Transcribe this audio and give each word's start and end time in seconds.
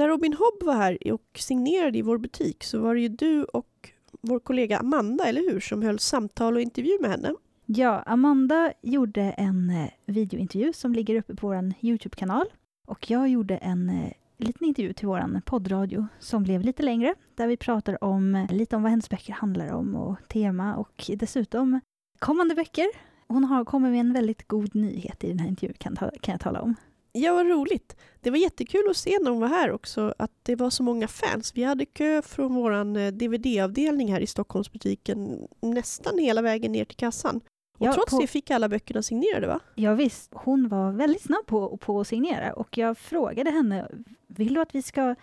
När 0.00 0.08
Robin 0.08 0.32
Hobb 0.32 0.62
var 0.62 0.74
här 0.74 1.12
och 1.12 1.22
signerade 1.34 1.98
i 1.98 2.02
vår 2.02 2.18
butik 2.18 2.64
så 2.64 2.80
var 2.80 2.94
det 2.94 3.00
ju 3.00 3.08
du 3.08 3.44
och 3.44 3.90
vår 4.20 4.38
kollega 4.38 4.78
Amanda, 4.78 5.24
eller 5.24 5.52
hur, 5.52 5.60
som 5.60 5.82
höll 5.82 5.98
samtal 5.98 6.54
och 6.54 6.60
intervju 6.60 6.98
med 7.00 7.10
henne. 7.10 7.34
Ja, 7.66 8.02
Amanda 8.06 8.72
gjorde 8.82 9.22
en 9.22 9.70
eh, 9.70 9.90
videointervju 10.06 10.72
som 10.72 10.92
ligger 10.92 11.14
uppe 11.14 11.34
på 11.34 11.46
vår 11.46 11.72
Youtube-kanal. 11.80 12.46
Och 12.86 13.10
jag 13.10 13.28
gjorde 13.28 13.56
en 13.56 13.88
eh, 13.88 14.12
liten 14.36 14.66
intervju 14.66 14.92
till 14.92 15.08
vår 15.08 15.40
poddradio 15.40 16.06
som 16.18 16.42
blev 16.42 16.62
lite 16.62 16.82
längre, 16.82 17.14
där 17.34 17.46
vi 17.46 17.56
pratar 17.56 18.04
om 18.04 18.34
eh, 18.34 18.52
lite 18.52 18.76
om 18.76 18.82
vad 18.82 18.90
hennes 18.90 19.10
böcker 19.10 19.32
handlar 19.32 19.72
om 19.72 19.94
och 19.94 20.16
tema 20.28 20.76
och 20.76 21.10
dessutom 21.16 21.80
kommande 22.18 22.54
böcker. 22.54 22.86
Hon 23.28 23.44
har 23.44 23.64
kommit 23.64 23.90
med 23.90 24.00
en 24.00 24.12
väldigt 24.12 24.48
god 24.48 24.74
nyhet 24.74 25.24
i 25.24 25.28
den 25.28 25.38
här 25.38 25.48
intervjun 25.48 25.76
kan, 25.78 25.96
ta, 25.96 26.10
kan 26.20 26.32
jag 26.32 26.40
tala 26.40 26.60
om. 26.60 26.74
Ja, 27.12 27.34
vad 27.34 27.46
roligt. 27.46 27.96
Det 28.20 28.30
var 28.30 28.38
jättekul 28.38 28.90
att 28.90 28.96
se 28.96 29.18
när 29.22 29.30
hon 29.30 29.40
var 29.40 29.48
här 29.48 29.72
också, 29.72 30.14
att 30.18 30.32
det 30.42 30.56
var 30.56 30.70
så 30.70 30.82
många 30.82 31.08
fans. 31.08 31.52
Vi 31.54 31.62
hade 31.62 31.84
kö 31.84 32.22
från 32.22 32.54
vår 32.54 33.10
DVD-avdelning 33.10 34.12
här 34.12 34.20
i 34.20 34.26
Stockholmsbutiken 34.26 35.48
nästan 35.60 36.18
hela 36.18 36.42
vägen 36.42 36.72
ner 36.72 36.84
till 36.84 36.96
kassan. 36.96 37.40
Och 37.78 37.86
ja, 37.86 37.94
trots 37.94 38.10
på... 38.10 38.20
det 38.20 38.26
fick 38.26 38.50
alla 38.50 38.68
böckerna 38.68 39.02
signerade 39.02 39.46
va? 39.46 39.60
Ja, 39.74 39.94
visst, 39.94 40.30
hon 40.34 40.68
var 40.68 40.92
väldigt 40.92 41.22
snabb 41.22 41.46
på, 41.46 41.76
på 41.76 42.00
att 42.00 42.08
signera 42.08 42.52
och 42.52 42.78
jag 42.78 42.98
frågade 42.98 43.50
henne, 43.50 43.88
vill 44.26 44.54
du 44.54 44.60
att 44.60 44.74
vi 44.74 44.82
ska 44.82 45.14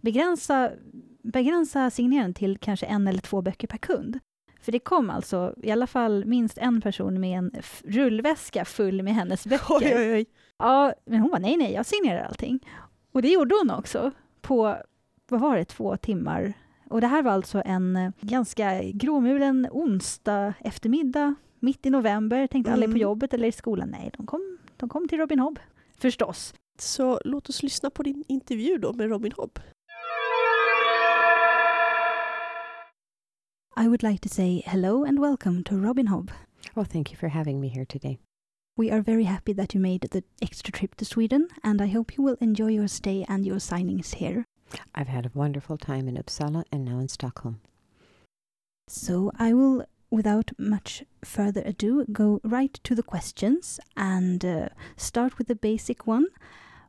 begränsa, 0.00 0.70
begränsa 1.22 1.90
signeringen 1.90 2.34
till 2.34 2.58
kanske 2.58 2.86
en 2.86 3.06
eller 3.06 3.20
två 3.20 3.42
böcker 3.42 3.68
per 3.68 3.78
kund? 3.78 4.18
För 4.68 4.72
det 4.72 4.78
kom 4.78 5.10
alltså 5.10 5.54
i 5.62 5.70
alla 5.70 5.86
fall 5.86 6.24
minst 6.24 6.58
en 6.58 6.80
person 6.80 7.20
med 7.20 7.38
en 7.38 7.52
rullväska 7.84 8.64
full 8.64 9.02
med 9.02 9.14
hennes 9.14 9.46
böcker. 9.46 9.66
Oj, 9.70 9.94
oj, 9.96 10.12
oj. 10.12 10.26
Ja, 10.58 10.92
men 11.04 11.20
hon 11.20 11.30
var 11.30 11.38
nej, 11.38 11.56
nej, 11.56 11.72
jag 11.72 11.86
signerar 11.86 12.24
allting. 12.24 12.60
Och 13.12 13.22
det 13.22 13.28
gjorde 13.28 13.54
hon 13.54 13.70
också 13.70 14.10
på, 14.40 14.76
vad 15.28 15.40
var 15.40 15.56
det, 15.56 15.64
två 15.64 15.96
timmar. 15.96 16.52
Och 16.90 17.00
det 17.00 17.06
här 17.06 17.22
var 17.22 17.32
alltså 17.32 17.62
en 17.64 18.12
ganska 18.20 18.82
gråmulen 18.82 19.68
onsdag 19.70 20.54
eftermiddag 20.60 21.34
mitt 21.58 21.86
i 21.86 21.90
november, 21.90 22.46
tänkte 22.46 22.70
mm. 22.70 22.82
alla 22.82 22.92
på 22.92 22.98
jobbet 22.98 23.34
eller 23.34 23.48
i 23.48 23.52
skolan. 23.52 23.88
Nej, 23.88 24.10
de 24.16 24.26
kom, 24.26 24.58
de 24.76 24.88
kom 24.88 25.08
till 25.08 25.18
Robin 25.18 25.38
Hobb, 25.38 25.58
förstås. 25.98 26.54
Så 26.78 27.20
låt 27.24 27.48
oss 27.48 27.62
lyssna 27.62 27.90
på 27.90 28.02
din 28.02 28.24
intervju 28.28 28.78
då 28.78 28.92
med 28.92 29.08
Robin 29.08 29.32
Hobb. 29.36 29.58
I 33.78 33.86
would 33.86 34.02
like 34.02 34.20
to 34.22 34.28
say 34.28 34.64
hello 34.66 35.04
and 35.04 35.20
welcome 35.20 35.62
to 35.62 35.78
Robin 35.78 36.08
Hobb. 36.08 36.30
Well, 36.74 36.84
thank 36.84 37.12
you 37.12 37.16
for 37.16 37.28
having 37.28 37.60
me 37.60 37.68
here 37.68 37.84
today. 37.84 38.18
We 38.76 38.90
are 38.90 39.00
very 39.00 39.22
happy 39.22 39.52
that 39.52 39.72
you 39.72 39.78
made 39.78 40.00
the 40.00 40.24
extra 40.42 40.72
trip 40.72 40.96
to 40.96 41.04
Sweden, 41.04 41.46
and 41.62 41.80
I 41.80 41.86
hope 41.86 42.16
you 42.16 42.24
will 42.24 42.36
enjoy 42.40 42.72
your 42.72 42.88
stay 42.88 43.24
and 43.28 43.46
your 43.46 43.58
signings 43.58 44.14
here. 44.14 44.44
I've 44.96 45.06
had 45.06 45.26
a 45.26 45.30
wonderful 45.32 45.78
time 45.78 46.08
in 46.08 46.16
Uppsala 46.16 46.64
and 46.72 46.84
now 46.84 46.98
in 46.98 47.06
Stockholm. 47.06 47.60
So 48.88 49.30
I 49.38 49.52
will 49.52 49.86
without 50.10 50.50
much 50.58 51.04
further 51.24 51.62
ado, 51.64 52.04
go 52.10 52.40
right 52.42 52.80
to 52.82 52.96
the 52.96 53.04
questions 53.04 53.78
and 53.96 54.44
uh, 54.44 54.70
start 54.96 55.38
with 55.38 55.46
the 55.46 55.54
basic 55.54 56.04
one. 56.04 56.26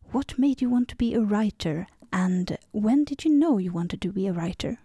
What 0.06 0.40
made 0.40 0.60
you 0.60 0.72
want 0.72 0.88
to 0.88 0.96
be 0.96 1.14
a 1.14 1.22
writer, 1.22 1.86
and 2.12 2.58
when 2.72 3.04
did 3.04 3.26
you 3.26 3.30
know 3.30 3.60
you 3.60 3.72
wanted 3.72 4.02
to 4.02 4.12
be 4.12 4.26
a 4.26 4.34
writer? 4.34 4.80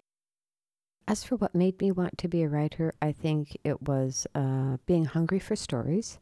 As 1.07 1.23
for 1.23 1.35
what 1.35 1.53
made 1.53 1.79
me 1.79 1.91
want 1.91 2.17
to 2.17 2.27
be 2.27 2.41
a 2.41 2.49
writer, 2.49 2.93
I 3.01 3.11
think 3.11 3.57
it 3.63 3.83
was 3.83 4.25
uh, 4.33 4.77
being 4.85 5.05
hungry 5.05 5.39
for 5.39 5.55
stories. 5.55 6.19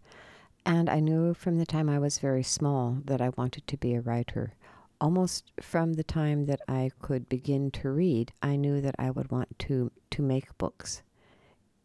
And 0.65 0.89
I 0.89 0.99
knew 0.99 1.33
from 1.33 1.57
the 1.57 1.65
time 1.65 1.89
I 1.89 1.99
was 1.99 2.19
very 2.19 2.43
small 2.43 2.97
that 3.05 3.21
I 3.21 3.29
wanted 3.37 3.67
to 3.67 3.77
be 3.77 3.93
a 3.93 4.01
writer. 4.01 4.53
Almost 4.99 5.51
from 5.61 5.93
the 5.93 6.03
time 6.03 6.45
that 6.45 6.61
I 6.67 6.91
could 7.01 7.27
begin 7.27 7.71
to 7.71 7.89
read, 7.89 8.31
I 8.41 8.55
knew 8.55 8.81
that 8.81 8.95
I 8.97 9.09
would 9.11 9.31
want 9.31 9.57
to, 9.59 9.91
to 10.11 10.21
make 10.21 10.57
books 10.57 11.01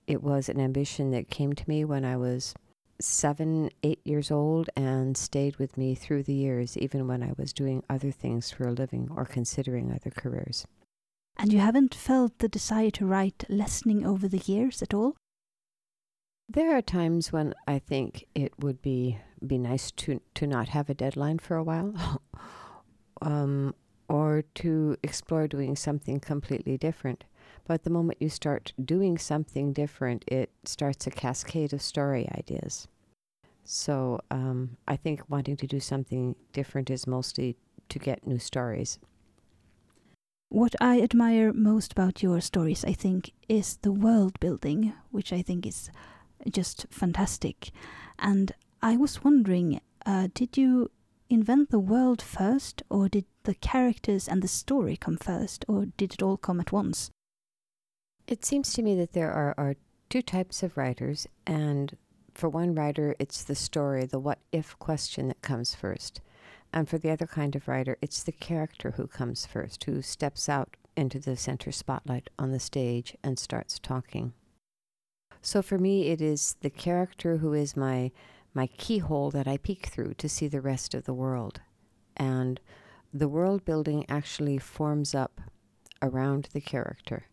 it 0.09 0.23
was 0.23 0.49
an 0.49 0.59
ambition 0.59 1.11
that 1.11 1.29
came 1.29 1.53
to 1.53 1.69
me 1.69 1.85
when 1.85 2.03
I 2.03 2.17
was 2.17 2.55
seven, 2.99 3.71
eight 3.83 4.01
years 4.05 4.31
old 4.31 4.71
and 4.75 5.17
stayed 5.17 5.57
with 5.57 5.77
me 5.77 5.95
through 5.95 6.23
the 6.23 6.33
years, 6.33 6.79
even 6.79 7.07
when 7.07 7.23
I 7.23 7.35
was 7.37 7.53
doing 7.53 7.85
other 7.91 8.11
things 8.11 8.51
for 8.51 8.67
a 8.67 8.73
living 8.73 9.11
or 9.15 9.27
considering 9.27 9.93
other 9.93 10.11
careers. 10.11 10.67
And 11.39 11.53
you 11.53 11.61
haven't 11.61 11.95
felt 11.95 12.39
the 12.39 12.49
desire 12.49 12.91
to 12.91 13.07
write 13.07 13.45
lessening 13.49 14.05
over 14.05 14.27
the 14.27 14.43
years 14.45 14.83
at 14.83 14.93
all? 14.93 15.17
There 16.49 16.77
are 16.77 16.83
times 16.83 17.33
when 17.33 17.55
I 17.67 17.79
think 17.79 18.27
it 18.35 18.53
would 18.59 18.83
be 18.83 19.19
be 19.47 19.59
nice 19.59 19.93
to 19.93 20.21
to 20.35 20.47
not 20.47 20.69
have 20.71 20.91
a 20.91 20.95
deadline 20.95 21.39
for 21.39 21.57
a 21.57 21.63
while, 21.63 21.95
um, 23.23 23.75
or 24.09 24.43
to 24.55 24.97
explore 25.03 25.47
doing 25.47 25.77
something 25.77 26.19
completely 26.19 26.77
different. 26.77 27.25
But 27.67 27.85
the 27.85 27.91
moment 27.91 28.21
you 28.21 28.31
start 28.31 28.73
doing 28.83 29.19
something 29.19 29.73
different, 29.73 30.25
it 30.27 30.51
starts 30.65 31.07
a 31.07 31.11
cascade 31.11 31.73
of 31.73 31.83
story 31.83 32.27
ideas. 32.37 32.89
So 33.63 34.21
um, 34.31 34.79
I 34.89 34.97
think 34.97 35.29
wanting 35.29 35.59
to 35.59 35.67
do 35.67 35.79
something 35.79 36.35
different 36.55 36.89
is 36.89 37.07
mostly 37.07 37.57
to 37.91 37.99
get 37.99 38.27
new 38.27 38.39
stories. 38.39 38.99
What 40.51 40.75
I 40.81 41.03
admire 41.03 41.53
most 41.53 41.93
about 41.93 42.23
your 42.23 42.41
stories, 42.41 42.83
I 42.85 42.95
think, 42.95 43.33
is 43.49 43.77
the 43.83 43.93
world 43.93 44.41
building, 44.41 44.95
which 45.11 45.31
I 45.31 45.43
think 45.43 45.67
is 45.67 45.91
just 46.51 46.87
fantastic. 46.91 47.71
And 48.19 48.53
I 48.81 48.97
was 48.97 49.23
wondering, 49.23 49.81
uh, 50.07 50.29
did 50.33 50.57
you 50.57 50.91
invent 51.29 51.71
the 51.71 51.79
world 51.79 52.23
first, 52.23 52.83
or 52.89 53.11
did 53.11 53.27
the 53.43 53.57
characters 53.57 54.27
and 54.27 54.41
the 54.41 54.49
story 54.49 54.97
come 54.97 55.19
first, 55.19 55.67
or 55.69 55.87
did 55.99 56.15
it 56.15 56.23
all 56.23 56.39
come 56.39 56.61
at 56.61 56.73
once? 56.73 57.11
It 58.27 58.43
seems 58.43 58.73
to 58.73 58.83
me 58.83 58.95
that 58.97 59.13
there 59.13 59.31
are, 59.31 59.55
are 59.59 59.77
two 60.09 60.23
types 60.23 60.63
of 60.63 60.79
writers, 60.79 61.27
and 61.47 61.95
for 62.33 62.49
one 62.49 62.75
writer, 62.75 63.15
it's 63.19 63.45
the 63.45 63.55
story, 63.55 64.07
the 64.07 64.19
what 64.19 64.39
if 64.51 64.79
question 64.79 65.29
that 65.29 65.43
comes 65.43 65.75
first. 65.75 66.23
And 66.73 66.89
for 66.89 66.99
the 66.99 67.11
other 67.11 67.27
kind 67.27 67.57
of 67.57 67.67
writer, 67.67 67.97
it's 68.03 68.23
the 68.23 68.33
character 68.33 68.93
who 68.93 69.07
comes 69.07 69.47
first, 69.47 69.85
who 69.85 70.03
steps 70.03 70.49
out 70.49 70.77
into 70.97 71.19
the 71.19 71.37
center 71.37 71.73
spotlight 71.73 72.29
on 72.39 72.53
the 72.53 72.61
stage 72.61 73.17
and 73.23 73.39
starts 73.39 73.79
talking. 73.79 74.33
So 75.41 75.63
for 75.63 75.79
me, 75.79 76.09
it 76.09 76.21
is 76.21 76.57
the 76.61 76.71
character 76.71 77.39
who 77.39 77.53
is 77.53 77.77
my 77.77 78.11
my 78.55 78.67
keyhole 78.67 79.31
that 79.31 79.47
I 79.47 79.57
peek 79.59 79.87
through 79.87 80.15
to 80.15 80.29
see 80.29 80.49
the 80.49 80.61
rest 80.61 80.95
of 80.95 81.05
the 81.05 81.15
world. 81.15 81.61
And 82.17 82.61
the 83.13 83.29
world 83.29 83.65
building 83.65 84.05
actually 84.09 84.59
forms 84.59 85.15
up 85.15 85.41
around 86.03 86.49
the 86.53 86.61
character. 86.61 87.27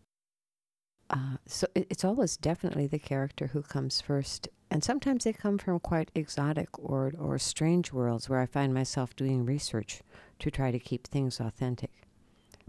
Uh, 1.09 1.37
so 1.45 1.67
it, 1.75 1.87
it's 1.89 2.03
always 2.03 2.37
definitely 2.37 2.87
the 2.87 2.99
character 2.99 3.47
who 3.47 3.61
comes 3.61 4.01
first. 4.01 4.47
And 4.71 4.83
sometimes 4.83 5.23
they 5.23 5.33
come 5.33 5.57
from 5.57 5.79
quite 5.79 6.09
exotic 6.15 6.69
or, 6.79 7.13
or 7.19 7.37
strange 7.37 7.93
worlds 7.93 8.27
where 8.27 8.39
I 8.39 8.45
find 8.45 8.73
myself 8.73 9.15
doing 9.15 9.45
research 9.45 10.01
to 10.39 10.49
try 10.49 10.71
to 10.71 10.79
keep 10.79 11.07
things 11.07 11.39
authentic. 11.39 11.91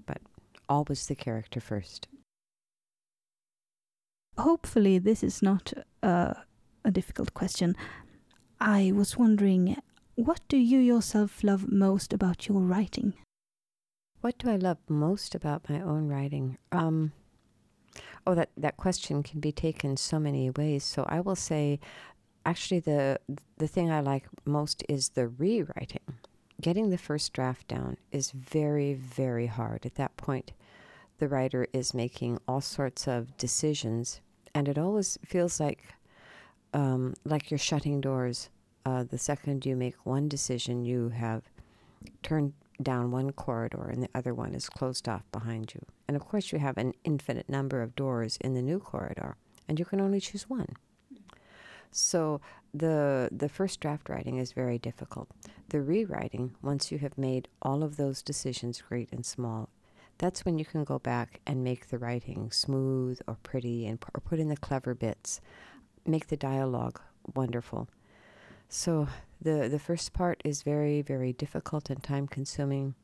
But 0.04 0.18
always 0.68 1.06
the 1.06 1.14
character 1.14 1.60
first. 1.60 2.08
Hopefully, 4.38 4.98
this 4.98 5.22
is 5.22 5.40
not 5.40 5.72
uh, 6.02 6.34
a 6.84 6.90
difficult 6.90 7.32
question. 7.32 7.74
I 8.60 8.92
was 8.94 9.16
wondering, 9.16 9.76
what 10.14 10.40
do 10.48 10.58
you 10.58 10.78
yourself 10.78 11.42
love 11.42 11.72
most 11.72 12.12
about 12.12 12.46
your 12.46 12.60
writing? 12.60 13.14
What 14.20 14.38
do 14.38 14.50
I 14.50 14.56
love 14.56 14.78
most 14.88 15.34
about 15.34 15.68
my 15.70 15.80
own 15.80 16.08
writing? 16.08 16.58
Um, 16.70 17.12
Oh, 18.26 18.34
that, 18.34 18.50
that 18.56 18.76
question 18.76 19.22
can 19.22 19.40
be 19.40 19.52
taken 19.52 19.96
so 19.96 20.18
many 20.18 20.50
ways. 20.50 20.84
So 20.84 21.04
I 21.08 21.20
will 21.20 21.36
say, 21.36 21.80
actually, 22.44 22.80
the 22.80 23.20
the 23.58 23.68
thing 23.68 23.90
I 23.90 24.00
like 24.00 24.26
most 24.44 24.84
is 24.88 25.10
the 25.10 25.28
rewriting. 25.28 26.18
Getting 26.60 26.90
the 26.90 26.98
first 26.98 27.32
draft 27.32 27.68
down 27.68 27.98
is 28.12 28.30
very, 28.30 28.94
very 28.94 29.46
hard. 29.46 29.84
At 29.84 29.96
that 29.96 30.16
point, 30.16 30.52
the 31.18 31.28
writer 31.28 31.66
is 31.72 31.92
making 31.92 32.38
all 32.48 32.60
sorts 32.60 33.06
of 33.06 33.36
decisions, 33.36 34.20
and 34.54 34.68
it 34.68 34.78
always 34.78 35.18
feels 35.24 35.60
like 35.60 35.94
um, 36.72 37.14
like 37.24 37.50
you're 37.50 37.58
shutting 37.58 38.00
doors. 38.00 38.48
Uh, 38.84 39.02
the 39.02 39.18
second 39.18 39.66
you 39.66 39.74
make 39.76 40.06
one 40.06 40.28
decision, 40.28 40.84
you 40.84 41.08
have 41.08 41.42
turned 42.22 42.52
down 42.82 43.10
one 43.10 43.32
corridor 43.32 43.88
and 43.88 44.02
the 44.02 44.10
other 44.14 44.34
one 44.34 44.54
is 44.54 44.68
closed 44.68 45.08
off 45.08 45.22
behind 45.32 45.74
you. 45.74 45.80
And 46.08 46.16
of 46.16 46.24
course, 46.24 46.52
you 46.52 46.58
have 46.58 46.76
an 46.78 46.92
infinite 47.04 47.48
number 47.48 47.82
of 47.82 47.96
doors 47.96 48.36
in 48.40 48.54
the 48.54 48.62
new 48.62 48.78
corridor, 48.78 49.36
and 49.68 49.78
you 49.78 49.84
can 49.84 50.00
only 50.00 50.20
choose 50.20 50.48
one. 50.48 50.76
So 51.90 52.40
the 52.74 53.28
the 53.32 53.48
first 53.48 53.80
draft 53.80 54.08
writing 54.08 54.36
is 54.36 54.52
very 54.52 54.78
difficult. 54.78 55.28
The 55.68 55.80
rewriting, 55.80 56.54
once 56.62 56.92
you 56.92 56.98
have 56.98 57.16
made 57.16 57.48
all 57.62 57.82
of 57.82 57.96
those 57.96 58.22
decisions, 58.22 58.82
great 58.82 59.10
and 59.12 59.24
small, 59.24 59.70
that's 60.18 60.44
when 60.44 60.58
you 60.58 60.64
can 60.64 60.84
go 60.84 60.98
back 60.98 61.40
and 61.46 61.64
make 61.64 61.88
the 61.88 61.98
writing 61.98 62.50
smooth 62.50 63.20
or 63.26 63.36
pretty, 63.42 63.86
and 63.86 63.98
or 64.14 64.20
put 64.20 64.38
in 64.38 64.48
the 64.48 64.56
clever 64.56 64.94
bits, 64.94 65.40
make 66.06 66.28
the 66.28 66.36
dialogue 66.36 67.00
wonderful. 67.34 67.88
So 68.68 69.08
the 69.40 69.68
the 69.68 69.78
first 69.78 70.12
part 70.12 70.42
is 70.44 70.62
very 70.62 71.02
very 71.02 71.32
difficult 71.32 71.90
and 71.90 72.02
time 72.02 72.26
consuming, 72.28 72.94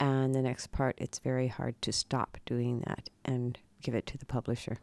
And 0.00 0.34
the 0.34 0.42
next 0.42 0.72
part, 0.72 0.96
it's 0.98 1.18
very 1.18 1.48
hard 1.48 1.80
to 1.82 1.92
stop 1.92 2.38
doing 2.46 2.80
that 2.86 3.08
and 3.24 3.58
give 3.82 3.94
it 3.94 4.06
to 4.06 4.18
the 4.18 4.26
publisher. 4.26 4.78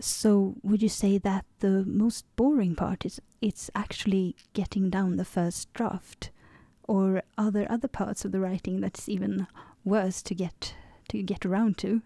So 0.00 0.56
would 0.62 0.82
you 0.82 0.88
say 0.88 1.18
that 1.18 1.44
the 1.60 1.84
most 1.84 2.24
boring 2.36 2.74
part 2.76 3.06
is 3.06 3.20
it's 3.40 3.70
actually 3.74 4.36
getting 4.52 4.90
down 4.90 5.16
the 5.16 5.24
first 5.24 5.72
draft? 5.72 6.30
Or 6.86 7.22
are 7.36 7.50
there 7.50 7.70
other 7.70 7.88
parts 7.88 8.24
of 8.24 8.32
the 8.32 8.40
writing 8.40 8.80
that's 8.80 9.08
even 9.08 9.46
worse 9.84 10.22
to 10.22 10.34
get 10.34 10.74
to 11.08 11.22
get 11.22 11.46
around 11.46 11.78
to? 11.78 12.02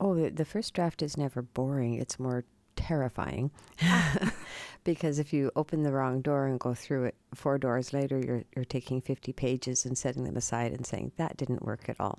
Oh, 0.00 0.14
the, 0.14 0.30
the 0.30 0.44
first 0.44 0.72
draft 0.72 1.02
is 1.02 1.16
never 1.16 1.42
boring. 1.42 1.94
It's 1.94 2.18
more 2.18 2.44
terrifying. 2.80 3.50
because 4.84 5.18
if 5.18 5.32
you 5.32 5.50
open 5.56 5.82
the 5.82 5.92
wrong 5.92 6.20
door 6.22 6.46
and 6.46 6.58
go 6.58 6.74
through 6.74 7.04
it 7.04 7.14
four 7.34 7.58
doors 7.58 7.92
later, 7.92 8.18
you're, 8.18 8.44
you're 8.54 8.64
taking 8.64 9.00
50 9.00 9.32
pages 9.32 9.84
and 9.86 9.96
setting 9.96 10.24
them 10.24 10.36
aside 10.36 10.72
and 10.72 10.86
saying, 10.86 11.12
that 11.16 11.36
didn't 11.36 11.62
work 11.64 11.88
at 11.88 12.00
all. 12.00 12.18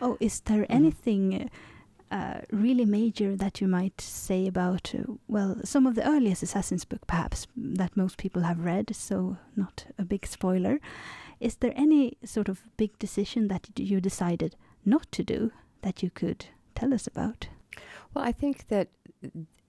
Oh, 0.00 0.16
is 0.20 0.40
there 0.40 0.62
Mhm. 0.64 0.70
anything 0.70 1.50
uh, 2.10 2.40
really 2.52 2.84
major 2.84 3.34
that 3.36 3.60
you 3.60 3.66
might 3.68 4.00
say 4.00 4.46
about, 4.46 4.94
uh, 4.94 5.14
well, 5.26 5.56
some 5.64 5.86
of 5.88 5.94
the 5.96 6.08
earliest 6.08 6.42
Assassin's 6.42 6.84
book, 6.84 7.04
perhaps, 7.06 7.46
that 7.56 7.96
most 7.96 8.16
people 8.16 8.42
have 8.42 8.64
read, 8.64 8.94
so 8.94 9.36
not 9.56 9.86
a 9.98 10.04
big 10.04 10.24
spoiler. 10.26 10.78
Is 11.40 11.56
there 11.56 11.72
any 11.76 12.16
sort 12.24 12.48
of 12.48 12.62
big 12.76 12.96
decision 12.98 13.48
that 13.48 13.68
you 13.76 14.00
decided 14.00 14.54
not 14.84 15.10
to 15.12 15.24
do 15.24 15.50
that 15.82 16.00
you 16.02 16.10
could 16.10 16.46
tell 16.76 16.94
us 16.94 17.06
about? 17.08 17.48
Well, 18.14 18.24
I 18.24 18.32
think 18.32 18.68
that 18.68 18.88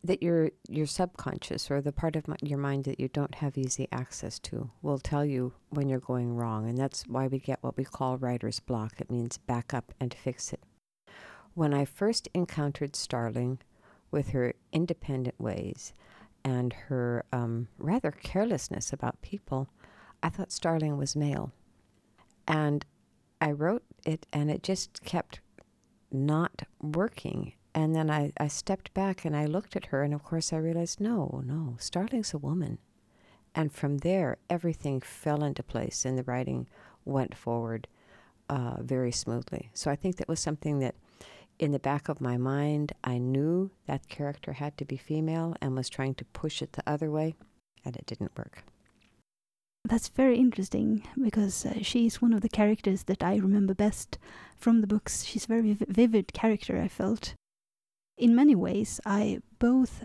that 0.07 0.23
your 0.23 0.49
your 0.67 0.85
subconscious 0.85 1.69
or 1.69 1.81
the 1.81 1.91
part 1.91 2.15
of 2.15 2.27
mi- 2.27 2.35
your 2.41 2.57
mind 2.57 2.85
that 2.85 2.99
you 2.99 3.07
don't 3.07 3.35
have 3.35 3.57
easy 3.57 3.87
access 3.91 4.39
to 4.39 4.71
will 4.81 4.99
tell 4.99 5.23
you 5.25 5.53
when 5.69 5.87
you're 5.87 5.99
going 5.99 6.35
wrong, 6.35 6.67
and 6.67 6.77
that's 6.77 7.05
why 7.07 7.27
we 7.27 7.39
get 7.39 7.59
what 7.61 7.77
we 7.77 7.85
call 7.85 8.17
writer's 8.17 8.59
block. 8.59 8.99
It 8.99 9.11
means 9.11 9.37
back 9.37 9.73
up 9.73 9.93
and 9.99 10.13
fix 10.13 10.51
it. 10.51 10.63
When 11.53 11.73
I 11.73 11.85
first 11.85 12.27
encountered 12.33 12.95
Starling, 12.95 13.59
with 14.11 14.29
her 14.29 14.53
independent 14.71 15.39
ways 15.39 15.93
and 16.43 16.73
her 16.73 17.25
um, 17.31 17.67
rather 17.77 18.11
carelessness 18.11 18.93
about 18.93 19.21
people, 19.21 19.67
I 20.23 20.29
thought 20.29 20.51
Starling 20.51 20.97
was 20.97 21.15
male, 21.15 21.51
and 22.47 22.85
I 23.41 23.51
wrote 23.51 23.83
it, 24.05 24.25
and 24.31 24.49
it 24.49 24.63
just 24.63 25.03
kept 25.03 25.41
not 26.11 26.63
working. 26.81 27.53
And 27.77 27.95
then 27.95 28.09
I, 28.09 28.33
I 28.39 28.47
stepped 28.47 28.91
back 28.95 29.23
and 29.23 29.37
I 29.37 29.45
looked 29.45 29.75
at 29.75 29.85
her, 29.91 30.01
and 30.01 30.11
of 30.11 30.23
course 30.23 30.51
I 30.51 30.57
realized 30.57 30.99
no, 30.99 31.43
no, 31.45 31.75
Starling's 31.77 32.33
a 32.33 32.39
woman. 32.39 32.79
And 33.53 33.71
from 33.71 33.99
there, 33.99 34.37
everything 34.49 34.99
fell 34.99 35.43
into 35.43 35.61
place, 35.61 36.03
and 36.03 36.17
the 36.17 36.23
writing 36.23 36.67
went 37.05 37.35
forward 37.37 37.87
uh, 38.49 38.81
very 38.81 39.11
smoothly. 39.11 39.69
So 39.75 39.91
I 39.91 39.95
think 39.95 40.15
that 40.15 40.27
was 40.27 40.39
something 40.39 40.79
that, 40.79 40.95
in 41.59 41.71
the 41.71 41.77
back 41.77 42.09
of 42.09 42.19
my 42.19 42.35
mind, 42.35 42.93
I 43.03 43.19
knew 43.19 43.69
that 43.85 44.09
character 44.09 44.53
had 44.53 44.75
to 44.79 44.85
be 44.85 44.97
female 44.97 45.55
and 45.61 45.75
was 45.75 45.87
trying 45.87 46.15
to 46.15 46.25
push 46.25 46.63
it 46.63 46.73
the 46.73 46.89
other 46.89 47.11
way, 47.11 47.35
and 47.85 47.95
it 47.95 48.07
didn't 48.07 48.35
work. 48.35 48.63
That's 49.85 50.07
very 50.07 50.39
interesting 50.39 51.07
because 51.21 51.63
uh, 51.63 51.83
she's 51.83 52.23
one 52.23 52.33
of 52.33 52.41
the 52.41 52.49
characters 52.49 53.03
that 53.03 53.23
I 53.23 53.35
remember 53.35 53.75
best 53.75 54.17
from 54.55 54.81
the 54.81 54.87
books. 54.87 55.25
She's 55.25 55.45
a 55.45 55.47
very 55.47 55.73
vivid 55.73 56.33
character, 56.33 56.81
I 56.81 56.87
felt. 56.87 57.35
In 58.17 58.35
many 58.35 58.55
ways, 58.55 58.99
I 59.05 59.41
both 59.59 60.03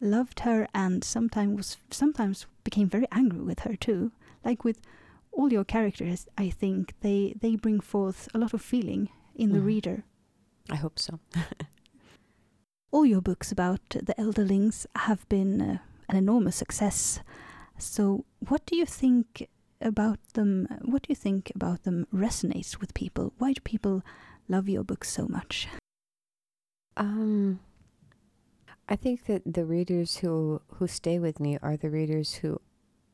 loved 0.00 0.40
her 0.40 0.68
and 0.74 1.02
sometimes 1.02 1.56
was, 1.56 1.76
sometimes 1.90 2.46
became 2.62 2.88
very 2.88 3.06
angry 3.10 3.40
with 3.40 3.60
her 3.60 3.74
too. 3.76 4.12
Like 4.44 4.64
with 4.64 4.80
all 5.32 5.50
your 5.52 5.64
characters, 5.64 6.26
I 6.36 6.50
think 6.50 6.94
they, 7.00 7.34
they 7.40 7.56
bring 7.56 7.80
forth 7.80 8.28
a 8.34 8.38
lot 8.38 8.52
of 8.54 8.60
feeling 8.62 9.08
in 9.34 9.52
the 9.52 9.58
Mhm. 9.60 9.64
reader. 9.66 10.04
I 10.70 10.76
hope 10.76 10.98
so. 10.98 11.18
all 12.90 13.04
your 13.06 13.20
books 13.20 13.50
about 13.50 13.80
the 13.90 14.14
elderlings 14.18 14.86
have 14.96 15.28
been 15.28 15.60
uh, 15.60 15.78
an 16.08 16.16
enormous 16.16 16.56
success. 16.56 17.20
So, 17.78 18.24
what 18.48 18.64
do 18.66 18.76
you 18.76 18.86
think 18.86 19.48
about 19.80 20.18
them? 20.34 20.68
What 20.84 21.02
do 21.02 21.06
you 21.08 21.16
think 21.16 21.50
about 21.54 21.82
them 21.82 22.06
resonates 22.14 22.78
with 22.80 22.94
people? 22.94 23.32
Why 23.38 23.52
do 23.52 23.60
people 23.62 24.02
love 24.48 24.68
your 24.68 24.84
books 24.84 25.10
so 25.10 25.26
much? 25.26 25.66
Um, 26.96 27.60
I 28.88 28.96
think 28.96 29.26
that 29.26 29.42
the 29.46 29.64
readers 29.64 30.18
who 30.18 30.60
who 30.74 30.86
stay 30.86 31.18
with 31.18 31.40
me 31.40 31.58
are 31.62 31.76
the 31.76 31.90
readers 31.90 32.34
who 32.34 32.60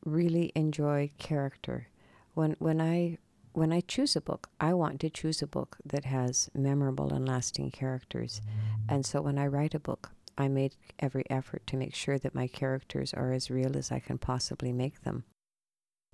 really 0.05 0.53
enjoy 0.55 1.11
character. 1.19 1.88
When 2.35 2.56
when 2.59 2.81
I 2.81 3.19
when 3.53 3.73
I 3.73 3.81
choose 3.81 4.15
a 4.17 4.21
book, 4.21 4.49
I 4.61 4.75
want 4.75 5.00
to 5.00 5.11
choose 5.11 5.43
a 5.43 5.47
book 5.47 5.77
that 5.85 6.05
has 6.05 6.50
memorable 6.55 7.12
and 7.12 7.27
lasting 7.27 7.71
characters. 7.73 8.41
And 8.88 9.05
so 9.05 9.23
when 9.23 9.38
I 9.38 9.47
write 9.47 9.75
a 9.75 9.81
book, 9.81 10.11
I 10.38 10.49
make 10.49 10.94
every 10.99 11.25
effort 11.29 11.67
to 11.67 11.76
make 11.76 11.94
sure 11.94 12.19
that 12.19 12.35
my 12.35 12.47
characters 12.47 13.12
are 13.12 13.33
as 13.33 13.50
real 13.50 13.76
as 13.76 13.91
I 13.91 13.99
can 13.99 14.19
possibly 14.19 14.73
make 14.73 15.03
them. 15.03 15.25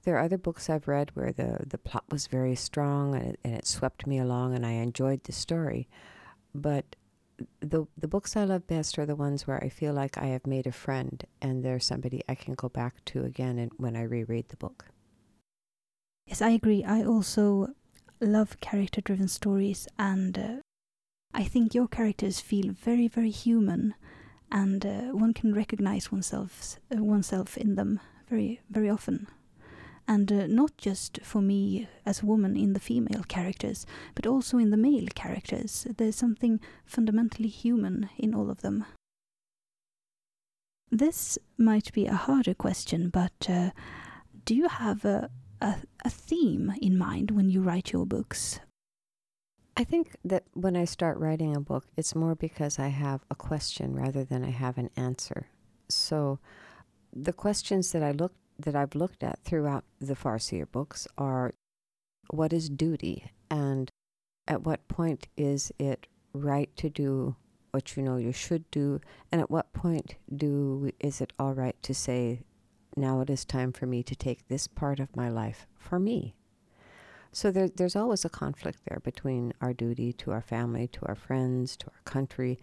There 0.04 0.16
are 0.16 0.24
other 0.24 0.38
books 0.38 0.70
I've 0.70 0.88
read 0.88 1.10
where 1.14 1.32
the, 1.32 1.64
the 1.66 1.78
plot 1.78 2.04
was 2.10 2.26
very 2.26 2.54
strong 2.54 3.14
and 3.14 3.24
it, 3.30 3.40
and 3.44 3.54
it 3.54 3.66
swept 3.66 4.06
me 4.06 4.18
along 4.18 4.54
and 4.54 4.64
I 4.64 4.72
enjoyed 4.72 5.24
the 5.24 5.32
story. 5.32 5.88
But 6.54 6.96
the 7.60 7.86
the 7.98 8.08
books 8.08 8.36
I 8.36 8.44
love 8.44 8.66
best 8.66 8.98
are 8.98 9.06
the 9.06 9.16
ones 9.16 9.46
where 9.46 9.62
I 9.62 9.68
feel 9.68 9.92
like 9.92 10.16
I 10.18 10.26
have 10.26 10.46
made 10.46 10.66
a 10.66 10.72
friend 10.72 11.22
and 11.42 11.64
there's 11.64 11.84
somebody 11.84 12.22
I 12.28 12.34
can 12.34 12.54
go 12.54 12.68
back 12.68 13.04
to 13.06 13.24
again 13.24 13.58
and 13.58 13.72
when 13.76 13.96
I 13.96 14.02
reread 14.02 14.48
the 14.48 14.56
book. 14.56 14.86
Yes, 16.26 16.42
I 16.42 16.50
agree. 16.50 16.82
I 16.82 17.04
also 17.04 17.68
love 18.20 18.58
character 18.60 19.00
driven 19.00 19.28
stories, 19.28 19.86
and 19.98 20.38
uh, 20.38 20.56
I 21.32 21.44
think 21.44 21.74
your 21.74 21.86
characters 21.86 22.40
feel 22.40 22.72
very, 22.72 23.06
very 23.06 23.30
human, 23.30 23.94
and 24.50 24.84
uh, 24.84 25.12
one 25.12 25.34
can 25.34 25.54
recognize 25.54 26.10
oneself, 26.10 26.80
uh, 26.92 27.02
oneself 27.02 27.56
in 27.56 27.76
them 27.76 28.00
very, 28.28 28.60
very 28.70 28.90
often. 28.90 29.28
And 30.08 30.30
uh, 30.30 30.46
not 30.46 30.76
just 30.76 31.18
for 31.22 31.42
me 31.42 31.88
as 32.04 32.22
a 32.22 32.26
woman 32.26 32.56
in 32.56 32.72
the 32.72 32.80
female 32.80 33.24
characters, 33.26 33.86
but 34.14 34.26
also 34.26 34.58
in 34.58 34.70
the 34.70 34.76
male 34.76 35.08
characters. 35.14 35.86
There's 35.96 36.16
something 36.16 36.60
fundamentally 36.84 37.48
human 37.48 38.08
in 38.16 38.34
all 38.34 38.50
of 38.50 38.62
them. 38.62 38.84
This 40.90 41.38
might 41.58 41.92
be 41.92 42.06
a 42.06 42.14
harder 42.14 42.54
question, 42.54 43.08
but 43.08 43.48
uh, 43.48 43.70
do 44.44 44.54
you 44.54 44.68
have 44.68 45.04
a, 45.04 45.30
a, 45.60 45.74
a 46.04 46.10
theme 46.10 46.72
in 46.80 46.96
mind 46.96 47.32
when 47.32 47.50
you 47.50 47.60
write 47.60 47.92
your 47.92 48.06
books? 48.06 48.60
I 49.76 49.84
think 49.84 50.16
that 50.24 50.44
when 50.54 50.76
I 50.76 50.84
start 50.84 51.18
writing 51.18 51.54
a 51.54 51.60
book, 51.60 51.84
it's 51.96 52.14
more 52.14 52.34
because 52.34 52.78
I 52.78 52.88
have 52.88 53.24
a 53.30 53.34
question 53.34 53.94
rather 53.94 54.24
than 54.24 54.44
I 54.44 54.50
have 54.50 54.78
an 54.78 54.90
answer. 54.96 55.48
So 55.88 56.38
the 57.12 57.32
questions 57.32 57.92
that 57.92 58.02
I 58.02 58.12
look 58.12 58.32
that 58.58 58.74
I've 58.74 58.94
looked 58.94 59.22
at 59.22 59.38
throughout 59.40 59.84
the 60.00 60.14
Farseer 60.14 60.70
books 60.70 61.06
are 61.18 61.54
what 62.30 62.52
is 62.52 62.68
duty 62.68 63.30
and 63.50 63.90
at 64.48 64.62
what 64.62 64.86
point 64.88 65.28
is 65.36 65.72
it 65.78 66.06
right 66.32 66.74
to 66.76 66.90
do 66.90 67.36
what 67.70 67.96
you 67.96 68.02
know 68.02 68.16
you 68.16 68.32
should 68.32 68.68
do 68.70 69.00
and 69.30 69.40
at 69.40 69.50
what 69.50 69.72
point 69.72 70.16
do 70.34 70.90
is 71.00 71.20
it 71.20 71.32
all 71.38 71.54
right 71.54 71.76
to 71.82 71.94
say 71.94 72.40
now 72.96 73.20
it 73.20 73.28
is 73.28 73.44
time 73.44 73.72
for 73.72 73.86
me 73.86 74.02
to 74.02 74.16
take 74.16 74.48
this 74.48 74.66
part 74.66 74.98
of 74.98 75.14
my 75.14 75.28
life 75.28 75.66
for 75.78 75.98
me? 75.98 76.34
So 77.30 77.50
there, 77.50 77.68
there's 77.68 77.96
always 77.96 78.24
a 78.24 78.30
conflict 78.30 78.78
there 78.88 79.00
between 79.00 79.52
our 79.60 79.74
duty 79.74 80.14
to 80.14 80.32
our 80.32 80.40
family, 80.40 80.88
to 80.88 81.04
our 81.04 81.14
friends, 81.14 81.76
to 81.76 81.86
our 81.88 82.00
country, 82.06 82.58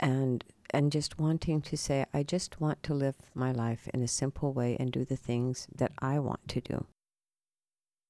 and 0.00 0.42
and 0.70 0.92
just 0.92 1.18
wanting 1.18 1.60
to 1.62 1.76
say, 1.76 2.04
I 2.12 2.22
just 2.22 2.60
want 2.60 2.82
to 2.84 2.94
live 2.94 3.16
my 3.34 3.52
life 3.52 3.88
in 3.92 4.02
a 4.02 4.08
simple 4.08 4.52
way 4.52 4.76
and 4.78 4.92
do 4.92 5.04
the 5.04 5.16
things 5.16 5.66
that 5.74 5.92
I 5.98 6.18
want 6.18 6.46
to 6.48 6.60
do. 6.60 6.86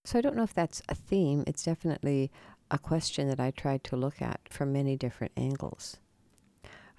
So 0.05 0.19
I 0.19 0.23
don't 0.23 0.37
know 0.37 0.43
if 0.43 0.55
that's 0.55 0.83
a 0.89 0.95
theme. 0.95 1.45
It's 1.47 1.65
definitely 1.65 2.31
a 2.71 2.79
question 2.79 3.29
that 3.29 3.41
I 3.41 3.51
tried 3.51 3.85
to 3.85 3.97
look 3.97 4.23
at 4.23 4.41
from 4.51 4.73
many 4.73 4.97
different 4.97 5.33
angles. 5.37 5.99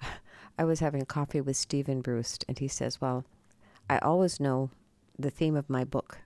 I 0.58 0.64
was 0.64 0.80
having 0.80 1.04
coffee 1.06 1.40
with 1.40 1.56
Stephen 1.56 2.00
Bruce, 2.00 2.38
and 2.48 2.58
he 2.58 2.68
says, 2.68 3.00
Well, 3.00 3.24
I 3.88 3.98
always 3.98 4.40
know 4.40 4.70
the 5.18 5.30
theme 5.30 5.56
of 5.56 5.68
my 5.68 5.84
book 5.84 6.18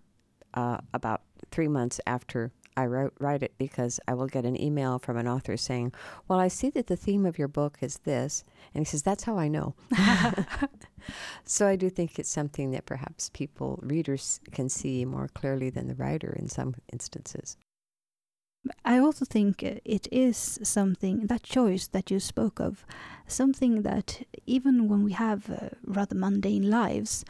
uh, 0.52 0.78
about 0.92 1.22
three 1.50 1.68
months 1.68 2.00
after 2.06 2.52
I 2.76 2.86
wrote, 2.86 3.14
write 3.20 3.42
it 3.42 3.54
because 3.58 4.00
I 4.08 4.14
will 4.14 4.26
get 4.26 4.44
an 4.44 4.60
email 4.60 4.98
from 4.98 5.16
an 5.16 5.28
author 5.28 5.56
saying, 5.56 5.92
Well, 6.26 6.40
I 6.40 6.48
see 6.48 6.70
that 6.70 6.88
the 6.88 6.96
theme 6.96 7.24
of 7.24 7.38
your 7.38 7.48
book 7.48 7.78
is 7.80 7.98
this. 7.98 8.44
And 8.74 8.80
he 8.80 8.84
says, 8.84 9.02
That's 9.02 9.24
how 9.24 9.38
I 9.38 9.48
know. 9.48 9.74
so 11.44 11.68
I 11.68 11.76
do 11.76 11.88
think 11.88 12.18
it's 12.18 12.30
something 12.30 12.72
that 12.72 12.86
perhaps 12.86 13.30
people, 13.30 13.78
readers, 13.82 14.40
can 14.52 14.68
see 14.68 15.04
more 15.04 15.28
clearly 15.28 15.70
than 15.70 15.86
the 15.86 15.94
writer 15.94 16.32
in 16.32 16.48
some 16.48 16.74
instances. 16.92 17.56
I 18.84 18.98
also 18.98 19.24
think 19.24 19.62
it 19.62 20.08
is 20.10 20.58
something, 20.62 21.26
that 21.26 21.42
choice 21.42 21.86
that 21.88 22.10
you 22.10 22.18
spoke 22.18 22.60
of, 22.60 22.86
something 23.26 23.82
that 23.82 24.22
even 24.46 24.88
when 24.88 25.02
we 25.04 25.12
have 25.12 25.50
uh, 25.50 25.68
rather 25.84 26.14
mundane 26.14 26.70
lives, 26.70 27.24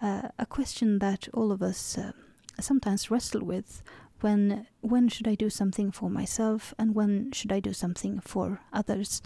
uh, 0.00 0.28
a 0.38 0.46
question 0.46 0.98
that 1.00 1.28
all 1.34 1.52
of 1.52 1.62
us 1.62 1.98
uh, 1.98 2.12
sometimes 2.58 3.10
wrestle 3.10 3.44
with 3.44 3.82
when 4.22 4.66
when 4.80 5.08
should 5.08 5.28
I 5.28 5.34
do 5.34 5.50
something 5.50 5.90
for 5.90 6.10
myself 6.10 6.74
and 6.78 6.94
when 6.94 7.32
should 7.32 7.52
I 7.52 7.60
do 7.60 7.72
something 7.72 8.20
for 8.20 8.60
others. 8.72 9.22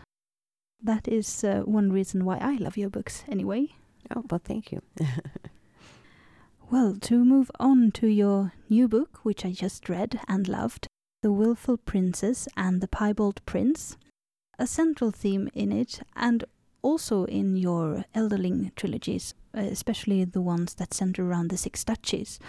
That 0.83 1.09
is 1.09 1.45
uh, 1.45 1.63
one 1.65 1.93
reason 1.93 2.25
why 2.25 2.39
I 2.39 2.57
love 2.57 2.77
your 2.77 2.91
books 2.91 3.25
anyway. 3.29 3.69
Oh, 4.15 4.25
well, 4.31 4.41
thank 4.45 4.71
you. 4.71 4.83
Well, 6.71 6.97
to 7.03 7.25
move 7.25 7.51
on 7.61 7.93
to 7.93 8.09
your 8.09 8.53
new 8.69 8.89
book, 8.89 9.21
which 9.23 9.45
I 9.45 9.53
just 9.53 9.89
read 9.89 10.21
and 10.27 10.49
loved, 10.49 10.87
The 11.23 11.31
Willful 11.31 11.77
Princess 11.77 12.49
and 12.57 12.81
the 12.81 12.89
Piebald 12.89 13.45
Prince, 13.45 13.97
a 14.59 14.67
central 14.67 15.11
theme 15.11 15.49
in 15.53 15.71
it, 15.71 16.01
and 16.17 16.43
also 16.83 17.27
in 17.27 17.55
your 17.57 18.07
Elderling 18.15 18.75
trilogies, 18.77 19.35
uh, 19.57 19.61
especially 19.61 20.25
the 20.25 20.41
ones 20.41 20.75
that 20.75 20.95
center 20.95 21.25
around 21.25 21.51
the 21.51 21.57
Six 21.57 21.85
Duchies, 21.85 22.41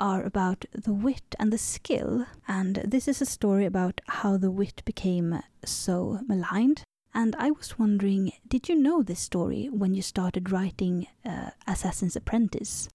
are 0.00 0.24
about 0.24 0.64
the 0.72 0.92
wit 0.92 1.36
and 1.38 1.52
the 1.52 1.58
skill. 1.58 2.26
And 2.48 2.76
this 2.76 3.06
is 3.06 3.20
a 3.20 3.26
story 3.26 3.66
about 3.66 4.00
how 4.08 4.36
the 4.36 4.50
wit 4.50 4.82
became 4.84 5.40
so 5.64 6.20
maligned. 6.26 6.82
And 7.14 7.36
I 7.38 7.50
was 7.50 7.78
wondering, 7.78 8.32
did 8.48 8.68
you 8.68 8.74
know 8.74 9.02
this 9.02 9.20
story 9.20 9.68
when 9.70 9.94
you 9.94 10.02
started 10.02 10.50
writing 10.50 11.06
uh, 11.24 11.50
Assassin's 11.66 12.16
Apprentice? 12.16 12.88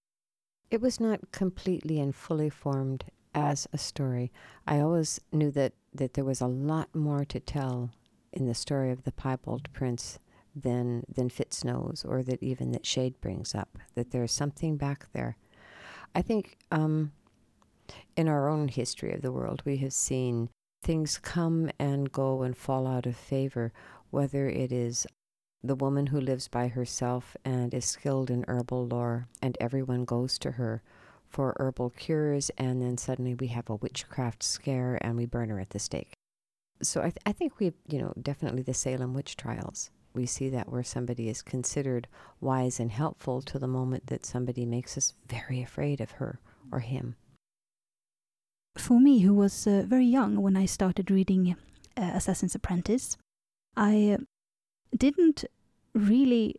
It 0.70 0.80
was 0.80 0.98
not 0.98 1.30
completely 1.32 2.00
and 2.00 2.14
fully 2.14 2.50
formed 2.50 3.04
as 3.34 3.68
a 3.72 3.78
story. 3.78 4.32
I 4.66 4.80
always 4.80 5.20
knew 5.30 5.50
that, 5.52 5.74
that 5.94 6.14
there 6.14 6.24
was 6.24 6.40
a 6.40 6.46
lot 6.46 6.94
more 6.94 7.24
to 7.26 7.38
tell 7.38 7.90
in 8.32 8.46
the 8.46 8.54
story 8.54 8.90
of 8.90 9.04
the 9.04 9.12
piebald 9.12 9.72
prince 9.72 10.18
than 10.54 11.04
than 11.14 11.28
Fitz 11.28 11.64
knows, 11.64 12.04
or 12.08 12.22
that 12.22 12.42
even 12.42 12.72
that 12.72 12.86
Shade 12.86 13.20
brings 13.20 13.54
up. 13.54 13.78
That 13.94 14.10
there's 14.10 14.32
something 14.32 14.78
back 14.78 15.06
there. 15.12 15.36
I 16.14 16.22
think 16.22 16.56
um, 16.70 17.12
in 18.16 18.28
our 18.28 18.48
own 18.48 18.68
history 18.68 19.12
of 19.12 19.22
the 19.22 19.32
world, 19.32 19.62
we 19.64 19.78
have 19.78 19.92
seen 19.92 20.48
things 20.82 21.18
come 21.18 21.70
and 21.78 22.12
go 22.12 22.42
and 22.42 22.56
fall 22.56 22.86
out 22.86 23.06
of 23.06 23.16
favor, 23.16 23.72
whether 24.10 24.48
it 24.48 24.72
is 24.72 25.06
the 25.62 25.74
woman 25.74 26.06
who 26.06 26.20
lives 26.20 26.48
by 26.48 26.68
herself 26.68 27.36
and 27.44 27.74
is 27.74 27.84
skilled 27.84 28.30
in 28.30 28.44
herbal 28.46 28.86
lore, 28.86 29.28
and 29.42 29.56
everyone 29.60 30.04
goes 30.04 30.38
to 30.38 30.52
her 30.52 30.82
for 31.28 31.56
herbal 31.58 31.90
cures, 31.90 32.50
and 32.56 32.80
then 32.80 32.96
suddenly 32.96 33.34
we 33.34 33.48
have 33.48 33.68
a 33.68 33.74
witchcraft 33.74 34.42
scare 34.42 34.98
and 35.00 35.16
we 35.16 35.26
burn 35.26 35.48
her 35.48 35.58
at 35.58 35.70
the 35.70 35.78
stake. 35.78 36.12
So 36.82 37.00
I, 37.00 37.04
th- 37.04 37.18
I 37.26 37.32
think 37.32 37.58
we, 37.58 37.72
you 37.88 37.98
know, 37.98 38.12
definitely 38.20 38.62
the 38.62 38.74
Salem 38.74 39.12
witch 39.12 39.36
trials. 39.36 39.90
We 40.16 40.26
see 40.26 40.48
that 40.48 40.72
where 40.72 40.82
somebody 40.82 41.28
is 41.28 41.42
considered 41.42 42.08
wise 42.40 42.80
and 42.80 42.90
helpful 42.90 43.42
to 43.42 43.58
the 43.58 43.68
moment 43.68 44.06
that 44.06 44.24
somebody 44.24 44.64
makes 44.64 44.96
us 44.96 45.12
very 45.28 45.62
afraid 45.62 46.00
of 46.00 46.12
her 46.12 46.40
or 46.72 46.80
him. 46.80 47.16
For 48.78 48.98
me, 48.98 49.20
who 49.20 49.34
was 49.34 49.66
uh, 49.66 49.84
very 49.86 50.06
young 50.06 50.40
when 50.40 50.56
I 50.56 50.64
started 50.66 51.10
reading 51.10 51.54
uh, 51.96 52.10
Assassin's 52.14 52.54
Apprentice, 52.54 53.16
I 53.76 54.16
uh, 54.18 54.24
didn't 54.96 55.44
really 55.94 56.56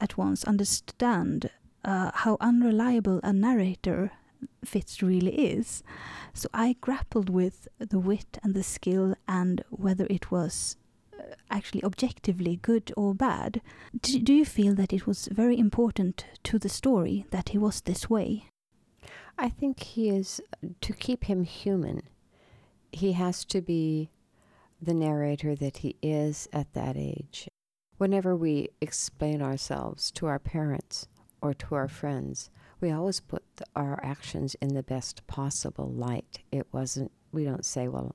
at 0.00 0.16
once 0.16 0.44
understand 0.44 1.50
uh, 1.84 2.12
how 2.14 2.36
unreliable 2.40 3.20
a 3.24 3.32
narrator 3.32 4.12
Fitz 4.64 5.02
really 5.02 5.34
is. 5.34 5.82
So 6.34 6.48
I 6.54 6.76
grappled 6.80 7.28
with 7.28 7.68
the 7.78 7.98
wit 7.98 8.38
and 8.42 8.54
the 8.54 8.62
skill 8.62 9.16
and 9.26 9.64
whether 9.70 10.06
it 10.08 10.30
was 10.30 10.76
actually 11.50 11.84
objectively 11.84 12.56
good 12.56 12.92
or 12.96 13.14
bad. 13.14 13.60
Do, 14.00 14.18
do 14.18 14.32
you 14.32 14.44
feel 14.44 14.74
that 14.74 14.92
it 14.92 15.06
was 15.06 15.28
very 15.30 15.58
important 15.58 16.26
to 16.44 16.58
the 16.58 16.68
story 16.68 17.26
that 17.30 17.50
he 17.50 17.58
was 17.58 17.80
this 17.80 18.08
way? 18.10 18.46
I 19.38 19.48
think 19.48 19.82
he 19.82 20.08
is, 20.08 20.40
to 20.80 20.92
keep 20.92 21.24
him 21.24 21.44
human, 21.44 22.02
he 22.92 23.12
has 23.12 23.44
to 23.46 23.60
be 23.60 24.10
the 24.80 24.94
narrator 24.94 25.54
that 25.54 25.78
he 25.78 25.96
is 26.02 26.48
at 26.52 26.72
that 26.74 26.96
age. 26.96 27.48
Whenever 27.98 28.36
we 28.36 28.68
explain 28.80 29.40
ourselves 29.40 30.10
to 30.12 30.26
our 30.26 30.38
parents 30.38 31.06
or 31.40 31.54
to 31.54 31.74
our 31.74 31.88
friends, 31.88 32.50
we 32.80 32.90
always 32.90 33.20
put 33.20 33.44
the, 33.56 33.64
our 33.76 34.00
actions 34.02 34.56
in 34.60 34.74
the 34.74 34.82
best 34.82 35.26
possible 35.26 35.88
light. 35.90 36.40
It 36.50 36.66
wasn't, 36.72 37.12
we 37.30 37.44
don't 37.44 37.64
say, 37.64 37.88
well, 37.88 38.14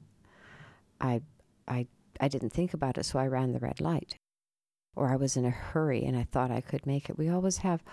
I, 0.99 1.21
I, 1.67 1.87
I 2.19 2.27
didn't 2.27 2.51
think 2.51 2.73
about 2.73 2.97
it, 2.97 3.05
so 3.05 3.19
I 3.19 3.27
ran 3.27 3.51
the 3.51 3.59
red 3.59 3.81
light. 3.81 4.17
Or 4.95 5.11
I 5.11 5.15
was 5.15 5.37
in 5.37 5.45
a 5.45 5.51
hurry 5.51 6.03
and 6.03 6.17
I 6.17 6.23
thought 6.23 6.49
I 6.49 6.61
could 6.61 6.85
make 6.85 7.09
it. 7.09 7.17
We 7.17 7.29
always 7.29 7.57
have 7.57 7.83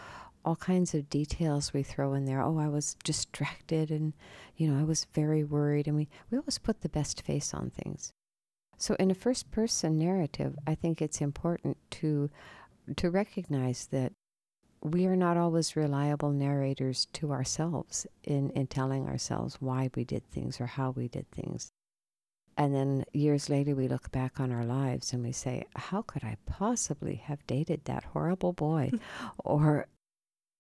all 0.45 0.57
kinds 0.57 0.95
of 0.95 1.11
details 1.11 1.73
we 1.73 1.83
throw 1.83 2.15
in 2.15 2.25
there. 2.25 2.43
Oh, 2.43 2.59
I 2.59 2.69
was 2.69 2.97
distracted 3.05 3.91
and, 3.91 4.15
you 4.57 4.69
know, 4.69 4.81
I 4.81 4.85
was 4.85 5.07
very 5.13 5.45
worried. 5.45 5.87
And 5.87 5.97
we, 5.97 6.09
we 6.31 6.39
always 6.39 6.59
put 6.59 6.81
the 6.81 6.89
best 6.89 7.23
face 7.23 7.53
on 7.53 7.71
things. 7.71 8.13
So 8.79 8.95
in 8.99 9.11
a 9.11 9.15
first 9.15 9.51
person 9.51 9.99
narrative, 9.99 10.57
I 10.67 10.75
think 10.75 11.01
it's 11.01 11.21
important 11.21 11.77
to 11.93 12.31
to 12.97 13.11
recognize 13.11 13.87
that 13.93 14.13
we 14.83 15.07
are 15.07 15.17
not 15.17 15.39
always 15.39 15.75
reliable 15.77 16.31
narrators 16.31 17.07
to 17.15 17.33
ourselves 17.33 18.07
in, 18.23 18.51
in 18.51 18.67
telling 18.67 19.09
ourselves 19.09 19.57
why 19.59 19.89
we 19.95 20.05
did 20.05 20.23
things 20.31 20.61
or 20.61 20.67
how 20.67 20.91
we 20.91 21.09
did 21.09 21.31
things. 21.31 21.73
And 22.57 22.75
then 22.75 23.05
years 23.13 23.49
later, 23.49 23.75
we 23.75 23.89
look 23.89 24.13
back 24.13 24.39
on 24.39 24.53
our 24.53 24.65
lives 24.65 25.13
and 25.13 25.25
we 25.25 25.33
say, 25.33 25.65
How 25.75 26.03
could 26.03 26.23
I 26.23 26.37
possibly 26.47 27.17
have 27.17 27.47
dated 27.47 27.85
that 27.85 28.05
horrible 28.05 28.53
boy? 28.53 28.93
or 29.39 29.87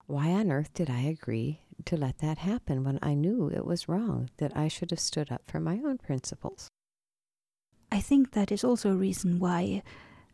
why 0.06 0.30
on 0.30 0.50
earth 0.50 0.74
did 0.74 0.90
I 0.90 1.02
agree 1.02 1.60
to 1.84 1.96
let 1.96 2.18
that 2.18 2.38
happen 2.38 2.84
when 2.84 2.98
I 3.02 3.14
knew 3.14 3.48
it 3.48 3.64
was 3.64 3.88
wrong, 3.88 4.30
that 4.38 4.56
I 4.56 4.68
should 4.68 4.90
have 4.90 5.00
stood 5.00 5.30
up 5.30 5.42
for 5.46 5.60
my 5.60 5.80
own 5.84 5.98
principles? 5.98 6.68
I 7.90 8.00
think 8.00 8.32
that 8.32 8.50
is 8.50 8.64
also 8.64 8.90
a 8.90 8.96
reason 8.96 9.38
why 9.38 9.82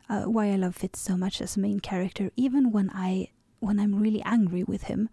uh, 0.08 0.24
why 0.24 0.48
I 0.48 0.56
love 0.56 0.74
Fitz 0.74 1.00
so 1.00 1.16
much 1.16 1.40
as 1.40 1.56
a 1.56 1.60
main 1.60 1.78
character. 1.78 2.30
Even 2.36 2.72
when 2.72 2.90
I 2.92 3.28
when 3.60 3.78
I'm 3.78 3.94
really 3.94 4.22
angry 4.22 4.64
with 4.64 4.84
him, 4.84 5.08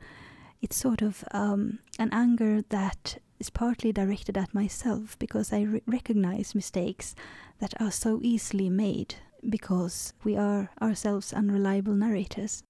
it's 0.62 0.76
sort 0.76 1.02
of 1.02 1.24
um, 1.32 1.80
an 2.00 2.10
anger 2.12 2.64
that 2.70 3.20
is 3.40 3.50
partly 3.50 3.92
directed 3.92 4.38
at 4.38 4.54
myself 4.54 5.18
because 5.20 5.54
I 5.54 5.62
re- 5.62 5.82
recognize 5.86 6.56
mistakes 6.56 7.16
that 7.60 7.80
are 7.80 7.92
so 7.92 8.20
easily 8.22 8.70
made 8.70 9.16
because 9.48 10.14
we 10.24 10.36
are 10.36 10.70
ourselves 10.82 11.34
unreliable 11.34 11.94
narrators. 11.94 12.64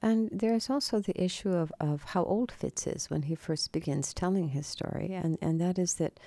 And 0.00 0.28
there's 0.32 0.68
also 0.68 1.00
the 1.00 1.22
issue 1.22 1.52
of, 1.52 1.72
of 1.80 2.02
how 2.02 2.24
old 2.24 2.50
Fitz 2.50 2.86
is 2.86 3.08
when 3.08 3.22
he 3.22 3.34
first 3.34 3.72
begins 3.72 4.12
telling 4.12 4.48
his 4.48 4.66
story, 4.66 5.12
and, 5.12 5.38
and 5.40 5.60
that 5.60 5.78
is 5.78 5.94
that 5.94 6.18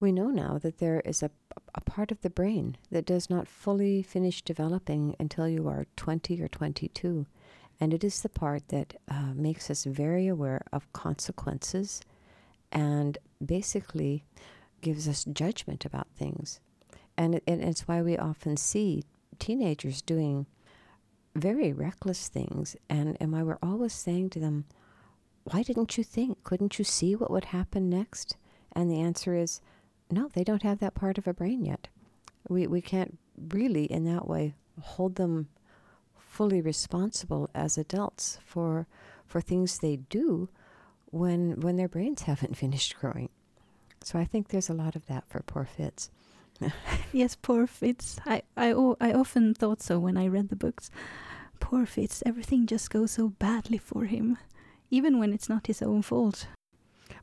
we 0.00 0.12
know 0.12 0.30
now 0.30 0.58
that 0.58 0.78
there 0.78 1.00
is 1.04 1.22
a, 1.22 1.30
a 1.74 1.80
part 1.80 2.10
of 2.10 2.20
the 2.22 2.30
brain 2.30 2.76
that 2.90 3.06
does 3.06 3.30
not 3.30 3.46
fully 3.46 4.02
finish 4.02 4.42
developing 4.42 5.14
until 5.20 5.48
you 5.48 5.68
are 5.68 5.86
20 5.96 6.42
or 6.42 6.48
22. 6.48 7.26
And 7.78 7.94
it 7.94 8.02
is 8.02 8.20
the 8.20 8.28
part 8.28 8.68
that 8.68 8.94
uh, 9.08 9.32
makes 9.34 9.70
us 9.70 9.84
very 9.84 10.26
aware 10.26 10.62
of 10.72 10.92
consequences 10.92 12.00
and 12.72 13.18
basically 13.44 14.24
gives 14.80 15.06
us 15.06 15.24
judgment 15.24 15.84
about 15.84 16.08
things. 16.16 16.60
And, 17.16 17.36
it, 17.36 17.44
and 17.46 17.62
it's 17.62 17.86
why 17.86 18.02
we 18.02 18.16
often 18.16 18.56
see 18.56 19.04
teenagers 19.38 20.02
doing 20.02 20.46
very 21.34 21.72
reckless 21.72 22.28
things, 22.28 22.76
and, 22.90 23.16
and 23.20 23.32
why 23.32 23.42
we're 23.42 23.58
always 23.62 23.92
saying 23.92 24.30
to 24.30 24.40
them, 24.40 24.64
Why 25.44 25.62
didn't 25.62 25.96
you 25.96 26.04
think? 26.04 26.42
Couldn't 26.44 26.78
you 26.78 26.84
see 26.84 27.14
what 27.14 27.30
would 27.30 27.46
happen 27.46 27.88
next? 27.88 28.36
And 28.72 28.90
the 28.90 29.00
answer 29.00 29.34
is, 29.34 29.60
no, 30.10 30.28
they 30.28 30.44
don't 30.44 30.62
have 30.62 30.78
that 30.80 30.94
part 30.94 31.16
of 31.16 31.26
a 31.26 31.32
brain 31.32 31.64
yet. 31.64 31.88
We, 32.48 32.66
we 32.66 32.82
can't 32.82 33.18
really, 33.50 33.84
in 33.84 34.04
that 34.04 34.28
way, 34.28 34.54
hold 34.80 35.16
them 35.16 35.48
fully 36.18 36.60
responsible 36.60 37.48
as 37.54 37.78
adults 37.78 38.38
for, 38.44 38.86
for 39.26 39.40
things 39.40 39.78
they 39.78 39.96
do 39.96 40.48
when, 41.12 41.60
when 41.60 41.76
their 41.76 41.88
brains 41.88 42.22
haven't 42.30 42.56
finished 42.56 42.98
growing. 42.98 43.28
So 44.02 44.18
I 44.18 44.24
think 44.24 44.48
there's 44.48 44.68
a 44.68 44.74
lot 44.74 44.96
of 44.96 45.06
that 45.06 45.28
for 45.28 45.40
poor 45.42 45.64
Fitz. 45.64 46.10
yes, 47.12 47.36
poor 47.36 47.66
Fitz. 47.68 48.18
I, 48.26 48.42
I, 48.56 48.70
I 49.00 49.12
often 49.12 49.54
thought 49.54 49.80
so 49.80 49.98
when 49.98 50.16
I 50.16 50.26
read 50.26 50.48
the 50.48 50.56
books. 50.56 50.90
Poor 51.60 51.86
Fitz, 51.86 52.22
everything 52.26 52.66
just 52.66 52.90
goes 52.90 53.12
so 53.12 53.28
badly 53.28 53.78
for 53.78 54.06
him, 54.06 54.38
even 54.90 55.20
when 55.20 55.32
it's 55.32 55.48
not 55.48 55.68
his 55.68 55.80
own 55.80 56.02
fault. 56.02 56.48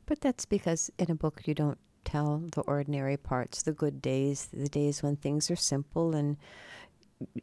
But 0.06 0.22
that's 0.22 0.46
because 0.46 0.90
in 0.98 1.10
a 1.10 1.14
book 1.14 1.42
you 1.44 1.54
don't 1.54 1.78
tell 2.04 2.42
the 2.52 2.62
ordinary 2.62 3.16
parts, 3.16 3.62
the 3.62 3.72
good 3.72 4.00
days, 4.00 4.48
the 4.52 4.68
days 4.68 5.02
when 5.02 5.16
things 5.16 5.50
are 5.50 5.56
simple 5.56 6.14
and 6.14 6.36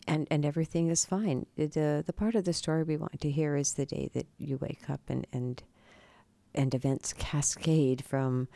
and 0.07 0.27
and 0.31 0.43
everything 0.43 0.87
is 0.89 1.05
fine. 1.05 1.45
The 1.55 2.03
the 2.05 2.13
part 2.13 2.35
of 2.35 2.45
the 2.45 2.53
story 2.53 2.83
we 2.83 2.97
want 2.97 3.21
to 3.21 3.29
hear 3.29 3.55
is 3.55 3.73
the 3.73 3.85
day 3.85 4.09
that 4.13 4.27
you 4.39 4.57
wake 4.57 4.89
up 4.89 5.01
and 5.07 5.27
and 5.31 5.61
and 6.57 6.73
events 6.73 7.13
cascade 7.13 8.03
from 8.03 8.47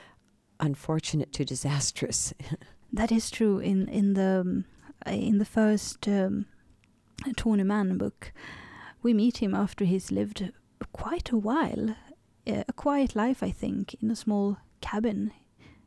unfortunate 0.60 1.32
to 1.34 1.46
disastrous. 1.46 2.34
that 2.94 3.12
is 3.12 3.32
true 3.32 3.60
in 3.60 3.88
in 3.88 4.14
the 4.14 4.42
um, 4.42 4.66
in 5.06 5.38
the 5.38 5.46
first 5.46 6.08
um, 6.08 6.46
Tawny 7.36 7.64
Man 7.64 7.98
book. 7.98 8.34
We 9.04 9.14
meet 9.14 9.38
him 9.38 9.56
after 9.56 9.86
he's 9.86 10.12
lived 10.12 10.52
quite 10.94 11.32
a 11.32 11.38
while, 11.38 11.96
a 12.46 12.74
quiet 12.74 13.16
life, 13.16 13.42
I 13.42 13.52
think, 13.52 13.96
in 14.02 14.12
a 14.12 14.16
small 14.16 14.58
cabin 14.82 15.32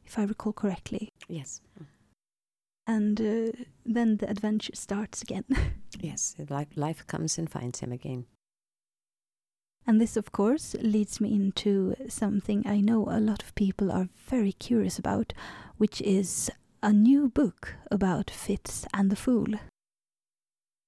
if 0.04 0.18
I 0.18 0.24
recall 0.24 0.52
correctly. 0.52 1.08
Yes. 1.28 1.60
And 2.86 3.20
uh, 3.20 3.52
then 3.86 4.18
the 4.18 4.28
adventure 4.28 4.74
starts 4.74 5.22
again. 5.22 5.44
Yes. 6.00 6.34
Life, 6.50 6.68
life 6.74 7.06
comes 7.06 7.38
and 7.38 7.48
finds 7.48 7.78
him 7.78 7.92
again. 7.92 8.26
And 9.86 10.00
this, 10.00 10.16
of 10.16 10.32
course, 10.32 10.74
leads 10.80 11.20
me 11.20 11.34
into 11.34 11.94
something 12.08 12.66
I 12.66 12.80
know 12.80 13.06
a 13.10 13.20
lot 13.20 13.42
of 13.42 13.54
people 13.54 13.92
are 13.92 14.08
very 14.26 14.52
curious 14.52 14.98
about, 14.98 15.34
which 15.76 16.00
is 16.00 16.50
a 16.82 16.92
new 16.92 17.28
book 17.28 17.74
about 17.90 18.30
Fitz 18.30 18.86
and 18.94 19.10
the 19.10 19.16
Fool. 19.16 19.46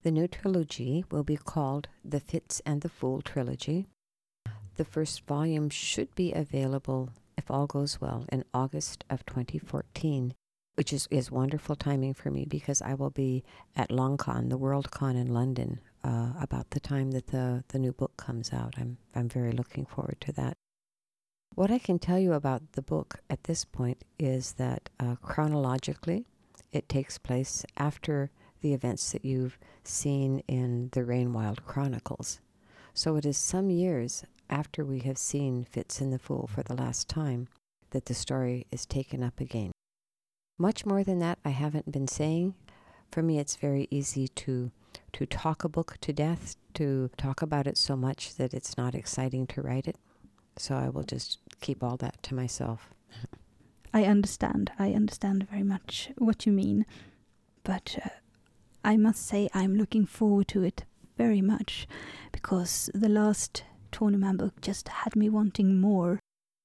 The 0.02 0.10
new 0.10 0.28
trilogy 0.28 1.04
will 1.10 1.24
be 1.24 1.36
called 1.36 1.88
The 2.04 2.20
Fitz 2.20 2.62
and 2.64 2.80
the 2.80 2.88
Fool 2.88 3.20
Trilogy. 3.20 3.86
The 4.76 4.84
first 4.84 5.26
volume 5.26 5.68
should 5.68 6.14
be 6.14 6.32
available, 6.32 7.10
if 7.36 7.50
all 7.50 7.66
goes 7.66 8.00
well, 8.00 8.24
in 8.30 8.44
August 8.54 9.04
of 9.10 9.26
2014, 9.26 10.34
which 10.74 10.92
is, 10.92 11.08
is 11.10 11.30
wonderful 11.30 11.76
timing 11.76 12.14
for 12.14 12.30
me 12.30 12.44
because 12.44 12.80
I 12.80 12.94
will 12.94 13.10
be 13.10 13.42
at 13.74 13.90
LongCon, 13.90 14.48
the 14.48 14.58
WorldCon 14.58 15.16
in 15.16 15.32
London, 15.32 15.80
uh, 16.06 16.28
about 16.40 16.70
the 16.70 16.80
time 16.80 17.10
that 17.10 17.26
the, 17.28 17.64
the 17.68 17.78
new 17.78 17.92
book 17.92 18.16
comes 18.16 18.52
out. 18.52 18.74
I'm, 18.78 18.98
I'm 19.14 19.28
very 19.28 19.50
looking 19.50 19.84
forward 19.84 20.18
to 20.20 20.32
that. 20.32 20.54
What 21.54 21.70
I 21.70 21.78
can 21.78 21.98
tell 21.98 22.18
you 22.18 22.32
about 22.34 22.72
the 22.72 22.82
book 22.82 23.20
at 23.28 23.44
this 23.44 23.64
point 23.64 24.04
is 24.18 24.52
that 24.52 24.88
uh, 25.00 25.16
chronologically, 25.16 26.26
it 26.72 26.88
takes 26.88 27.18
place 27.18 27.64
after 27.76 28.30
the 28.60 28.72
events 28.72 29.12
that 29.12 29.24
you've 29.24 29.58
seen 29.82 30.42
in 30.46 30.90
the 30.92 31.00
Rainwild 31.00 31.64
Chronicles. 31.64 32.40
So 32.94 33.16
it 33.16 33.26
is 33.26 33.36
some 33.36 33.70
years 33.70 34.24
after 34.48 34.84
we 34.84 35.00
have 35.00 35.18
seen 35.18 35.64
Fitz 35.64 36.00
and 36.00 36.12
the 36.12 36.18
Fool 36.18 36.48
for 36.52 36.62
the 36.62 36.74
last 36.74 37.08
time 37.08 37.48
that 37.90 38.06
the 38.06 38.14
story 38.14 38.66
is 38.70 38.86
taken 38.86 39.22
up 39.22 39.40
again. 39.40 39.72
Much 40.58 40.86
more 40.86 41.02
than 41.02 41.18
that, 41.18 41.38
I 41.44 41.50
haven't 41.50 41.90
been 41.90 42.08
saying. 42.08 42.54
For 43.10 43.22
me, 43.22 43.38
it's 43.38 43.56
very 43.56 43.88
easy 43.90 44.28
to 44.28 44.70
to 45.12 45.26
talk 45.26 45.64
a 45.64 45.68
book 45.68 45.96
to 46.02 46.12
death, 46.12 46.56
to 46.74 47.10
talk 47.16 47.42
about 47.42 47.66
it 47.66 47.76
so 47.78 47.96
much 47.96 48.34
that 48.36 48.54
it's 48.54 48.76
not 48.76 48.94
exciting 48.94 49.46
to 49.48 49.62
write 49.62 49.86
it. 49.88 49.96
So 50.58 50.74
I 50.74 50.88
will 50.88 51.02
just 51.02 51.38
keep 51.60 51.82
all 51.82 51.96
that 51.98 52.22
to 52.24 52.34
myself. 52.34 52.90
I 53.92 54.04
understand. 54.04 54.72
I 54.78 54.92
understand 54.92 55.48
very 55.50 55.62
much 55.62 56.10
what 56.18 56.46
you 56.46 56.52
mean. 56.52 56.86
But 57.64 57.98
uh, 58.04 58.08
I 58.84 58.96
must 58.96 59.26
say 59.26 59.48
I'm 59.54 59.76
looking 59.76 60.06
forward 60.06 60.48
to 60.48 60.62
it 60.62 60.84
very 61.16 61.40
much 61.40 61.86
because 62.32 62.90
the 62.94 63.08
last 63.08 63.64
tournament 63.90 64.38
book 64.38 64.60
just 64.60 64.88
had 64.88 65.16
me 65.16 65.28
wanting 65.30 65.80
more. 65.80 66.20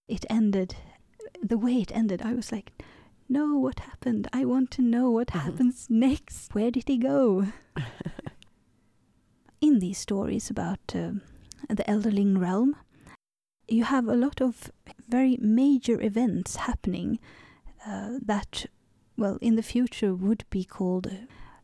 It 0.08 0.26
ended 0.30 0.76
the 1.42 1.58
way 1.58 1.82
it 1.82 1.92
ended. 1.96 2.22
I 2.22 2.34
was 2.34 2.52
like, 2.52 2.72
no, 3.30 3.56
what 3.58 3.80
happened? 3.80 4.28
I 4.34 4.44
want 4.46 4.72
to 4.72 4.82
know 4.82 5.10
what 5.10 5.28
Mhm. 5.30 5.40
happens 5.40 5.88
next. 5.90 6.54
Where 6.54 6.70
did 6.72 6.88
he 6.90 6.98
go? 6.98 7.48
In 9.62 9.80
these 9.80 10.00
stories 10.00 10.50
about 10.50 10.80
um 10.96 11.22
the 11.70 11.84
Elderling 11.84 12.38
realm, 12.38 12.76
you 13.68 13.84
have 13.84 14.08
a 14.08 14.16
lot 14.16 14.42
of 14.42 14.72
very 15.08 15.38
major 15.40 16.02
events 16.02 16.56
happening 16.56 17.20
uh, 17.88 18.18
that, 18.22 18.66
well, 19.18 19.38
in 19.42 19.56
the 19.56 19.64
future 19.64 20.14
would 20.14 20.44
be 20.50 20.64
called 20.64 21.08
uh, 21.08 21.12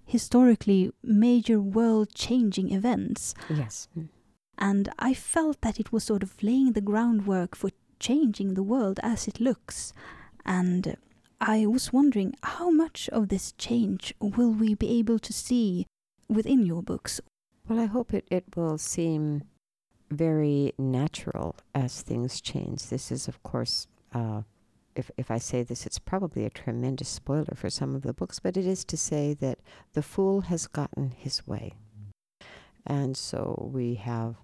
historically 0.05 0.91
major 1.03 1.59
world 1.59 2.13
changing 2.13 2.71
events. 2.71 3.33
Yes. 3.49 3.87
Mm. 3.97 4.09
And 4.57 4.89
I 4.97 5.13
felt 5.13 5.61
that 5.61 5.79
it 5.79 5.91
was 5.91 6.03
sort 6.03 6.23
of 6.23 6.41
laying 6.41 6.73
the 6.73 6.81
groundwork 6.81 7.55
for 7.55 7.69
changing 7.99 8.53
the 8.53 8.63
world 8.63 8.99
as 9.03 9.27
it 9.27 9.39
looks. 9.39 9.93
And 10.45 10.97
I 11.41 11.65
was 11.65 11.93
wondering 11.93 12.33
how 12.41 12.69
much 12.71 13.09
of 13.09 13.27
this 13.27 13.51
change 13.57 14.13
will 14.19 14.51
we 14.51 14.73
be 14.75 14.97
able 14.99 15.19
to 15.19 15.33
see 15.33 15.85
within 16.27 16.65
your 16.65 16.81
books? 16.81 17.21
Well, 17.67 17.79
I 17.79 17.85
hope 17.85 18.13
it, 18.13 18.25
it 18.31 18.45
will 18.55 18.77
seem 18.77 19.43
very 20.09 20.73
natural 20.77 21.55
as 21.75 22.01
things 22.01 22.39
change. 22.39 22.87
This 22.87 23.11
is, 23.11 23.27
of 23.27 23.43
course, 23.43 23.87
uh, 24.13 24.43
if, 24.95 25.11
if 25.17 25.29
I 25.29 25.37
say 25.37 25.63
this, 25.63 25.85
it's 25.85 25.99
probably 25.99 26.45
a 26.45 26.49
tremendous 26.49 27.09
spoiler 27.09 27.55
for 27.55 27.69
some 27.69 27.93
of 27.93 28.03
the 28.03 28.13
books, 28.13 28.39
but 28.39 28.55
it 28.55 28.65
is 28.65 28.85
to 28.85 28.97
say 28.97 29.33
that 29.35 29.59
the 29.93 30.01
fool 30.01 30.41
has 30.41 30.65
gotten 30.65 31.11
his 31.11 31.45
way. 31.45 31.73
And 32.85 33.17
so 33.17 33.69
we 33.71 33.95
have 33.95 34.35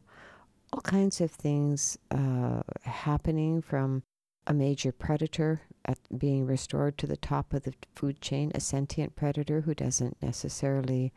all 0.74 0.82
kinds 0.82 1.22
of 1.22 1.32
things 1.32 1.98
uh, 2.12 2.62
happening 2.82 3.62
from 3.62 4.04
a 4.46 4.54
major 4.54 4.92
predator 4.92 5.62
at 5.86 5.98
being 6.18 6.46
restored 6.46 6.98
to 6.98 7.08
the 7.08 7.16
top 7.16 7.54
of 7.54 7.64
the 7.64 7.74
food 7.96 8.20
chain, 8.20 8.52
a 8.54 8.60
sentient 8.60 9.16
predator 9.16 9.62
who 9.62 9.74
doesn't 9.74 10.22
necessarily 10.22 11.14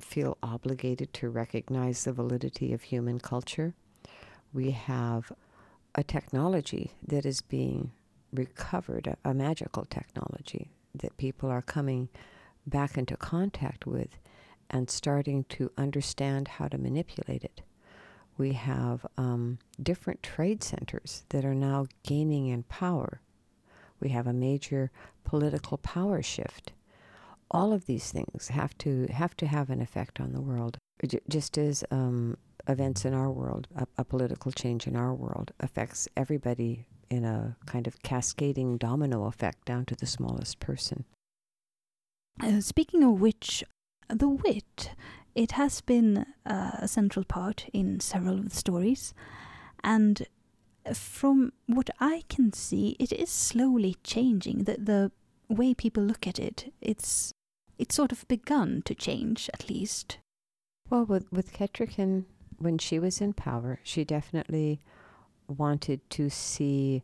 feel 0.00 0.38
obligated 0.42 1.12
to 1.14 1.30
recognize 1.30 2.04
the 2.04 2.12
validity 2.12 2.72
of 2.72 2.82
human 2.82 3.18
culture. 3.20 3.74
We 4.52 4.70
have 4.72 5.32
a 5.94 6.02
technology 6.02 6.92
that 7.06 7.24
is 7.24 7.40
being 7.40 7.92
recovered, 8.32 9.06
a, 9.06 9.16
a 9.30 9.34
magical 9.34 9.84
technology 9.84 10.70
that 10.94 11.16
people 11.16 11.50
are 11.50 11.62
coming 11.62 12.08
back 12.66 12.96
into 12.98 13.16
contact 13.16 13.86
with 13.86 14.18
and 14.70 14.90
starting 14.90 15.44
to 15.44 15.70
understand 15.78 16.48
how 16.48 16.68
to 16.68 16.78
manipulate 16.78 17.44
it. 17.44 17.62
We 18.36 18.52
have 18.52 19.06
um, 19.16 19.58
different 19.82 20.22
trade 20.22 20.62
centers 20.62 21.24
that 21.30 21.44
are 21.44 21.54
now 21.54 21.86
gaining 22.02 22.48
in 22.48 22.64
power. 22.64 23.20
We 24.00 24.10
have 24.10 24.26
a 24.26 24.32
major 24.32 24.90
political 25.24 25.78
power 25.78 26.22
shift 26.22 26.72
all 27.50 27.72
of 27.72 27.86
these 27.86 28.10
things 28.10 28.48
have 28.48 28.76
to 28.78 29.06
have 29.06 29.36
to 29.36 29.46
have 29.46 29.70
an 29.70 29.80
effect 29.80 30.20
on 30.20 30.32
the 30.32 30.40
world. 30.40 30.78
J- 31.06 31.20
just 31.28 31.58
as 31.58 31.84
um, 31.90 32.36
events 32.68 33.04
in 33.04 33.14
our 33.14 33.30
world, 33.30 33.68
a, 33.76 33.86
a 33.98 34.04
political 34.04 34.52
change 34.52 34.86
in 34.86 34.96
our 34.96 35.14
world 35.14 35.52
affects 35.60 36.08
everybody 36.16 36.86
in 37.10 37.24
a 37.24 37.56
kind 37.66 37.86
of 37.86 38.02
cascading 38.02 38.78
domino 38.78 39.24
effect 39.24 39.64
down 39.64 39.84
to 39.86 39.94
the 39.94 40.06
smallest 40.06 40.58
person. 40.58 41.04
Uh, 42.42 42.60
speaking 42.60 43.02
of 43.02 43.20
which, 43.20 43.64
the 44.08 44.28
wit, 44.28 44.90
it 45.34 45.52
has 45.52 45.80
been 45.80 46.26
uh, 46.44 46.72
a 46.78 46.88
central 46.88 47.24
part 47.24 47.66
in 47.72 48.00
several 48.00 48.38
of 48.38 48.50
the 48.50 48.56
stories. 48.56 49.14
And 49.84 50.26
from 50.92 51.52
what 51.66 51.90
I 52.00 52.24
can 52.28 52.52
see, 52.52 52.96
it 52.98 53.12
is 53.12 53.30
slowly 53.30 53.96
changing. 54.02 54.64
The, 54.64 54.76
the 54.78 55.12
way 55.48 55.74
people 55.74 56.02
look 56.02 56.26
at 56.26 56.38
it, 56.38 56.72
it's 56.80 57.32
it's 57.78 57.94
sort 57.94 58.12
of 58.12 58.26
begun 58.28 58.82
to 58.84 58.94
change, 58.94 59.50
at 59.52 59.68
least. 59.68 60.18
Well, 60.88 61.04
with 61.04 61.30
with 61.32 61.52
Ketrican, 61.52 62.24
when 62.58 62.78
she 62.78 62.98
was 62.98 63.20
in 63.20 63.32
power, 63.32 63.80
she 63.82 64.04
definitely 64.04 64.80
wanted 65.48 66.00
to 66.10 66.28
see 66.30 67.02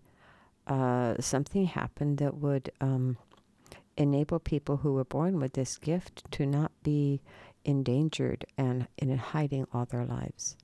uh, 0.66 1.14
something 1.20 1.66
happen 1.66 2.16
that 2.16 2.36
would 2.36 2.70
um, 2.80 3.16
enable 3.96 4.38
people 4.38 4.78
who 4.78 4.94
were 4.94 5.04
born 5.04 5.38
with 5.40 5.52
this 5.54 5.78
gift 5.78 6.30
to 6.32 6.46
not 6.46 6.72
be 6.82 7.20
endangered 7.64 8.44
and 8.56 8.88
in 8.98 9.16
hiding 9.16 9.66
all 9.72 9.84
their 9.84 10.04
lives. 10.04 10.56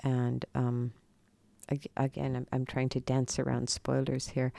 And 0.00 0.44
um, 0.54 0.92
ag- 1.70 1.90
again, 1.96 2.36
I'm, 2.36 2.46
I'm 2.52 2.66
trying 2.66 2.88
to 2.90 3.00
dance 3.00 3.38
around 3.38 3.68
spoilers 3.70 4.28
here. 4.28 4.52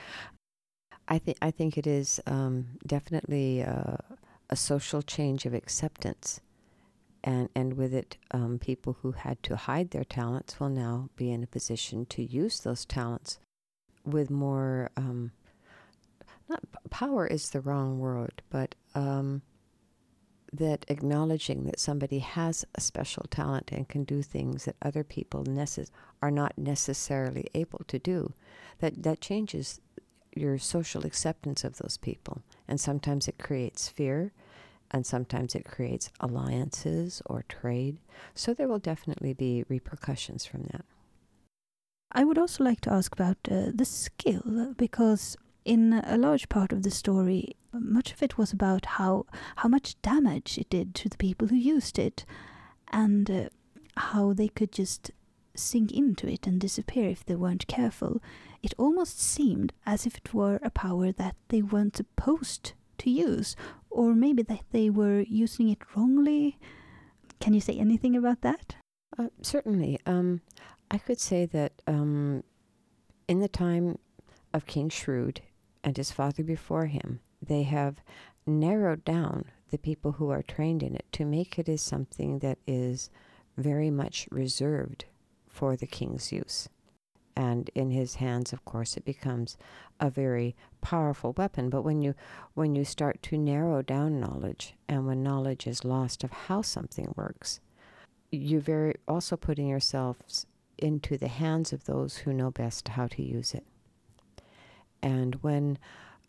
I 1.07 1.19
think 1.19 1.37
I 1.41 1.51
think 1.51 1.77
it 1.77 1.85
is 1.85 2.19
um, 2.25 2.65
definitely 2.87 3.63
uh, 3.63 3.97
a 4.49 4.55
social 4.55 5.01
change 5.01 5.45
of 5.45 5.53
acceptance, 5.53 6.39
and 7.23 7.49
and 7.55 7.73
with 7.73 7.93
it, 7.93 8.17
um, 8.31 8.59
people 8.59 8.97
who 9.01 9.11
had 9.13 9.41
to 9.43 9.55
hide 9.55 9.91
their 9.91 10.03
talents 10.03 10.59
will 10.59 10.69
now 10.69 11.09
be 11.15 11.31
in 11.31 11.43
a 11.43 11.47
position 11.47 12.05
to 12.07 12.23
use 12.23 12.59
those 12.59 12.85
talents 12.85 13.39
with 14.03 14.29
more. 14.29 14.91
Um, 14.97 15.31
not 16.47 16.63
power 16.91 17.25
is 17.25 17.49
the 17.49 17.61
wrong 17.61 17.99
word, 17.99 18.43
but 18.51 18.75
um, 18.93 19.41
that 20.53 20.85
acknowledging 20.87 21.65
that 21.65 21.79
somebody 21.79 22.19
has 22.19 22.65
a 22.75 22.81
special 22.81 23.25
talent 23.29 23.71
and 23.71 23.89
can 23.89 24.03
do 24.03 24.21
things 24.21 24.65
that 24.65 24.75
other 24.81 25.03
people 25.03 25.43
necess- 25.43 25.89
are 26.21 26.31
not 26.31 26.57
necessarily 26.57 27.47
able 27.53 27.81
to 27.87 27.99
do, 27.99 28.33
that 28.79 29.03
that 29.03 29.21
changes 29.21 29.81
your 30.35 30.57
social 30.57 31.05
acceptance 31.05 31.63
of 31.63 31.77
those 31.77 31.97
people. 31.97 32.41
And 32.67 32.79
sometimes 32.79 33.27
it 33.27 33.37
creates 33.37 33.87
fear, 33.87 34.31
and 34.91 35.05
sometimes 35.05 35.55
it 35.55 35.65
creates 35.65 36.11
alliances 36.19 37.21
or 37.25 37.43
trade. 37.49 37.97
So 38.33 38.53
there 38.53 38.67
will 38.67 38.79
definitely 38.79 39.33
be 39.33 39.63
repercussions 39.67 40.45
from 40.45 40.63
that. 40.71 40.85
I 42.11 42.23
would 42.23 42.37
also 42.37 42.63
like 42.63 42.81
to 42.81 42.93
ask 42.93 43.11
about 43.11 43.37
uh, 43.49 43.71
the 43.73 43.85
skill 43.85 44.73
because 44.77 45.35
in 45.65 45.93
a 45.93 46.17
large 46.17 46.47
part 46.47 46.71
of 46.71 46.83
the 46.83 46.91
story, 46.91 47.55
much 47.73 48.13
of 48.13 48.21
it 48.21 48.37
was 48.37 48.53
about 48.53 48.85
how 48.85 49.25
how 49.57 49.67
much 49.67 49.99
damage 50.01 50.57
it 50.57 50.69
did 50.69 50.93
to 50.95 51.09
the 51.09 51.17
people 51.17 51.47
who 51.47 51.55
used 51.55 51.97
it, 51.99 52.25
and 52.91 53.29
uh, 53.29 53.49
how 53.97 54.31
they 54.33 54.47
could 54.47 54.71
just 54.71 55.11
sink 55.55 55.91
into 55.91 56.27
it 56.27 56.45
and 56.47 56.59
disappear 56.61 57.09
if 57.09 57.25
they 57.25 57.35
weren't 57.35 57.67
careful. 57.67 58.21
It 58.65 58.73
almost 58.79 59.21
seemed 59.21 59.73
as 59.85 60.07
if 60.07 60.17
it 60.17 60.33
were 60.33 60.59
a 60.63 60.71
power 60.71 61.11
that 61.11 61.35
they 61.49 61.61
weren't 61.61 61.97
supposed 61.97 62.73
to 62.97 63.11
use, 63.11 63.55
or 63.91 64.15
maybe 64.15 64.41
that 64.41 64.63
they 64.71 64.89
were 64.89 65.21
using 65.21 65.69
it 65.69 65.95
wrongly. 65.95 66.57
Can 67.39 67.53
you 67.53 67.61
say 67.61 67.75
anything 67.77 68.15
about 68.15 68.41
that? 68.41 68.75
Uh, 69.19 69.27
certainly. 69.43 69.99
Um, 70.07 70.41
I 70.89 70.97
could 70.97 71.19
say 71.19 71.45
that 71.45 71.73
um, 71.85 72.43
in 73.27 73.39
the 73.39 73.47
time 73.47 73.99
of 74.51 74.65
King 74.65 74.89
Shrewd 74.89 75.41
and 75.83 75.95
his 75.95 76.11
father 76.11 76.43
before 76.43 76.87
him, 76.87 77.19
they 77.39 77.63
have 77.63 78.01
narrowed 78.47 79.05
down 79.05 79.45
the 79.69 79.77
people 79.77 80.13
who 80.13 80.31
are 80.31 80.41
trained 80.41 80.81
in 80.81 80.95
it 80.95 81.05
to 81.11 81.25
make 81.25 81.59
it 81.59 81.69
as 81.69 81.81
something 81.81 82.39
that 82.39 82.57
is 82.65 83.11
very 83.57 83.91
much 83.91 84.27
reserved 84.31 85.05
for 85.47 85.75
the 85.75 85.87
king's 85.87 86.31
use. 86.31 86.67
And 87.35 87.69
in 87.75 87.91
his 87.91 88.15
hands, 88.15 88.53
of 88.53 88.63
course, 88.63 88.95
it 88.95 89.03
becomes 89.03 89.57
a 89.99 90.09
very 90.09 90.55
powerful 90.81 91.33
weapon. 91.33 91.69
But 91.69 91.81
when 91.81 92.01
you 92.01 92.15
when 92.53 92.75
you 92.75 92.85
start 92.85 93.21
to 93.23 93.37
narrow 93.37 93.81
down 93.81 94.19
knowledge, 94.19 94.75
and 94.87 95.05
when 95.05 95.21
knowledge 95.21 95.67
is 95.67 95.83
lost 95.83 96.23
of 96.23 96.31
how 96.31 96.61
something 96.61 97.13
works, 97.17 97.59
you're 98.31 98.61
very 98.61 98.95
also 99.07 99.35
putting 99.35 99.67
yourselves 99.67 100.45
into 100.77 101.17
the 101.17 101.27
hands 101.27 101.73
of 101.73 101.85
those 101.85 102.17
who 102.17 102.33
know 102.33 102.51
best 102.51 102.89
how 102.89 103.07
to 103.07 103.21
use 103.21 103.53
it. 103.53 103.65
And 105.01 105.35
when 105.35 105.77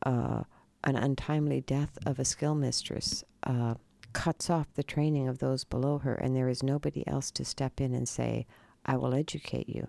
uh, 0.05 0.43
an 0.85 0.97
untimely 0.97 1.61
death 1.61 1.99
of 2.05 2.19
a 2.19 2.25
skill 2.25 2.55
mistress 2.55 3.25
uh, 3.45 3.75
cuts 4.13 4.51
off 4.51 4.73
the 4.75 4.83
training 4.83 5.29
of 5.29 5.39
those 5.39 5.65
below 5.65 5.99
her, 5.99 6.15
and 6.15 6.35
there 6.35 6.49
is 6.49 6.63
nobody 6.63 7.07
else 7.07 7.31
to 7.33 7.45
step 7.45 7.81
in 7.81 7.95
and 7.95 8.09
say, 8.09 8.47
"I 8.85 8.97
will 8.97 9.15
educate 9.15 9.69
you," 9.69 9.89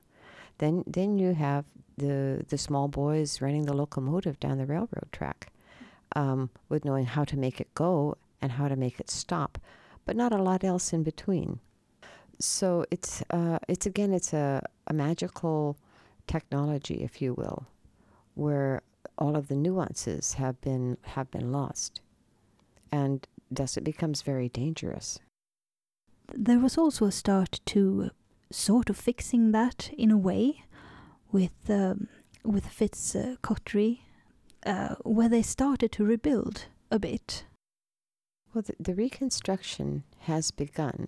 then 0.58 0.84
then 0.88 1.18
you 1.20 1.34
have 1.34 1.66
the 1.98 2.46
the 2.50 2.58
small 2.58 2.88
boys 2.88 3.42
running 3.42 3.66
the 3.66 3.74
locomotive 3.74 4.40
down 4.40 4.58
the 4.58 4.66
railroad 4.66 5.10
track, 5.12 5.52
um, 6.16 6.50
with 6.70 6.86
knowing 6.86 7.06
how 7.06 7.24
to 7.26 7.38
make 7.38 7.60
it 7.60 7.74
go 7.74 8.18
and 8.42 8.52
how 8.54 8.68
to 8.68 8.76
make 8.76 9.00
it 9.00 9.10
stop, 9.10 9.58
but 10.06 10.16
not 10.16 10.32
a 10.32 10.42
lot 10.42 10.64
else 10.64 10.94
in 10.94 11.04
between. 11.04 11.60
So 12.40 12.86
it's 12.92 13.24
uh, 13.30 13.60
it's 13.68 13.86
again 13.86 14.14
it's 14.14 14.34
a, 14.34 14.62
a 14.88 14.94
magical 14.94 15.78
technology, 16.28 17.04
if 17.04 17.22
you 17.22 17.34
will, 17.34 17.66
where 18.36 18.82
all 19.18 19.36
of 19.36 19.48
the 19.48 19.56
nuances 19.56 20.34
have 20.34 20.60
been 20.62 20.98
have 21.02 21.32
been 21.32 21.52
lost, 21.52 22.02
and 22.92 23.28
thus 23.50 23.78
it 23.78 23.84
becomes 23.84 24.22
very 24.22 24.50
dangerous. 24.50 25.20
There 26.34 26.60
was 26.60 26.78
also 26.78 27.06
a 27.06 27.12
start 27.12 27.62
to 27.68 28.12
sort 28.52 28.90
of 28.90 28.98
fixing 28.98 29.52
that 29.52 29.90
in 29.98 30.12
a 30.12 30.18
way 30.18 30.64
with 31.32 31.70
um, 31.70 32.08
with 32.44 32.68
Fitz 32.68 33.16
uh, 33.16 33.36
Coterie, 33.42 34.04
uh, 34.66 34.96
where 35.04 35.30
they 35.30 35.42
started 35.42 35.92
to 35.94 36.06
rebuild 36.06 36.66
a 36.90 37.00
bit. 37.00 37.46
Well, 38.54 38.64
the, 38.64 38.76
the 38.80 38.96
reconstruction 38.96 40.04
has 40.20 40.52
begun, 40.52 41.08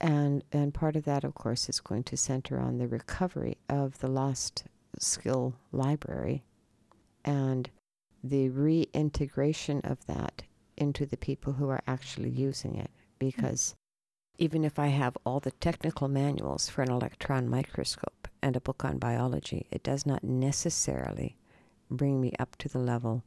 and 0.00 0.44
and 0.52 0.74
part 0.74 0.96
of 0.96 1.04
that, 1.04 1.24
of 1.24 1.34
course, 1.34 1.68
is 1.68 1.80
going 1.80 2.04
to 2.04 2.16
center 2.16 2.60
on 2.60 2.78
the 2.78 2.86
recovery 2.86 3.56
of 3.68 3.98
the 3.98 4.08
lost 4.08 4.64
skill 4.98 5.54
library, 5.72 6.44
and 7.24 7.70
the 8.22 8.48
reintegration 8.50 9.80
of 9.82 10.06
that 10.06 10.42
into 10.76 11.06
the 11.06 11.16
people 11.16 11.54
who 11.54 11.68
are 11.68 11.82
actually 11.86 12.30
using 12.30 12.76
it, 12.76 12.90
because 13.18 13.74
even 14.38 14.64
if 14.64 14.78
I 14.78 14.88
have 14.88 15.16
all 15.24 15.40
the 15.40 15.52
technical 15.52 16.08
manuals 16.08 16.68
for 16.68 16.82
an 16.82 16.90
electron 16.90 17.48
microscope 17.48 18.28
and 18.42 18.56
a 18.56 18.60
book 18.60 18.84
on 18.84 18.98
biology, 18.98 19.66
it 19.70 19.82
does 19.82 20.04
not 20.04 20.24
necessarily 20.24 21.36
bring 21.90 22.20
me 22.20 22.32
up 22.38 22.56
to 22.56 22.68
the 22.68 22.78
level 22.78 23.22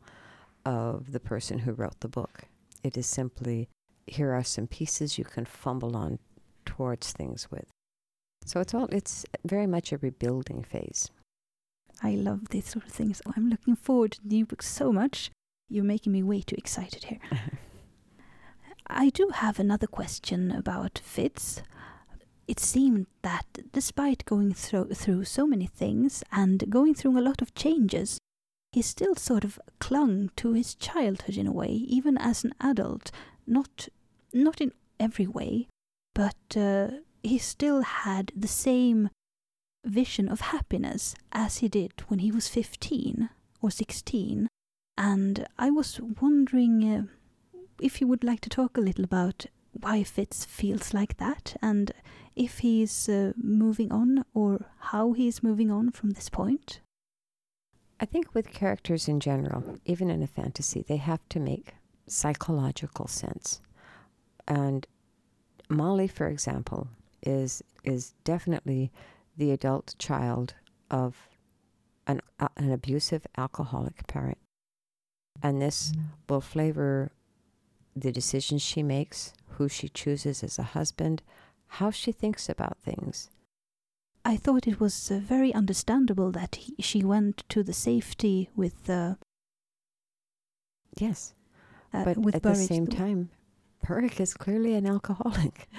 of 0.66 1.12
the 1.12 1.20
person 1.20 1.60
who 1.60 1.72
wrote 1.72 2.00
the 2.02 2.10
book. 2.10 2.44
It 2.84 2.98
is 2.98 3.08
simply 3.08 3.70
here 4.06 4.34
are 4.34 4.44
some 4.44 4.68
pieces 4.68 5.18
you 5.18 5.26
can 5.26 5.46
fumble 5.46 5.96
on 5.96 6.20
towards 6.66 7.12
things 7.12 7.50
with. 7.52 7.66
So 8.46 8.60
it's 8.62 8.74
all 8.74 8.88
it's 8.92 9.26
very 9.46 9.68
much 9.68 9.92
a 9.92 9.98
rebuilding 9.98 10.64
phase. 10.64 11.10
I 12.04 12.12
love 12.12 12.50
these 12.50 12.70
sort 12.70 12.86
of 12.86 12.92
things. 12.92 13.22
I'm 13.36 13.50
looking 13.50 13.76
forward 13.76 14.12
to 14.14 14.22
the 14.22 14.36
new 14.36 14.46
book 14.46 14.62
so 14.62 14.92
much. 14.92 15.32
You're 15.70 15.84
making 15.84 16.14
me 16.14 16.24
way 16.24 16.42
too 16.42 16.56
excited 16.58 17.06
here. 17.06 17.20
I 18.90 19.10
do 19.10 19.30
have 19.34 19.60
another 19.60 19.88
question 19.88 20.52
about 20.52 21.02
Fitz. 21.04 21.62
It 22.48 22.60
seemed 22.60 23.08
that 23.22 23.46
despite 23.74 24.24
going 24.26 24.54
through, 24.54 24.94
through 24.94 25.26
so 25.26 25.46
many 25.46 25.68
things 25.68 26.24
and 26.32 26.70
going 26.70 26.96
through 26.96 27.20
a 27.20 27.22
lot 27.22 27.42
of 27.42 27.54
changes, 27.54 28.18
he 28.72 28.82
still 28.82 29.16
sort 29.16 29.44
of 29.44 29.60
clung 29.80 30.32
to 30.38 30.54
his 30.54 30.76
childhood 30.76 31.36
in 31.36 31.48
a 31.48 31.52
way, 31.52 31.68
even 31.68 32.18
as 32.18 32.44
an 32.44 32.54
adult. 32.62 33.12
Not, 33.46 33.90
not 34.34 34.62
in 34.62 34.72
every 35.00 35.28
way, 35.28 35.68
but 36.16 36.56
uh, 36.56 36.88
he 37.24 37.38
still 37.38 37.82
had 37.82 38.32
the 38.36 38.48
same 38.48 39.10
vision 39.86 40.30
of 40.30 40.42
happiness 40.42 41.16
as 41.34 41.58
he 41.58 41.68
did 41.68 41.94
when 42.08 42.20
he 42.20 42.32
was 42.32 42.48
15 42.48 43.30
or 43.62 43.72
16. 43.72 44.48
And 44.98 45.46
I 45.58 45.70
was 45.70 46.00
wondering. 46.00 46.84
Uh, 46.84 47.17
if 47.80 48.02
you 48.02 48.08
would 48.08 48.24
like 48.24 48.42
to 48.42 48.50
talk 48.50 48.78
a 48.78 48.82
little 48.82 49.04
about 49.04 49.46
why 49.72 50.04
Fitz 50.04 50.46
feels 50.46 50.94
like 50.94 51.18
that 51.18 51.56
and 51.62 51.92
if 52.36 52.60
he's 52.60 53.10
uh, 53.10 53.34
moving 53.36 53.92
on 53.92 54.24
or 54.34 54.66
how 54.80 55.14
he's 55.14 55.44
moving 55.44 55.72
on 55.72 55.92
from 55.92 56.12
this 56.12 56.30
point. 56.30 56.82
I 58.00 58.06
think 58.06 58.34
with 58.34 58.52
characters 58.54 59.08
in 59.08 59.20
general, 59.20 59.78
even 59.86 60.10
in 60.10 60.22
a 60.22 60.28
fantasy, 60.28 60.84
they 60.88 60.98
have 60.98 61.28
to 61.30 61.40
make 61.40 61.74
psychological 62.06 63.08
sense. 63.08 63.60
And 64.48 64.86
Molly, 65.70 66.08
for 66.08 66.28
example, 66.28 66.90
is 67.24 67.64
is 67.84 68.14
definitely 68.24 68.92
the 69.36 69.52
adult 69.52 69.96
child 69.98 70.54
of 70.92 71.16
an, 72.06 72.22
uh, 72.40 72.48
an 72.58 72.72
abusive 72.72 73.26
alcoholic 73.38 74.06
parent. 74.08 74.38
And 75.42 75.62
this 75.62 75.94
will 76.30 76.42
flavor 76.42 77.12
the 78.02 78.12
decisions 78.12 78.62
she 78.62 78.84
makes, 78.84 79.34
who 79.52 79.68
she 79.68 79.90
chooses 79.90 80.44
as 80.44 80.60
a 80.60 80.64
husband, 80.64 81.22
how 81.68 81.92
she 81.92 82.12
thinks 82.12 82.50
about 82.50 82.78
things. 82.78 83.30
I 84.24 84.36
thought 84.36 84.68
it 84.68 84.80
was 84.80 85.10
uh, 85.10 85.20
very 85.20 85.54
understandable 85.54 86.32
that 86.32 86.56
he, 86.56 86.76
she 86.80 87.04
went 87.04 87.44
to 87.50 87.64
the 87.64 87.74
safety 87.74 88.50
with. 88.56 88.90
Uh, 88.90 89.16
yes, 90.98 91.34
uh, 91.94 92.04
but 92.04 92.18
with 92.18 92.36
at 92.36 92.42
Burridge. 92.42 92.58
the 92.58 92.64
same 92.66 92.88
time, 92.88 93.30
Burrick 93.86 94.20
is 94.20 94.34
clearly 94.34 94.74
an 94.74 94.86
alcoholic. 94.86 95.70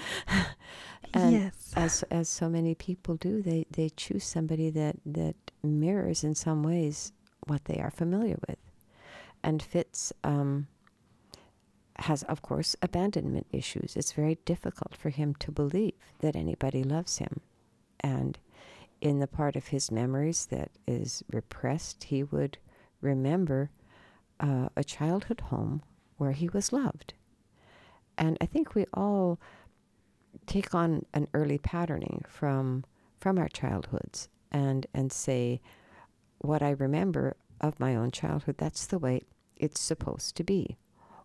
and 1.15 1.33
yes. 1.33 1.73
as 1.77 2.03
as 2.05 2.29
so 2.29 2.49
many 2.49 2.75
people 2.75 3.17
do, 3.17 3.43
they 3.43 3.67
they 3.71 3.91
choose 3.91 4.25
somebody 4.25 4.71
that 4.71 4.97
that 5.05 5.37
mirrors 5.63 6.25
in 6.25 6.35
some 6.35 6.63
ways 6.63 7.13
what 7.47 7.67
they 7.67 7.79
are 7.79 7.91
familiar 7.91 8.39
with, 8.49 8.59
and 9.43 9.63
fits. 9.63 10.13
Um, 10.25 10.69
has, 12.01 12.23
of 12.25 12.43
course, 12.43 12.77
abandonment 12.81 13.47
issues. 13.53 13.97
It's 13.97 14.13
very 14.13 14.39
difficult 14.45 14.97
for 14.97 15.11
him 15.11 15.35
to 15.37 15.51
believe 15.51 15.95
that 16.21 16.37
anybody 16.37 16.83
loves 16.83 17.19
him. 17.19 17.41
And 18.01 18.39
in 19.01 19.19
the 19.19 19.27
part 19.27 19.57
of 19.57 19.69
his 19.69 19.91
memories 19.91 20.47
that 20.47 20.71
is 20.87 21.23
repressed, 21.33 22.05
he 22.05 22.23
would 22.23 22.59
remember 23.01 23.71
uh, 24.41 24.69
a 24.77 24.85
childhood 24.85 25.41
home 25.43 25.83
where 26.17 26.33
he 26.33 26.49
was 26.49 26.73
loved. 26.73 27.15
And 28.17 28.37
I 28.41 28.47
think 28.47 28.75
we 28.75 28.87
all 28.95 29.39
take 30.47 30.75
on 30.75 31.05
an 31.15 31.29
early 31.35 31.59
patterning 31.59 32.25
from 32.29 32.85
from 33.19 33.39
our 33.39 33.49
childhoods 33.49 34.29
and 34.53 34.87
and 34.95 35.13
say 35.13 35.61
what 36.39 36.63
I 36.63 36.71
remember 36.71 37.37
of 37.61 37.81
my 37.81 37.97
own 37.97 38.11
childhood 38.11 38.57
that's 38.59 38.87
the 38.87 38.99
way 38.99 39.23
it's 39.57 39.81
supposed 39.81 40.37
to 40.37 40.45
be 40.45 40.77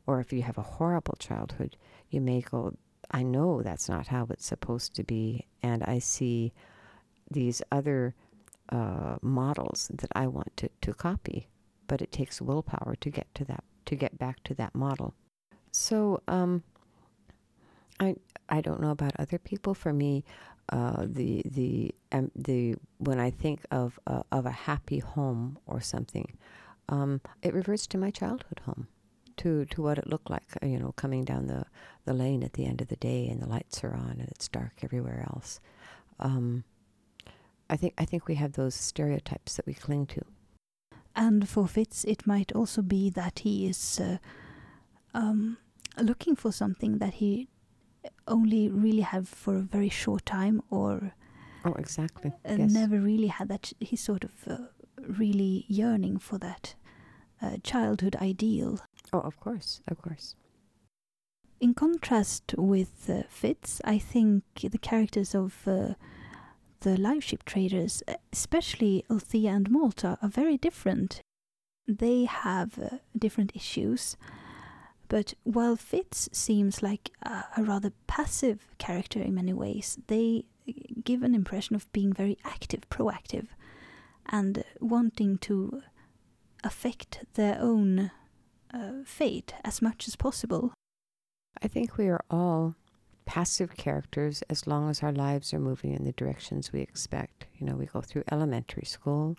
or 0.06 0.20
if 0.20 0.34
you 0.34 0.42
have 0.42 0.58
a 0.58 0.62
horrible 0.62 1.16
childhood, 1.20 1.78
you 2.10 2.22
may 2.22 2.42
go, 2.42 2.76
I 3.12 3.24
know 3.24 3.62
that's 3.62 3.88
not 3.88 4.08
how 4.08 4.28
it's 4.30 4.46
supposed 4.46 4.96
to 4.96 5.04
be, 5.04 5.46
and 5.62 5.84
I 5.84 6.00
see 6.00 6.54
these 7.30 7.62
other 7.72 8.16
uh, 8.70 9.18
models 9.22 9.90
that 9.94 10.12
I 10.16 10.28
want 10.28 10.56
to, 10.58 10.70
to 10.82 10.94
copy, 10.94 11.48
but 11.88 12.02
it 12.02 12.12
takes 12.12 12.42
willpower 12.42 12.96
to 13.02 13.10
get 13.10 13.34
to 13.36 13.46
that 13.46 13.64
to 13.86 13.96
get 13.96 14.18
back 14.18 14.42
to 14.46 14.54
that 14.54 14.74
model. 14.74 15.14
So 15.72 16.22
um, 16.30 16.64
I 18.00 18.16
I 18.48 18.62
don't 18.62 18.82
know 18.82 18.92
about 18.92 19.14
other 19.20 19.38
people. 19.38 19.74
For 19.74 19.92
me, 19.92 20.24
uh, 20.70 21.06
the 21.06 21.44
the 21.46 21.94
um, 22.12 22.32
the 22.36 22.76
when 22.98 23.20
I 23.20 23.30
think 23.30 23.66
of 23.72 24.00
uh, 24.08 24.24
of 24.32 24.46
a 24.46 24.52
happy 24.52 25.00
home 25.00 25.58
or 25.66 25.82
something, 25.82 26.38
um, 26.88 27.22
it 27.42 27.54
reverts 27.54 27.86
to 27.88 27.98
my 27.98 28.12
childhood 28.12 28.62
home 28.66 28.88
to 29.38 29.66
to 29.66 29.82
what 29.82 29.98
it 29.98 30.08
looked 30.08 30.30
like, 30.30 30.44
you 30.62 30.80
know, 30.80 30.92
coming 30.94 31.24
down 31.24 31.48
the 31.48 31.66
the 32.06 32.14
lane 32.14 32.44
at 32.44 32.54
the 32.54 32.66
end 32.66 32.82
of 32.82 32.88
the 32.88 32.96
day 32.98 33.28
and 33.30 33.42
the 33.42 33.48
lights 33.48 33.84
are 33.84 33.94
on 33.94 34.18
and 34.20 34.30
it's 34.30 34.48
dark 34.48 34.74
everywhere 34.84 35.26
else. 35.34 35.60
Um, 36.20 36.64
I 37.70 37.78
think 37.78 37.94
I 37.98 38.06
think 38.06 38.28
we 38.28 38.36
have 38.36 38.54
those 38.54 38.76
stereotypes 38.76 39.56
that 39.56 39.66
we 39.66 39.74
cling 39.74 40.06
to. 40.08 40.22
And 41.16 41.48
for 41.48 41.68
Fitz, 41.68 42.04
it 42.06 42.26
might 42.26 42.52
also 42.54 42.82
be 42.82 43.10
that 43.12 43.40
he 43.40 43.68
is 43.68 44.00
uh, 44.00 44.18
um, 45.14 45.58
looking 45.98 46.36
for 46.36 46.52
something 46.52 46.98
that 46.98 47.16
he 47.16 47.48
only 48.28 48.68
really 48.70 49.02
have 49.04 49.30
for 49.30 49.58
a 49.58 49.62
very 49.62 49.90
short 49.90 50.26
time 50.26 50.62
or 50.70 51.14
Oh, 51.66 51.74
exactly. 51.74 52.32
uh, 52.50 52.56
yes. 52.58 52.72
never 52.74 53.00
really 53.00 53.28
had 53.28 53.48
that. 53.48 53.72
He's 53.80 54.02
sort 54.02 54.24
of 54.26 54.32
uh, 54.48 54.58
really 54.98 55.66
yearning 55.70 56.18
for 56.18 56.38
that 56.40 56.76
uh, 57.42 57.58
childhood 57.64 58.16
ideal. 58.22 58.80
Oh, 59.12 59.20
of 59.20 59.40
course, 59.40 59.82
of 59.88 60.02
course. 60.02 60.36
In 61.60 61.74
contrast 61.74 62.56
with 62.58 63.10
uh, 63.10 63.24
Fitz, 63.30 63.82
I 63.86 63.98
think 63.98 64.44
the 64.62 64.78
characters 64.78 65.34
of 65.34 65.68
uh, 65.68 65.94
the 66.82 66.98
live 66.98 67.24
ship 67.24 67.44
traders, 67.46 68.04
especially 68.32 69.06
Althea 69.10 69.52
and 69.52 69.70
Malta, 69.72 70.18
are 70.22 70.30
very 70.30 70.58
different. 70.58 71.22
They 71.88 72.26
have 72.26 72.78
uh, 72.80 72.98
different 73.18 73.52
issues. 73.56 74.18
But 75.08 75.36
while 75.44 75.76
Fitz 75.76 76.28
seems 76.32 76.82
like 76.82 77.12
a, 77.22 77.46
a 77.58 77.64
rather 77.64 77.94
passive 78.08 78.68
character 78.78 79.22
in 79.22 79.36
many 79.36 79.54
ways, 79.54 80.00
they 80.08 80.46
give 81.04 81.24
an 81.24 81.36
impression 81.36 81.76
of 81.76 81.92
being 81.92 82.14
very 82.14 82.38
active, 82.44 82.90
proactive, 82.90 83.48
and 84.28 84.64
wanting 84.80 85.38
to 85.40 85.82
affect 86.64 87.26
their 87.36 87.58
own 87.60 88.12
uh, 88.74 89.04
fate 89.06 89.54
as 89.64 89.82
much 89.82 90.08
as 90.08 90.16
possible. 90.16 90.74
I 91.62 91.68
think 91.68 91.98
we 91.98 92.08
are 92.08 92.24
all 92.30 92.76
passive 93.26 93.78
characters 93.78 94.44
as 94.50 94.68
long 94.68 94.90
as 94.90 95.02
our 95.02 95.12
lives 95.12 95.54
are 95.54 95.60
moving 95.60 95.94
in 95.94 96.04
the 96.04 96.12
directions 96.14 96.74
we 96.74 96.82
expect. 96.82 97.46
You 97.58 97.68
know, 97.68 97.76
we 97.76 97.86
go 97.86 98.02
through 98.02 98.24
elementary 98.32 98.86
school, 98.86 99.38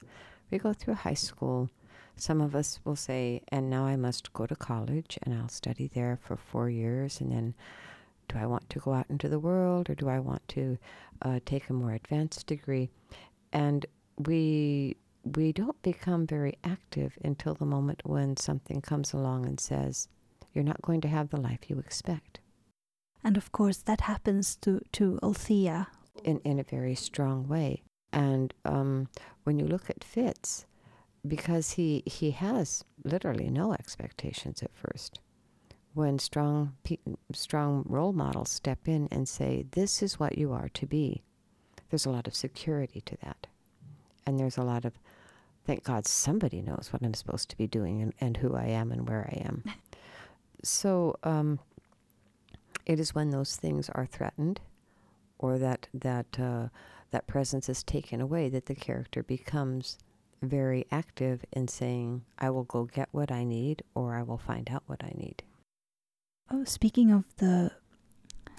we 0.50 0.58
go 0.58 0.72
through 0.72 0.94
high 0.94 1.14
school. 1.14 1.70
Some 2.16 2.40
of 2.40 2.54
us 2.54 2.78
will 2.84 2.96
say, 2.96 3.42
and 3.48 3.68
now 3.68 3.86
I 3.86 3.96
must 3.96 4.32
go 4.32 4.46
to 4.46 4.54
college 4.54 5.18
and 5.22 5.34
I'll 5.34 5.48
study 5.48 5.90
there 5.92 6.18
for 6.22 6.36
four 6.36 6.70
years. 6.70 7.20
And 7.20 7.32
then, 7.32 7.54
do 8.28 8.38
I 8.38 8.46
want 8.46 8.70
to 8.70 8.78
go 8.78 8.92
out 8.94 9.06
into 9.10 9.28
the 9.28 9.40
world 9.40 9.90
or 9.90 9.94
do 9.94 10.08
I 10.08 10.20
want 10.20 10.46
to 10.48 10.78
uh, 11.22 11.40
take 11.44 11.68
a 11.68 11.74
more 11.74 11.92
advanced 11.92 12.46
degree? 12.46 12.88
And 13.52 13.84
we 14.16 14.96
we 15.24 15.52
don't 15.52 15.80
become 15.82 16.26
very 16.26 16.58
active 16.62 17.18
until 17.24 17.54
the 17.54 17.66
moment 17.66 18.02
when 18.04 18.36
something 18.36 18.80
comes 18.80 19.12
along 19.12 19.46
and 19.46 19.58
says, 19.60 20.08
you're 20.52 20.64
not 20.64 20.82
going 20.82 21.00
to 21.02 21.08
have 21.08 21.30
the 21.30 21.40
life 21.40 21.68
you 21.68 21.78
expect 21.78 22.40
And 23.24 23.36
of 23.36 23.52
course, 23.52 23.78
that 23.78 24.02
happens 24.02 24.56
to, 24.56 24.80
to 24.92 25.18
Althea. 25.22 25.88
in, 26.22 26.40
in 26.44 26.58
a 26.58 26.64
very 26.64 26.94
strong 26.94 27.48
way. 27.48 27.82
And 28.12 28.54
um, 28.64 29.08
when 29.44 29.58
you 29.58 29.66
look 29.66 29.90
at 29.90 30.04
Fitz, 30.04 30.66
because 31.26 31.72
he, 31.72 32.02
he 32.06 32.32
has 32.32 32.84
literally 33.04 33.50
no 33.50 33.72
expectations 33.72 34.62
at 34.62 34.76
first. 34.76 35.20
When 35.94 36.18
strong 36.18 36.74
strong 37.32 37.84
role 37.86 38.12
models 38.12 38.50
step 38.50 38.88
in 38.88 39.08
and 39.12 39.28
say, 39.28 39.64
"This 39.72 40.02
is 40.02 40.18
what 40.18 40.36
you 40.36 40.52
are 40.52 40.68
to 40.70 40.86
be," 40.86 41.22
there's 41.90 42.06
a 42.06 42.10
lot 42.10 42.26
of 42.26 42.34
security 42.34 43.00
to 43.02 43.16
that, 43.24 43.46
and 44.26 44.38
there's 44.38 44.58
a 44.58 44.64
lot 44.64 44.84
of, 44.84 44.94
"Thank 45.66 45.84
God 45.84 46.06
somebody 46.06 46.60
knows 46.60 46.88
what 46.90 47.02
I'm 47.02 47.14
supposed 47.14 47.48
to 47.50 47.56
be 47.56 47.66
doing 47.66 48.02
and, 48.02 48.14
and 48.20 48.36
who 48.38 48.54
I 48.54 48.66
am 48.66 48.92
and 48.92 49.08
where 49.08 49.28
I 49.30 49.44
am." 49.44 49.64
so 50.62 51.16
um, 51.22 51.58
it 52.86 53.00
is 53.00 53.14
when 53.14 53.30
those 53.30 53.56
things 53.56 53.88
are 53.90 54.06
threatened, 54.06 54.60
or 55.38 55.58
that 55.58 55.88
that 55.94 56.38
uh, 56.38 56.68
that 57.10 57.26
presence 57.26 57.68
is 57.68 57.82
taken 57.82 58.20
away 58.20 58.48
that 58.48 58.66
the 58.66 58.74
character 58.74 59.22
becomes 59.22 59.98
very 60.42 60.86
active 60.90 61.44
in 61.52 61.68
saying, 61.68 62.24
"I 62.38 62.50
will 62.50 62.64
go 62.64 62.84
get 62.84 63.08
what 63.12 63.32
I 63.32 63.44
need, 63.44 63.82
or 63.94 64.14
I 64.14 64.22
will 64.22 64.38
find 64.38 64.70
out 64.70 64.82
what 64.86 65.02
I 65.02 65.12
need." 65.16 65.42
Oh, 66.50 66.64
speaking 66.64 67.10
of 67.10 67.24
the 67.36 67.72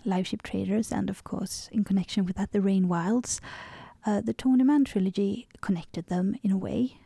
live 0.05 0.27
ship 0.27 0.41
traders, 0.41 0.91
and 0.91 1.09
of 1.09 1.23
course, 1.23 1.69
in 1.71 1.83
connection 1.83 2.25
with 2.25 2.35
that, 2.37 2.51
the 2.51 2.61
Rain 2.61 2.87
Wilds, 2.87 3.41
uh, 4.05 4.21
the 4.21 4.33
Tony 4.33 4.63
trilogy 4.83 5.47
connected 5.61 6.07
them 6.07 6.35
in 6.43 6.51
a 6.51 6.57
way, 6.57 6.99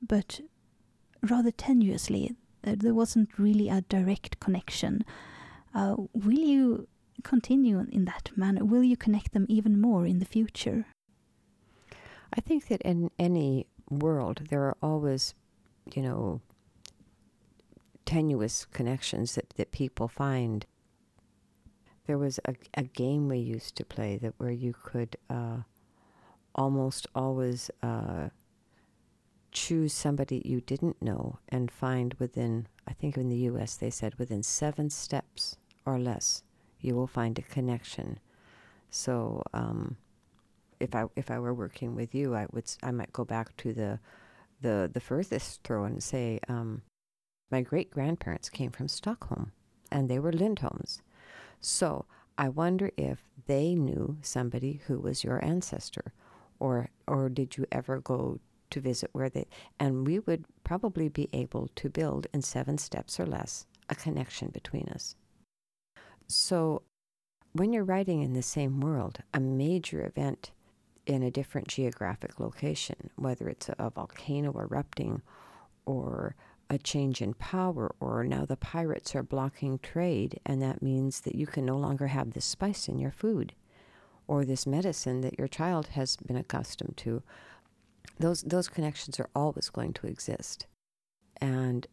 but 0.00 0.40
rather 1.22 1.50
tenuously. 1.50 2.34
There 2.62 2.94
wasn't 2.94 3.38
really 3.38 3.68
a 3.68 3.82
direct 3.82 4.40
connection. 4.40 5.04
Uh, 5.74 5.94
will 6.14 6.38
you 6.38 6.88
continue 7.22 7.86
in 7.90 8.06
that 8.06 8.30
manner? 8.36 8.64
Will 8.64 8.82
you 8.82 8.96
connect 8.96 9.32
them 9.32 9.46
even 9.48 9.80
more 9.80 10.06
in 10.06 10.18
the 10.18 10.24
future? 10.24 10.86
I 12.36 12.40
think 12.40 12.68
that 12.68 12.82
in 12.82 13.10
any 13.18 13.66
world 13.88 14.48
there 14.50 14.62
are 14.62 14.76
always, 14.82 15.34
you 15.94 16.02
know, 16.02 16.40
tenuous 18.04 18.64
connections 18.64 19.34
that, 19.34 19.50
that 19.50 19.72
people 19.72 20.08
find. 20.08 20.66
There 22.06 22.18
was 22.18 22.40
a, 22.44 22.54
a 22.74 22.84
game 22.84 23.28
we 23.28 23.38
used 23.38 23.76
to 23.76 23.84
play 23.84 24.16
that 24.18 24.34
where 24.38 24.50
you 24.50 24.74
could 24.80 25.16
uh, 25.28 25.58
almost 26.56 27.06
always 27.14 27.70
uh, 27.82 28.30
choose 29.52 29.92
somebody 29.92 30.42
you 30.44 30.60
didn't 30.60 31.00
know 31.00 31.38
and 31.48 31.70
find 31.70 32.14
within, 32.14 32.66
I 32.88 32.92
think 32.92 33.16
in 33.16 33.28
the 33.28 33.36
U.S. 33.50 33.76
they 33.76 33.90
said 33.90 34.14
within 34.16 34.42
seven 34.42 34.90
steps 34.90 35.56
or 35.84 35.98
less, 35.98 36.42
you 36.80 36.94
will 36.94 37.06
find 37.06 37.38
a 37.38 37.42
connection. 37.42 38.18
So 38.90 39.42
um, 39.52 39.96
if 40.80 40.94
I 40.94 41.04
if 41.16 41.30
I 41.30 41.38
were 41.38 41.54
working 41.54 41.94
with 41.94 42.14
you, 42.14 42.34
I 42.34 42.46
would 42.52 42.70
I 42.82 42.90
might 42.90 43.12
go 43.12 43.24
back 43.24 43.56
to 43.58 43.72
the 43.72 44.00
the 44.60 44.90
the 44.92 45.00
furthest 45.00 45.62
throw 45.62 45.84
and 45.84 46.02
say, 46.02 46.40
um, 46.48 46.82
my 47.50 47.60
great 47.60 47.90
grandparents 47.90 48.48
came 48.48 48.70
from 48.70 48.88
Stockholm, 48.88 49.52
and 49.90 50.08
they 50.08 50.18
were 50.18 50.32
Lindholms. 50.32 51.00
So 51.60 52.06
I 52.36 52.48
wonder 52.48 52.90
if 52.96 53.28
they 53.46 53.74
knew 53.74 54.18
somebody 54.20 54.82
who 54.86 54.98
was 54.98 55.24
your 55.24 55.42
ancestor, 55.44 56.12
or 56.58 56.90
or 57.06 57.28
did 57.28 57.56
you 57.56 57.66
ever 57.70 58.00
go 58.00 58.40
to 58.70 58.80
visit 58.80 59.10
where 59.12 59.28
they? 59.28 59.46
And 59.78 60.06
we 60.06 60.18
would 60.20 60.44
probably 60.64 61.08
be 61.08 61.28
able 61.32 61.68
to 61.76 61.88
build 61.88 62.26
in 62.32 62.42
seven 62.42 62.78
steps 62.78 63.20
or 63.20 63.26
less 63.26 63.66
a 63.88 63.94
connection 63.94 64.48
between 64.48 64.88
us. 64.88 65.14
So 66.26 66.82
when 67.52 67.72
you're 67.72 67.84
writing 67.84 68.22
in 68.22 68.34
the 68.34 68.42
same 68.42 68.80
world, 68.80 69.20
a 69.32 69.40
major 69.40 70.04
event 70.04 70.50
in 71.06 71.22
a 71.22 71.30
different 71.30 71.68
geographic 71.68 72.40
location, 72.40 73.10
whether 73.14 73.48
it's 73.48 73.70
a, 73.78 73.90
volcano 73.90 74.52
erupting 74.58 75.22
or 75.86 76.34
a 76.68 76.78
change 76.78 77.22
in 77.22 77.32
power, 77.34 77.94
or 78.00 78.24
now 78.24 78.44
the 78.44 78.56
pirates 78.56 79.14
are 79.14 79.22
blocking 79.22 79.78
trade, 79.78 80.40
and 80.44 80.60
that 80.60 80.82
means 80.82 81.20
that 81.20 81.36
you 81.36 81.46
can 81.46 81.64
no 81.64 81.76
longer 81.76 82.08
have 82.08 82.32
this 82.32 82.44
spice 82.44 82.88
in 82.88 82.98
your 82.98 83.12
food 83.12 83.54
or 84.28 84.44
this 84.44 84.66
medicine 84.66 85.20
that 85.20 85.38
your 85.38 85.48
child 85.48 85.88
has 85.88 86.16
been 86.16 86.36
accustomed 86.36 86.96
to. 86.98 87.22
Those, 88.18 88.42
those 88.42 88.68
connections 88.68 89.20
are 89.20 89.30
always 89.34 89.68
going 89.70 89.92
to 89.94 90.06
exist. 90.06 90.66
And 91.40 91.86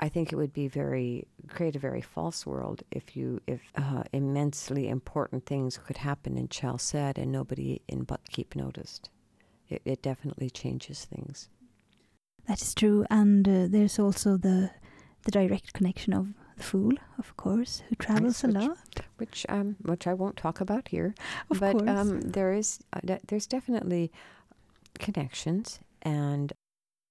I 0.00 0.08
think 0.08 0.32
it 0.32 0.36
would 0.36 0.52
be 0.52 0.68
very 0.68 1.26
create 1.48 1.74
a 1.74 1.80
very 1.80 2.00
false 2.00 2.46
world 2.46 2.82
if 2.90 3.16
you 3.16 3.40
if 3.46 3.60
uh, 3.74 4.04
immensely 4.12 4.88
important 4.88 5.44
things 5.46 5.78
could 5.78 5.98
happen 5.98 6.38
in 6.38 6.48
Chalced 6.48 6.94
and 6.94 7.32
nobody 7.32 7.80
in 7.88 8.06
Buttkeep 8.06 8.54
noticed. 8.54 9.10
It, 9.68 9.82
it 9.84 10.02
definitely 10.02 10.50
changes 10.50 11.04
things. 11.04 11.48
That 12.46 12.62
is 12.62 12.74
true, 12.74 13.04
and 13.10 13.46
uh, 13.46 13.66
there's 13.68 13.98
also 13.98 14.36
the 14.36 14.70
the 15.24 15.30
direct 15.32 15.72
connection 15.72 16.12
of 16.12 16.28
the 16.58 16.64
fool, 16.64 16.92
of 17.18 17.36
course, 17.36 17.82
who 17.88 17.94
travels 17.96 18.44
a 18.44 18.48
which- 18.48 18.56
lot. 18.56 19.00
which 19.20 19.46
um 19.48 19.76
which 19.90 20.06
I 20.06 20.14
won't 20.14 20.36
talk 20.36 20.60
about 20.60 20.88
here. 20.88 21.14
Of 21.50 21.60
but 21.60 21.72
course. 21.78 21.88
um 21.88 22.20
there 22.36 22.52
is 22.52 22.80
uh, 22.92 23.00
de- 23.04 23.20
there's 23.28 23.46
definitely 23.46 24.10
connections 24.98 25.80
and 26.02 26.52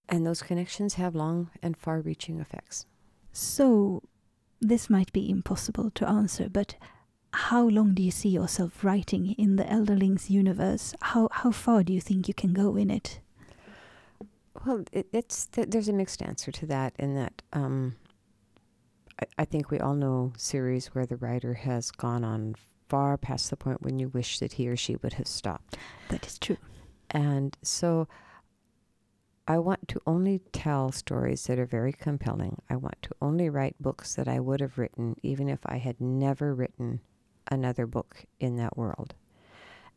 and 0.09 0.25
those 0.25 0.41
connections 0.41 0.93
have 0.95 1.15
long 1.15 1.49
and 1.61 1.75
far-reaching 1.75 2.39
effects. 2.39 2.85
So, 3.33 4.01
this 4.61 4.89
might 4.89 5.11
be 5.11 5.29
impossible 5.29 5.91
to 5.91 6.07
answer, 6.07 6.47
but 6.49 6.75
how 7.33 7.67
long 7.67 7.93
do 7.93 8.01
you 8.01 8.11
see 8.11 8.29
yourself 8.29 8.83
writing 8.85 9.33
in 9.37 9.57
the 9.57 9.65
Elderlings 9.65 10.29
universe? 10.29 10.93
How 11.01 11.27
how 11.31 11.51
far 11.51 11.83
do 11.83 11.91
you 11.93 12.01
think 12.01 12.27
you 12.27 12.33
can 12.33 12.53
go 12.53 12.75
in 12.77 12.89
it? 12.89 13.19
Well, 14.65 14.83
it, 14.91 15.07
it's 15.13 15.45
th- 15.47 15.69
there's 15.69 15.89
a 15.89 15.93
mixed 15.93 16.21
answer 16.21 16.51
to 16.51 16.65
that 16.67 16.93
in 16.97 17.15
that 17.15 17.41
um, 17.53 17.95
I, 19.19 19.25
I 19.39 19.45
think 19.45 19.71
we 19.71 19.79
all 19.79 19.95
know 19.95 20.33
series 20.37 20.87
where 20.87 21.05
the 21.05 21.17
writer 21.17 21.53
has 21.53 21.91
gone 21.91 22.23
on 22.23 22.55
far 22.87 23.17
past 23.17 23.49
the 23.49 23.57
point 23.57 23.81
when 23.81 23.99
you 23.99 24.09
wish 24.09 24.39
that 24.39 24.53
he 24.53 24.67
or 24.67 24.77
she 24.77 24.95
would 24.97 25.13
have 25.13 25.27
stopped. 25.27 25.77
That 26.09 26.25
is 26.25 26.37
true. 26.37 26.57
And 27.11 27.57
so 27.61 28.07
I 29.47 29.59
want 29.59 29.87
to 29.89 30.01
only 30.05 30.41
tell 30.51 30.91
stories 30.91 31.45
that 31.45 31.59
are 31.59 31.65
very 31.65 31.93
compelling. 31.93 32.61
I 32.69 32.75
want 32.75 33.01
to 33.03 33.15
only 33.21 33.49
write 33.49 33.75
books 33.79 34.15
that 34.15 34.27
I 34.27 34.39
would 34.39 34.59
have 34.59 34.77
written 34.77 35.15
even 35.23 35.47
if 35.47 35.59
I 35.65 35.77
had 35.77 36.01
never 36.01 36.53
written 36.53 36.99
another 37.49 37.87
book 37.87 38.25
in 38.39 38.57
that 38.57 38.77
world. 38.77 39.15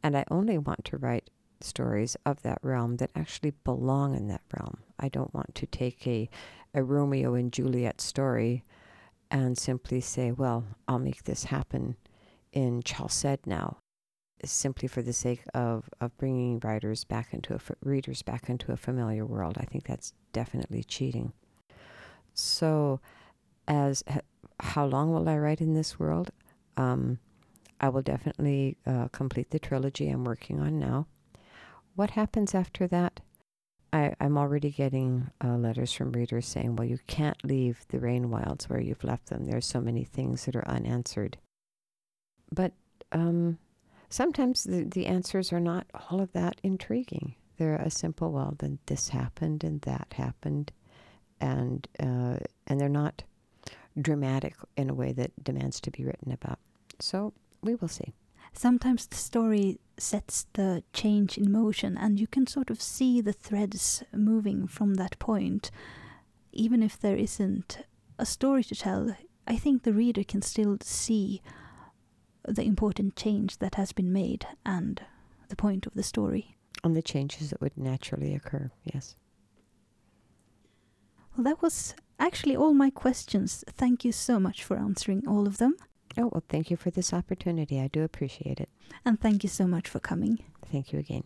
And 0.03 0.17
I 0.17 0.25
only 0.31 0.57
want 0.57 0.85
to 0.87 0.97
write 0.97 1.31
stories 1.61 2.17
of 2.25 2.43
that 2.43 2.59
realm 2.63 2.97
that 2.97 3.11
actually 3.15 3.53
belong 3.65 4.15
in 4.15 4.29
that 4.29 4.43
realm. 4.57 4.79
I 4.99 5.09
don't 5.09 5.35
want 5.35 5.55
to 5.57 5.67
take 5.67 6.07
a, 6.07 6.31
a 6.73 6.83
Romeo 6.83 7.35
and 7.35 7.53
Juliet 7.53 8.01
story 8.01 8.63
and 9.31 9.57
simply 9.57 10.01
say, 10.01 10.33
well, 10.33 10.65
I'll 10.89 10.99
make 10.99 11.25
this 11.25 11.45
happen 11.45 11.97
in 12.53 12.83
Chalced 12.83 13.47
now, 13.47 13.79
simply 14.45 14.89
for 14.89 15.03
the 15.03 15.13
sake 15.13 15.43
of, 15.55 15.89
of 16.01 16.17
bringing 16.19 16.59
writers 16.61 17.05
back 17.05 17.33
into 17.33 17.55
a, 17.55 17.61
readers 17.83 18.23
back 18.23 18.49
into 18.49 18.73
a 18.73 18.77
familiar 18.77 19.25
world. 19.25 19.57
I 19.59 19.65
think 19.65 19.85
that's 19.87 20.13
definitely 20.33 20.83
cheating. 20.83 21.33
So, 22.35 23.01
as 23.69 24.03
how 24.61 24.87
long 24.87 25.13
will 25.13 25.29
I 25.29 25.37
write 25.37 25.61
in 25.61 25.75
this 25.75 25.99
world? 25.99 26.31
Um, 26.77 27.19
I 27.81 27.89
will 27.89 28.03
definitely 28.03 28.77
uh, 28.87 29.09
complete 29.09 29.51
the 29.51 29.59
trilogy 29.59 30.09
I'm 30.09 30.25
working 30.25 30.61
on 30.61 30.79
now. 30.79 31.07
What 31.95 32.11
happens 32.11 32.55
after 32.55 32.87
that? 32.89 33.21
I, 33.93 34.15
I'm 34.21 34.39
already 34.39 34.71
getting 34.71 35.31
uh, 35.43 35.57
letters 35.57 35.93
from 35.93 36.13
readers 36.13 36.47
saying, 36.47 36.77
well, 36.77 36.87
you 36.87 36.99
can't 37.07 37.43
leave 37.45 37.85
the 37.89 37.99
rain 37.99 38.31
wilds 38.31 38.69
where 38.69 38.81
you've 38.81 39.05
left 39.05 39.27
them. 39.27 39.45
There's 39.45 39.67
so 39.67 39.81
many 39.81 40.05
things 40.05 40.45
that 40.45 40.57
are 40.57 40.69
unanswered. 40.69 41.39
But 42.53 42.73
um, 43.13 43.59
sometimes 44.09 44.65
the, 44.65 44.85
the 44.85 45.07
answers 45.07 45.53
are 45.53 45.61
not 45.61 45.87
all 46.09 46.21
of 46.21 46.33
that 46.33 46.61
intriguing. 46.63 47.35
They're 47.59 47.77
a 47.77 47.91
simple, 47.91 48.31
well, 48.33 48.55
then 48.59 48.79
this 48.87 49.09
happened 49.09 49.65
and 49.65 49.81
that 49.83 50.15
happened. 50.17 50.73
And, 51.41 51.87
uh, 51.99 52.37
and 52.67 52.81
they're 52.81 52.89
not 52.89 53.25
dramatic 54.01 54.55
in 54.77 54.89
a 54.89 54.95
way 54.95 55.13
that 55.13 55.43
demands 55.43 55.81
to 55.81 55.91
be 55.91 56.05
written 56.05 56.33
about. 56.33 56.59
So 57.01 57.33
we 57.63 57.75
will 57.75 57.89
see. 57.89 58.13
Sometimes 58.53 59.07
the 59.07 59.17
story 59.17 59.79
sets 59.97 60.47
the 60.55 60.83
change 60.93 61.39
in 61.39 61.53
motion, 61.53 61.97
and 61.97 62.19
you 62.19 62.27
can 62.27 62.47
sort 62.47 62.71
of 62.71 62.83
see 62.83 63.21
the 63.21 63.33
threads 63.33 64.03
moving 64.13 64.67
from 64.67 64.95
that 64.95 65.19
point. 65.19 65.71
Even 66.53 66.83
if 66.83 66.99
there 66.99 67.17
isn't 67.17 67.79
a 68.19 68.27
story 68.27 68.65
to 68.65 68.75
tell, 68.75 69.17
I 69.47 69.57
think 69.57 69.83
the 69.83 69.93
reader 69.93 70.25
can 70.25 70.43
still 70.43 70.79
see 70.83 71.43
the 72.45 72.65
important 72.65 73.17
change 73.17 73.59
that 73.59 73.77
has 73.77 73.93
been 73.93 74.13
made 74.13 74.47
and 74.65 75.01
the 75.49 75.57
point 75.57 75.87
of 75.87 75.95
the 75.95 76.03
story. 76.03 76.57
And 76.83 76.97
the 76.97 77.03
changes 77.03 77.51
that 77.51 77.61
would 77.61 77.77
naturally 77.77 78.35
occur, 78.35 78.71
yes. 78.85 79.15
Well, 81.37 81.45
that 81.45 81.63
was 81.63 81.95
actually 82.19 82.57
all 82.57 82.75
my 82.75 82.91
questions. 82.91 83.65
Thank 83.69 84.05
you 84.05 84.13
so 84.13 84.41
much 84.41 84.65
for 84.65 84.77
answering 84.77 85.27
all 85.27 85.47
of 85.47 85.59
them. 85.59 85.77
Oh, 86.17 86.29
well, 86.33 86.43
thank 86.49 86.71
you 86.71 86.77
for 86.77 86.91
this 86.91 87.13
opportunity. 87.13 87.81
I 87.81 87.89
do 87.89 88.05
appreciate 88.05 88.63
it. 88.63 88.69
And 89.05 89.21
thank 89.21 89.45
you 89.45 89.49
so 89.49 89.67
much 89.67 89.89
for 89.89 90.01
coming. 90.01 90.45
Thank 90.71 90.93
you 90.93 91.01
again. 91.01 91.23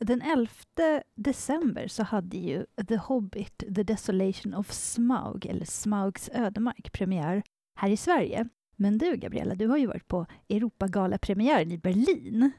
Den 0.00 0.22
11 0.22 1.02
december 1.14 1.88
så 1.88 2.02
hade 2.02 2.36
ju 2.36 2.66
The 2.88 2.96
Hobbit, 2.96 3.58
The 3.58 3.82
Desolation 3.82 4.54
of 4.54 4.72
Smaug, 4.72 5.46
eller 5.46 5.64
Smaugs 5.64 6.30
ödemark, 6.32 6.92
premiär 6.92 7.42
här 7.74 7.90
i 7.90 7.96
Sverige. 7.96 8.48
Men 8.76 8.98
du, 8.98 9.16
Gabriella, 9.16 9.54
du 9.54 9.66
har 9.66 9.76
ju 9.76 9.86
varit 9.86 10.08
på 10.08 10.26
Europagala-premiären 10.48 11.72
i 11.72 11.78
Berlin. 11.78 12.50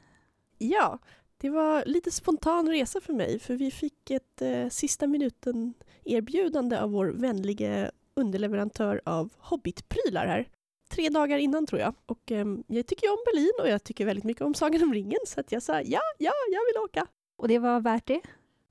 Ja, 0.58 0.98
det 1.36 1.50
var 1.50 1.84
lite 1.86 2.10
spontan 2.10 2.68
resa 2.68 3.00
för 3.00 3.12
mig 3.12 3.38
för 3.38 3.54
vi 3.54 3.70
fick 3.70 4.10
ett 4.10 4.42
eh, 4.42 4.68
sista 4.68 5.06
minuten 5.06 5.74
erbjudande 6.04 6.78
av 6.78 6.90
vår 6.90 7.06
vänliga 7.06 7.90
underleverantör 8.14 9.00
av 9.04 9.32
Hobbit-prylar 9.38 10.26
här. 10.26 10.48
Tre 10.90 11.08
dagar 11.08 11.38
innan 11.38 11.66
tror 11.66 11.80
jag. 11.80 11.94
Och 12.06 12.32
eh, 12.32 12.46
jag 12.66 12.86
tycker 12.86 13.06
ju 13.06 13.12
om 13.12 13.22
Berlin 13.26 13.52
och 13.60 13.68
jag 13.68 13.84
tycker 13.84 14.06
väldigt 14.06 14.24
mycket 14.24 14.42
om 14.42 14.54
Sagan 14.54 14.82
om 14.82 14.94
ringen 14.94 15.20
så 15.26 15.40
att 15.40 15.52
jag 15.52 15.62
sa 15.62 15.72
ja, 15.72 16.00
ja, 16.18 16.32
jag 16.52 16.60
vill 16.66 16.84
åka. 16.84 17.06
Och 17.36 17.48
det 17.48 17.58
var 17.58 17.80
värt 17.80 18.06
det? 18.06 18.20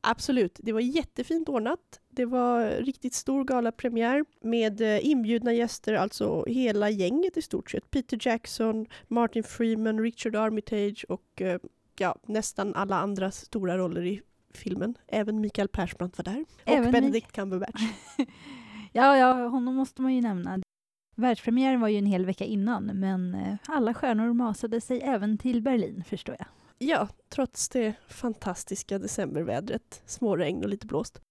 Absolut, 0.01 0.59
det 0.63 0.73
var 0.73 0.79
jättefint 0.79 1.49
ordnat. 1.49 1.99
Det 2.09 2.25
var 2.25 2.69
riktigt 2.69 3.13
stor 3.13 3.43
galapremiär 3.43 4.25
med 4.41 4.81
eh, 4.81 5.07
inbjudna 5.07 5.53
gäster, 5.53 5.93
alltså 5.93 6.45
hela 6.47 6.89
gänget 6.89 7.37
i 7.37 7.41
stort 7.41 7.71
sett. 7.71 7.91
Peter 7.91 8.17
Jackson, 8.21 8.85
Martin 9.07 9.43
Freeman, 9.43 9.99
Richard 9.99 10.35
Armitage 10.35 11.05
och 11.09 11.41
eh, 11.41 11.59
ja, 11.97 12.15
nästan 12.27 12.75
alla 12.75 12.95
andra 12.95 13.31
stora 13.31 13.77
roller 13.77 14.05
i 14.05 14.21
filmen. 14.57 14.97
Även 15.07 15.41
Mikael 15.41 15.67
Persbrandt 15.67 16.17
var 16.17 16.23
där. 16.23 16.45
Även 16.65 16.85
och 16.85 16.91
Benedict 16.91 17.31
Cumberbatch. 17.31 17.81
Ja, 18.93 19.17
ja, 19.17 19.47
honom 19.47 19.75
måste 19.75 20.01
man 20.01 20.13
ju 20.15 20.21
nämna. 20.21 20.59
Världspremiären 21.15 21.81
var 21.81 21.87
ju 21.87 21.97
en 21.97 22.05
hel 22.05 22.25
vecka 22.25 22.45
innan, 22.45 22.85
men 22.85 23.35
eh, 23.35 23.55
alla 23.67 23.93
stjärnor 23.93 24.33
masade 24.33 24.81
sig 24.81 25.01
även 25.01 25.37
till 25.37 25.61
Berlin, 25.61 26.03
förstår 26.07 26.35
jag. 26.39 26.47
Ja, 26.77 27.07
trots 27.29 27.69
det 27.69 27.93
fantastiska 28.07 28.99
decembervädret, 28.99 30.01
småregn 30.05 30.63
och 30.63 30.69
lite 30.69 30.87
blåst. 30.87 31.21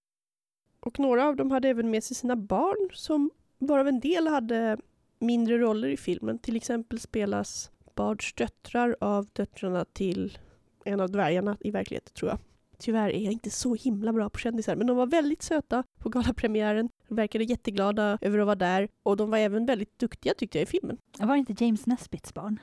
Och 0.81 1.01
några 1.01 1.29
av 1.29 1.37
dem 1.37 1.51
hade 1.51 1.69
även 1.69 1.91
med 1.91 2.05
sig 2.05 2.17
sina 2.17 2.37
barn 2.37 2.89
som 2.93 3.31
varav 3.59 3.89
en 3.89 4.01
del 4.01 4.27
hade 4.27 4.79
mindre 5.19 5.59
roller 5.59 5.89
i 5.89 5.97
filmen. 5.97 6.39
Till 6.39 6.57
exempel 6.57 7.01
spelas 7.01 7.71
Bards 7.95 8.35
döttrar 8.35 8.97
av 9.01 9.29
döttrarna 9.33 9.85
till 9.85 10.39
en 10.85 11.01
av 11.01 11.11
dvärgarna 11.11 11.57
i 11.61 11.71
verkligheten 11.71 12.15
tror 12.15 12.31
jag. 12.31 12.39
Tyvärr 12.81 13.11
är 13.11 13.21
jag 13.21 13.33
inte 13.33 13.51
så 13.51 13.75
himla 13.75 14.13
bra 14.13 14.31
på 14.31 14.39
kändisar 14.39 14.77
men 14.77 14.87
de 14.87 14.97
var 14.97 15.07
väldigt 15.07 15.43
söta 15.43 15.85
på 15.99 16.09
galapremiären. 16.09 16.89
De 17.09 17.15
verkade 17.15 17.45
jätteglada 17.45 18.19
över 18.21 18.39
att 18.39 18.47
vara 18.47 18.55
där 18.55 18.89
och 19.03 19.17
de 19.17 19.31
var 19.31 19.39
även 19.39 19.67
väldigt 19.67 19.99
duktiga 19.99 20.35
tyckte 20.35 20.59
jag 20.59 20.63
i 20.63 20.67
filmen. 20.67 20.99
Var 21.19 21.35
det 21.35 21.39
inte 21.39 21.65
James 21.65 21.87
Nesbitts 21.87 22.35
barn? 22.35 22.61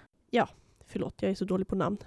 Förlåt, 0.87 1.21
jag 1.21 1.31
är 1.31 1.35
så 1.35 1.45
dålig 1.45 1.67
på 1.67 1.75
namn. 1.75 1.97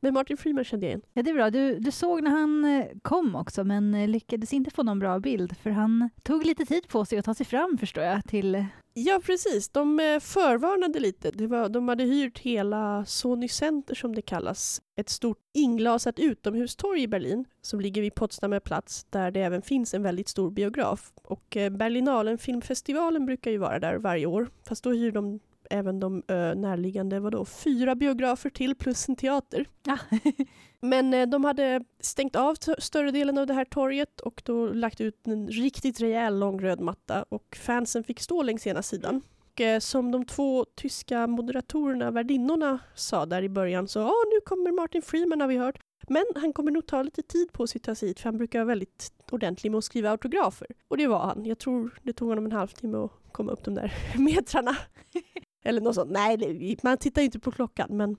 Men 0.00 0.14
Martin 0.14 0.36
Freeman 0.36 0.64
kände 0.64 0.86
jag 0.86 0.90
igen. 0.90 1.02
Ja, 1.12 1.22
det 1.22 1.30
är 1.30 1.34
bra. 1.34 1.50
Du, 1.50 1.78
du 1.78 1.90
såg 1.90 2.22
när 2.22 2.30
han 2.30 2.64
eh, 2.64 2.86
kom 3.02 3.36
också, 3.36 3.64
men 3.64 3.94
eh, 3.94 4.08
lyckades 4.08 4.52
inte 4.52 4.70
få 4.70 4.82
någon 4.82 4.98
bra 4.98 5.18
bild, 5.20 5.56
för 5.56 5.70
han 5.70 6.10
tog 6.22 6.46
lite 6.46 6.64
tid 6.64 6.88
på 6.88 7.04
sig 7.04 7.18
att 7.18 7.24
ta 7.24 7.34
sig 7.34 7.46
fram, 7.46 7.78
förstår 7.78 8.04
jag, 8.04 8.24
till... 8.24 8.54
eh, 8.54 8.64
Ja, 8.94 9.20
precis. 9.24 9.68
De 9.68 10.18
förvarnade 10.22 11.00
lite. 11.00 11.30
Det 11.30 11.46
var, 11.46 11.68
de 11.68 11.88
hade 11.88 12.04
hyrt 12.04 12.38
hela 12.38 13.04
Sony 13.04 13.48
Center, 13.48 13.94
som 13.94 14.14
det 14.14 14.22
kallas. 14.22 14.82
Ett 14.96 15.08
stort 15.08 15.38
inglasat 15.54 16.18
utomhustorg 16.18 17.02
i 17.02 17.08
Berlin 17.08 17.44
som 17.62 17.80
ligger 17.80 18.02
vid 18.02 18.14
Potsdamer 18.14 18.60
Platz 18.60 19.06
där 19.10 19.30
det 19.30 19.40
även 19.40 19.62
finns 19.62 19.94
en 19.94 20.02
väldigt 20.02 20.28
stor 20.28 20.50
biograf. 20.50 21.12
Och 21.24 21.56
Berlinalen 21.70 22.38
filmfestivalen 22.38 23.26
brukar 23.26 23.50
ju 23.50 23.58
vara 23.58 23.78
där 23.78 23.96
varje 23.96 24.26
år. 24.26 24.50
Fast 24.68 24.84
då 24.84 24.90
hyr 24.92 25.12
de 25.12 25.40
även 25.70 26.00
de 26.00 26.22
ö, 26.28 26.54
närliggande, 26.54 27.20
vadå, 27.20 27.44
fyra 27.44 27.94
biografer 27.94 28.50
till 28.50 28.74
plus 28.74 29.08
en 29.08 29.16
teater. 29.16 29.66
Ja. 29.84 29.98
Men 30.80 31.14
eh, 31.14 31.26
de 31.26 31.44
hade 31.44 31.84
stängt 32.00 32.36
av 32.36 32.56
större 32.78 33.10
delen 33.10 33.38
av 33.38 33.46
det 33.46 33.54
här 33.54 33.64
torget 33.64 34.20
och 34.20 34.42
då 34.44 34.66
lagt 34.66 35.00
ut 35.00 35.26
en 35.26 35.48
riktigt 35.48 36.00
rejäl 36.00 36.38
lång 36.38 36.60
röd 36.60 36.80
matta 36.80 37.22
och 37.28 37.56
fansen 37.60 38.04
fick 38.04 38.20
stå 38.20 38.42
längs 38.42 38.66
ena 38.66 38.82
sidan. 38.82 39.22
Och, 39.52 39.60
eh, 39.60 39.78
som 39.78 40.10
de 40.10 40.24
två 40.24 40.64
tyska 40.74 41.26
moderatorerna, 41.26 42.10
värdinnorna, 42.10 42.78
sa 42.94 43.26
där 43.26 43.42
i 43.42 43.48
början 43.48 43.88
så 43.88 44.00
ah, 44.00 44.24
nu 44.34 44.40
kommer 44.44 44.72
Martin 44.72 45.02
Freeman 45.02 45.40
har 45.40 45.48
vi 45.48 45.56
hört. 45.56 45.78
Men 46.08 46.24
han 46.34 46.52
kommer 46.52 46.70
nog 46.70 46.86
ta 46.86 47.02
lite 47.02 47.22
tid 47.22 47.52
på 47.52 47.66
sig 47.66 47.78
att 47.78 47.82
ta 47.82 47.94
sig 47.94 48.08
hit 48.08 48.20
för 48.20 48.24
han 48.24 48.36
brukar 48.36 48.58
vara 48.58 48.66
väldigt 48.66 49.12
ordentlig 49.30 49.70
med 49.70 49.78
att 49.78 49.84
skriva 49.84 50.10
autografer. 50.10 50.66
Och 50.88 50.96
det 50.96 51.06
var 51.06 51.18
han. 51.18 51.44
Jag 51.44 51.58
tror 51.58 51.98
det 52.02 52.12
tog 52.12 52.28
honom 52.28 52.44
en 52.44 52.52
halvtimme 52.52 52.98
att 52.98 53.10
komma 53.32 53.52
upp 53.52 53.64
de 53.64 53.74
där 53.74 53.94
metrarna. 54.18 54.76
Eller 55.62 55.80
något 55.80 55.94
sånt. 55.94 56.10
Nej, 56.10 56.36
det- 56.36 56.82
man 56.82 56.96
tittar 56.98 57.22
ju 57.22 57.26
inte 57.26 57.38
på 57.40 57.50
klockan 57.50 57.96
men 57.96 58.16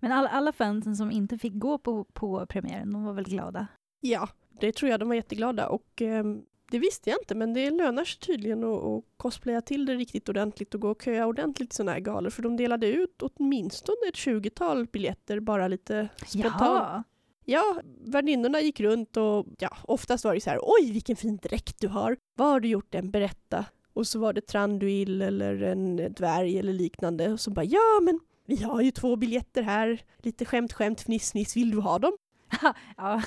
Men 0.00 0.12
alla, 0.12 0.28
alla 0.28 0.52
fansen 0.52 0.96
som 0.96 1.10
inte 1.10 1.38
fick 1.38 1.52
gå 1.54 1.78
på, 1.78 2.04
på 2.04 2.46
premiären, 2.46 2.92
de 2.92 3.04
var 3.04 3.12
väl 3.12 3.24
glada? 3.24 3.66
Ja, 4.00 4.28
det 4.60 4.72
tror 4.72 4.90
jag 4.90 5.00
de 5.00 5.08
var 5.08 5.14
jätteglada 5.16 5.68
och 5.68 6.02
ehm, 6.02 6.42
det 6.70 6.78
visste 6.78 7.10
jag 7.10 7.18
inte 7.22 7.34
men 7.34 7.54
det 7.54 7.70
lönar 7.70 8.04
sig 8.04 8.20
tydligen 8.20 8.64
att, 8.64 8.82
att 8.84 9.04
cosplaya 9.16 9.60
till 9.60 9.86
det 9.86 9.94
riktigt 9.94 10.28
ordentligt 10.28 10.74
och 10.74 10.80
gå 10.80 10.90
och 10.90 11.02
köa 11.02 11.26
ordentligt 11.26 11.72
i 11.72 11.76
sådana 11.76 11.92
här 11.92 12.00
galor 12.00 12.30
för 12.30 12.42
de 12.42 12.56
delade 12.56 12.86
ut 12.86 13.22
åtminstone 13.22 13.96
ett 14.08 14.14
20-tal 14.14 14.86
biljetter 14.86 15.40
bara 15.40 15.68
lite 15.68 16.08
spontant. 16.26 16.54
Jaha! 16.60 17.04
Ja, 17.44 17.76
värdinnorna 18.00 18.60
gick 18.60 18.80
runt 18.80 19.16
och 19.16 19.46
ja, 19.58 19.76
oftast 19.82 20.24
var 20.24 20.34
det 20.34 20.40
så 20.40 20.50
här 20.50 20.58
oj 20.62 20.92
vilken 20.92 21.16
fin 21.16 21.36
dräkt 21.36 21.80
du 21.80 21.88
har, 21.88 22.16
var 22.38 22.50
har 22.50 22.60
du 22.60 22.68
gjort 22.68 22.92
den, 22.92 23.10
berätta. 23.10 23.64
Och 23.92 24.06
så 24.06 24.18
var 24.18 24.32
det 24.32 24.40
Tranduil 24.40 25.22
eller 25.22 25.62
en 25.62 25.96
dvärg 25.96 26.58
eller 26.58 26.72
liknande 26.72 27.32
och 27.32 27.40
så 27.40 27.50
bara 27.50 27.64
ja 27.64 28.00
men 28.02 28.20
vi 28.46 28.62
har 28.62 28.80
ju 28.80 28.90
två 28.90 29.16
biljetter 29.16 29.62
här, 29.62 30.00
lite 30.18 30.44
skämt 30.44 30.72
skämt 30.72 31.00
fniss 31.00 31.30
fniss, 31.30 31.56
vill 31.56 31.70
du 31.70 31.80
ha 31.80 31.98
dem? 31.98 32.12
ja, 32.96 33.22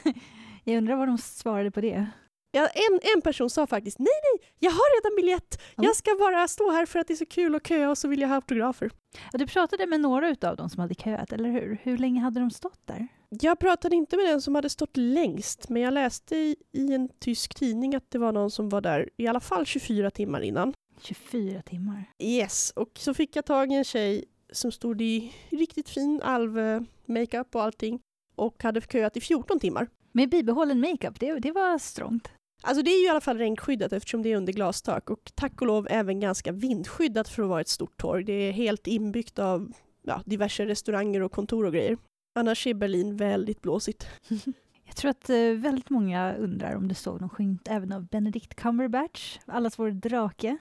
jag 0.63 0.77
undrar 0.77 0.95
vad 0.95 1.07
de 1.07 1.17
svarade 1.17 1.71
på 1.71 1.81
det. 1.81 2.07
Ja, 2.55 2.67
en, 2.67 2.99
en 3.15 3.21
person 3.21 3.49
sa 3.49 3.67
faktiskt 3.67 3.99
nej, 3.99 4.07
nej, 4.23 4.49
jag 4.59 4.71
har 4.71 5.01
redan 5.01 5.15
biljett. 5.15 5.61
Jag 5.75 5.95
ska 5.95 6.15
bara 6.19 6.47
stå 6.47 6.71
här 6.71 6.85
för 6.85 6.99
att 6.99 7.07
det 7.07 7.13
är 7.13 7.15
så 7.15 7.25
kul 7.25 7.55
att 7.55 7.67
köa 7.67 7.89
och 7.89 7.97
så 7.97 8.07
vill 8.07 8.21
jag 8.21 8.27
ha 8.27 8.35
autografer. 8.35 8.91
Ja, 9.31 9.37
du 9.37 9.47
pratade 9.47 9.87
med 9.87 10.01
några 10.01 10.29
utav 10.29 10.55
dem 10.55 10.69
som 10.69 10.79
hade 10.79 10.95
köat, 10.95 11.33
eller 11.33 11.49
hur? 11.51 11.77
Hur 11.83 11.97
länge 11.97 12.21
hade 12.21 12.39
de 12.39 12.51
stått 12.51 12.79
där? 12.85 13.07
Jag 13.29 13.59
pratade 13.59 13.95
inte 13.95 14.17
med 14.17 14.25
den 14.25 14.41
som 14.41 14.55
hade 14.55 14.69
stått 14.69 14.97
längst, 14.97 15.69
men 15.69 15.81
jag 15.81 15.93
läste 15.93 16.35
i, 16.35 16.55
i 16.71 16.93
en 16.93 17.09
tysk 17.19 17.55
tidning 17.55 17.95
att 17.95 18.11
det 18.11 18.17
var 18.17 18.31
någon 18.31 18.51
som 18.51 18.69
var 18.69 18.81
där 18.81 19.09
i 19.17 19.27
alla 19.27 19.39
fall 19.39 19.65
24 19.65 20.11
timmar 20.11 20.41
innan. 20.41 20.73
24 21.01 21.61
timmar. 21.61 22.03
Yes, 22.19 22.71
och 22.75 22.91
så 22.97 23.13
fick 23.13 23.35
jag 23.35 23.45
tag 23.45 23.71
i 23.71 23.75
en 23.75 23.83
tjej 23.83 24.25
som 24.51 24.71
stod 24.71 25.01
i 25.01 25.33
riktigt 25.49 25.89
fin 25.89 26.21
alv-makeup 26.21 27.55
och 27.55 27.63
allting 27.63 27.99
och 28.35 28.63
hade 28.63 28.81
köat 28.81 29.17
i 29.17 29.21
14 29.21 29.59
timmar. 29.59 29.87
Med 30.11 30.29
bibehållen 30.29 30.79
makeup, 30.79 31.19
det, 31.19 31.39
det 31.39 31.51
var 31.51 31.77
strångt. 31.77 32.31
Alltså 32.65 32.83
det 32.83 32.91
är 32.91 32.99
ju 32.99 33.05
i 33.05 33.09
alla 33.09 33.21
fall 33.21 33.37
regnskyddat 33.37 33.93
eftersom 33.93 34.21
det 34.21 34.31
är 34.31 34.37
under 34.37 34.53
glastak 34.53 35.09
och 35.09 35.31
tack 35.35 35.61
och 35.61 35.67
lov 35.67 35.87
även 35.89 36.19
ganska 36.19 36.51
vindskyddat 36.51 37.29
för 37.29 37.43
att 37.43 37.49
vara 37.49 37.61
ett 37.61 37.67
stort 37.67 37.97
torg. 37.97 38.23
Det 38.23 38.33
är 38.33 38.51
helt 38.51 38.87
inbyggt 38.87 39.39
av 39.39 39.73
ja, 40.01 40.21
diverse 40.25 40.65
restauranger 40.65 41.21
och 41.21 41.31
kontor 41.31 41.65
och 41.65 41.73
grejer. 41.73 41.97
Annars 42.35 42.67
är 42.67 42.73
Berlin 42.73 43.17
väldigt 43.17 43.61
blåsigt. 43.61 44.07
Jag 44.85 44.95
tror 44.95 45.11
att 45.11 45.29
eh, 45.29 45.51
väldigt 45.55 45.89
många 45.89 46.35
undrar 46.35 46.75
om 46.75 46.87
du 46.87 46.95
såg 46.95 47.21
någon 47.21 47.29
skymt 47.29 47.67
även 47.67 47.91
av 47.93 48.07
Benedict 48.07 48.55
Cumberbatch, 48.55 49.39
allas 49.45 49.79
vår 49.79 49.91
drake. 49.91 50.57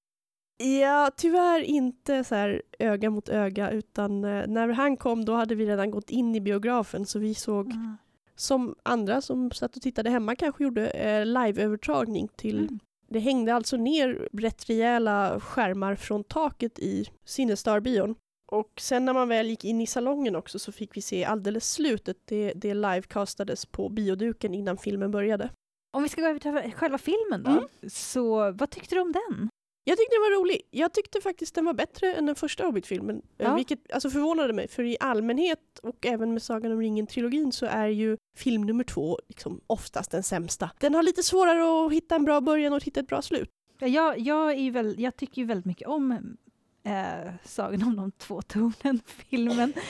Ja, 0.80 1.10
tyvärr 1.16 1.60
inte 1.60 2.24
så 2.24 2.34
här 2.34 2.62
öga 2.78 3.10
mot 3.10 3.28
öga 3.28 3.70
utan 3.70 4.24
eh, 4.24 4.46
när 4.46 4.68
han 4.68 4.96
kom 4.96 5.24
då 5.24 5.34
hade 5.34 5.54
vi 5.54 5.66
redan 5.66 5.90
gått 5.90 6.10
in 6.10 6.34
i 6.34 6.40
biografen 6.40 7.06
så 7.06 7.18
vi 7.18 7.34
såg 7.34 7.72
Ah. 7.72 7.96
Som 8.36 8.74
andra 8.82 9.20
som 9.20 9.50
satt 9.50 9.76
och 9.76 9.82
tittade 9.82 10.10
hemma 10.10 10.36
kanske 10.36 10.64
gjorde 10.64 10.90
eh, 10.90 11.26
liveövertragning 11.26 12.28
till 12.36 12.58
Mm. 12.58 12.78
Det 13.08 13.18
hängde 13.18 13.54
alltså 13.54 13.76
ner 13.76 14.28
rätt 14.32 14.70
rejäla 14.70 15.40
skärmar 15.40 15.94
från 15.94 16.24
taket 16.24 16.78
i 16.78 17.06
Sinnestar-bion. 17.24 18.14
Och 18.52 18.70
sen 18.80 19.04
när 19.04 19.12
man 19.14 19.28
väl 19.28 19.46
gick 19.50 19.64
in 19.64 19.80
i 19.80 19.86
salongen 19.86 20.36
också 20.36 20.58
så 20.58 20.72
fick 20.72 20.96
vi 20.96 21.00
se 21.02 21.24
alldeles 21.24 21.72
slutet. 21.72 22.16
Det, 22.24 22.52
det 22.56 22.74
livecastades 22.74 23.66
på 23.66 23.88
bioduken 23.88 24.54
innan 24.54 24.76
filmen 24.78 25.10
började. 25.10 25.50
Om 25.96 26.02
vi 26.02 26.08
ska 26.08 26.20
gå 26.22 26.28
över 26.28 26.38
till 26.38 26.72
själva 26.72 26.98
filmen 26.98 27.42
då, 27.42 27.50
Mm. 27.50 27.64
så 27.88 28.50
vad 28.52 28.70
tyckte 28.70 28.94
du 28.94 29.00
om 29.00 29.12
den? 29.12 29.48
Jag 29.84 29.98
tyckte 29.98 30.14
den 30.14 30.20
var 30.22 30.40
rolig. 30.40 30.60
Jag 30.70 30.92
tyckte 30.92 31.20
faktiskt 31.20 31.54
den 31.54 31.64
var 31.64 31.74
bättre 31.74 32.14
än 32.14 32.26
den 32.26 32.34
första 32.34 32.64
Hobbit-filmen. 32.64 33.16
eh, 33.38 33.46
Ja. 33.46 33.54
Vilket 33.54 33.92
alltså 33.92 34.10
förvånade 34.10 34.52
mig, 34.52 34.68
för 34.68 34.82
i 34.82 34.96
allmänhet 35.00 35.58
och 35.82 36.06
även 36.06 36.32
med 36.32 36.42
Sagan 36.42 36.72
om 36.72 36.80
ringen-trilogin 36.80 37.52
så 37.52 37.66
är 37.66 37.86
ju 37.88 38.16
film 38.36 38.62
nummer 38.62 38.84
två 38.84 39.18
liksom 39.28 39.60
oftast 39.66 40.10
den 40.10 40.22
sämsta. 40.22 40.70
Den 40.78 40.94
har 40.94 41.02
lite 41.02 41.22
svårare 41.22 41.86
att 41.86 41.92
hitta 41.92 42.14
en 42.14 42.24
bra 42.24 42.40
början 42.40 42.72
och 42.72 42.82
hitta 42.84 43.00
ett 43.00 43.06
bra 43.08 43.22
slut. 43.22 43.50
Ja, 43.78 43.86
Jag, 43.86 44.18
jag, 44.18 44.54
är 44.54 44.70
väl, 44.70 44.94
jag 45.00 45.16
tycker 45.16 45.42
ju 45.42 45.46
väldigt 45.46 45.66
mycket 45.66 45.88
om 45.88 46.36
eh, 46.84 47.32
Sagan 47.44 47.82
om 47.82 47.96
de 47.96 48.10
två 48.12 48.42
tornen-filmen. 48.42 49.72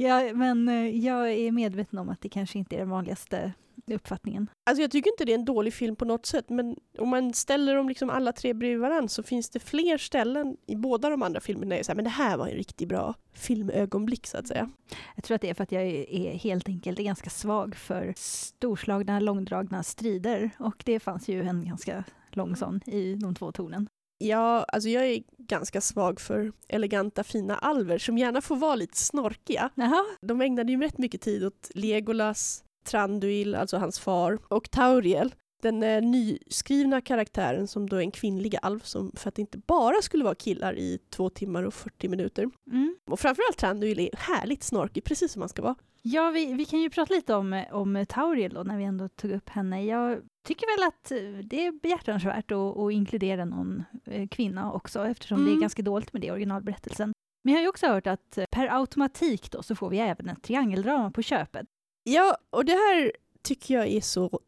Ja, 0.00 0.32
men 0.34 0.68
eh, 0.68 0.96
jag 1.04 1.32
är 1.32 1.52
medveten 1.52 1.98
om 1.98 2.08
att 2.08 2.20
det 2.20 2.28
kanske 2.28 2.58
inte 2.58 2.76
är 2.76 2.78
den 2.78 2.90
vanligaste 2.90 3.52
uppfattningen. 3.94 4.50
Alltså 4.70 4.82
jag 4.82 4.90
tycker 4.90 5.10
inte 5.10 5.24
det 5.24 5.32
är 5.32 5.38
en 5.38 5.44
dålig 5.44 5.74
film 5.74 5.96
på 5.96 6.04
något 6.04 6.26
sätt 6.26 6.48
men 6.48 6.76
om 6.98 7.08
man 7.08 7.34
ställer 7.34 7.74
dem 7.74 7.88
liksom 7.88 8.10
alla 8.10 8.32
tre 8.32 8.54
bredvid 8.54 8.80
varandra 8.80 9.08
så 9.08 9.22
finns 9.22 9.50
det 9.50 9.60
fler 9.60 9.98
ställen 9.98 10.56
i 10.66 10.76
båda 10.76 11.10
de 11.10 11.22
andra 11.22 11.40
filmerna 11.40 11.68
där 11.70 11.76
jag 11.76 11.86
säger 11.86 11.96
men 11.96 12.04
det 12.04 12.10
här 12.10 12.36
var 12.36 12.46
en 12.46 12.54
riktigt 12.54 12.88
bra 12.88 13.14
filmögonblick 13.32 14.26
så 14.26 14.38
att 14.38 14.48
säga. 14.48 14.70
Jag 15.14 15.24
tror 15.24 15.34
att 15.34 15.40
det 15.40 15.50
är 15.50 15.54
för 15.54 15.62
att 15.62 15.72
jag 15.72 15.82
är, 15.82 16.32
helt 16.38 16.68
enkelt 16.68 16.98
är 16.98 17.04
ganska 17.04 17.30
svag 17.30 17.74
för 17.74 18.14
storslagna, 18.16 19.20
långdragna 19.20 19.82
strider 19.82 20.50
och 20.58 20.82
det 20.86 21.00
fanns 21.00 21.28
ju 21.28 21.42
en 21.42 21.64
ganska 21.64 22.04
lång 22.30 22.56
sån 22.56 22.80
i 22.86 23.14
de 23.14 23.34
två 23.34 23.52
tornen. 23.52 23.88
Ja, 24.18 24.64
alltså 24.68 24.88
jag 24.88 25.06
är 25.06 25.22
ganska 25.38 25.80
svag 25.80 26.20
för 26.20 26.52
eleganta 26.68 27.24
fina 27.24 27.54
alver 27.58 27.98
som 27.98 28.18
gärna 28.18 28.40
får 28.40 28.56
vara 28.56 28.74
lite 28.74 28.96
snorkiga. 28.96 29.70
Jaha, 29.74 30.04
De 30.20 30.40
ägnade 30.40 30.72
ju 30.72 30.80
rätt 30.80 30.98
mycket 30.98 31.20
tid 31.20 31.44
åt 31.44 31.70
Legolas, 31.74 32.64
Tranduil, 32.90 33.54
alltså 33.54 33.76
hans 33.76 33.98
far, 34.00 34.38
och 34.48 34.70
Tauriel. 34.70 35.34
Den 35.62 35.82
eh, 35.82 36.02
nyskrivna 36.02 37.00
karaktären 37.00 37.66
som 37.68 37.88
då 37.88 37.96
är 37.96 38.00
en 38.00 38.10
kvinnlig 38.10 38.56
alv 38.62 38.80
som 38.80 39.12
för 39.16 39.28
att 39.28 39.34
det 39.34 39.42
inte 39.42 39.58
bara 39.58 40.02
skulle 40.02 40.24
vara 40.24 40.34
killar 40.34 40.78
i 40.78 40.98
två 41.10 41.30
timmar 41.30 41.62
och 41.62 41.74
40 41.74 42.08
minuter. 42.08 42.50
mm. 42.70 42.96
Och 43.10 43.20
framförallt 43.20 43.56
Tranduil 43.58 43.98
är 44.00 44.10
härligt 44.16 44.62
snorkig, 44.62 45.04
precis 45.04 45.32
som 45.32 45.40
man 45.40 45.48
ska 45.48 45.62
vara. 45.62 45.74
Ja, 46.02 46.30
vi, 46.30 46.52
vi 46.52 46.64
kan 46.64 46.80
ju 46.80 46.90
prata 46.90 47.14
lite 47.14 47.34
om, 47.34 47.64
om 47.72 48.04
Tauriel 48.08 48.54
då, 48.54 48.62
när 48.62 48.78
vi 48.78 48.84
ändå 48.84 49.08
tog 49.08 49.30
upp 49.30 49.48
henne. 49.48 49.84
Jag 49.84 50.18
tycker 50.46 50.78
väl 50.78 50.88
att 50.88 51.10
eh, 51.10 51.44
det 51.48 51.66
är 51.66 51.72
behjärtansvärt 51.72 52.50
att, 52.52 52.76
att 52.76 52.92
inkludera 52.92 53.44
någon 53.44 53.84
eh, 54.06 54.28
kvinna 54.28 54.72
också, 54.72 55.06
eftersom 55.06 55.38
det 55.44 55.50
är 55.50 55.52
Mm. 55.52 55.60
ganska 55.60 55.82
dåligt 55.82 56.12
med 56.12 56.22
det 56.22 56.26
i 56.26 56.30
originalberättelsen. 56.30 57.12
Men 57.44 57.52
jag 57.54 57.58
har 57.58 57.62
ju 57.62 57.68
också 57.68 57.86
hört 57.86 58.06
att 58.06 58.38
eh, 58.38 58.44
per 58.50 58.66
automatik 58.80 59.50
då 59.50 59.62
så 59.62 59.74
får 59.74 59.90
vi 59.90 59.98
även 59.98 60.28
ett 60.28 60.42
triangeldrama 60.42 61.10
på 61.10 61.22
köpet. 61.22 61.66
Ja, 62.04 62.36
och 62.50 62.64
det 62.64 62.72
här 62.72 63.12
tycker 63.42 63.74
jag 63.74 63.86
är 63.86 64.00
så 64.00 64.40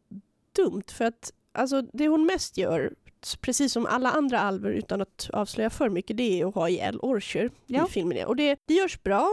dumt 0.57 0.83
för 0.93 1.05
att 1.05 1.33
alltså, 1.53 1.83
det 1.83 2.09
hon 2.09 2.27
mest 2.27 2.57
gör, 2.57 2.95
precis 3.41 3.73
som 3.73 3.87
alla 3.87 4.11
andra 4.11 4.41
alver 4.41 4.71
utan 4.71 5.01
att 5.03 5.31
avslöja 5.33 5.71
för 5.71 5.89
mycket, 5.89 6.17
det 6.17 6.41
är 6.41 6.47
att 6.49 6.55
ha 6.55 6.69
ihjäl 6.69 6.99
orcher 7.01 7.51
Ja. 7.67 7.87
i 7.87 7.91
filmen. 7.91 8.27
Och 8.27 8.37
det, 8.37 8.59
det 8.67 8.75
görs 8.75 9.03
bra. 9.03 9.29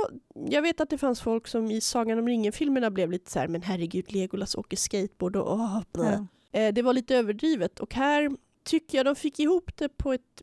Jag 0.50 0.62
vet 0.62 0.82
att 0.82 0.90
det 0.90 0.98
fanns 0.98 1.22
folk 1.22 1.48
som 1.48 1.72
i 1.72 1.82
Sagan 1.82 2.20
om 2.20 2.28
ringen-filmerna 2.28 2.92
blev 2.92 3.12
lite 3.12 3.32
så 3.32 3.40
här, 3.40 3.48
men 3.48 3.62
herregud, 3.62 4.12
Legolas 4.14 4.56
åker 4.56 4.78
skateboard 4.78 5.36
och 5.36 5.52
åh, 5.54 5.82
blä." 5.92 6.28
Eh, 6.52 6.74
Det 6.74 6.82
var 6.82 6.94
lite 6.94 7.16
överdrivet 7.16 7.80
och 7.80 7.94
här 7.94 8.32
tycker 8.64 8.98
jag 8.98 9.06
de 9.06 9.16
fick 9.16 9.40
ihop 9.40 9.72
det 9.78 9.90
på 9.90 10.14
ett 10.14 10.42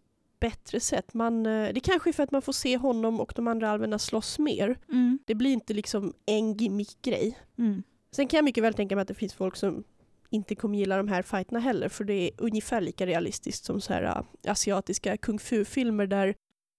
bättre 0.49 0.80
sätt. 0.80 1.14
Man, 1.14 1.47
eh, 1.47 1.72
det 1.74 1.80
kanske 1.80 2.11
är 2.11 2.12
för 2.12 2.22
att 2.22 2.30
man 2.30 2.42
får 2.42 2.53
se 2.53 2.76
honom 2.76 3.20
och 3.20 3.32
de 3.36 3.49
andra 3.49 3.70
alverna 3.70 3.99
slåss 3.99 4.38
mer. 4.38 4.78
Mm. 4.88 5.18
Det 5.26 5.34
blir 5.34 5.53
inte 5.53 5.74
liksom 5.74 6.12
en 6.26 6.55
gimmick-grej. 6.55 7.38
Mm. 7.59 7.82
Sen 8.16 8.28
kan 8.28 8.38
jag 8.38 8.45
mycket 8.45 8.64
väl 8.64 8.74
tänka 8.74 8.95
mig 8.97 9.03
att 9.03 9.09
det 9.09 9.14
finns 9.14 9.34
folk 9.34 9.57
som 9.57 9.84
inte 10.30 10.55
kommer 10.55 10.78
gilla 10.78 10.97
de 10.97 11.09
här 11.09 11.22
fighterna 11.22 11.61
heller 11.61 11.88
för 11.88 12.05
det 12.05 12.14
är 12.14 12.30
ungefär 12.38 12.80
lika 12.80 13.07
realistiskt 13.07 13.64
som 13.64 13.80
så 13.80 13.92
här 13.92 14.03
äh, 14.03 14.51
asiatiska 14.53 15.16
kung 15.16 15.38
fu-filmer 15.38 16.07
där 16.07 16.34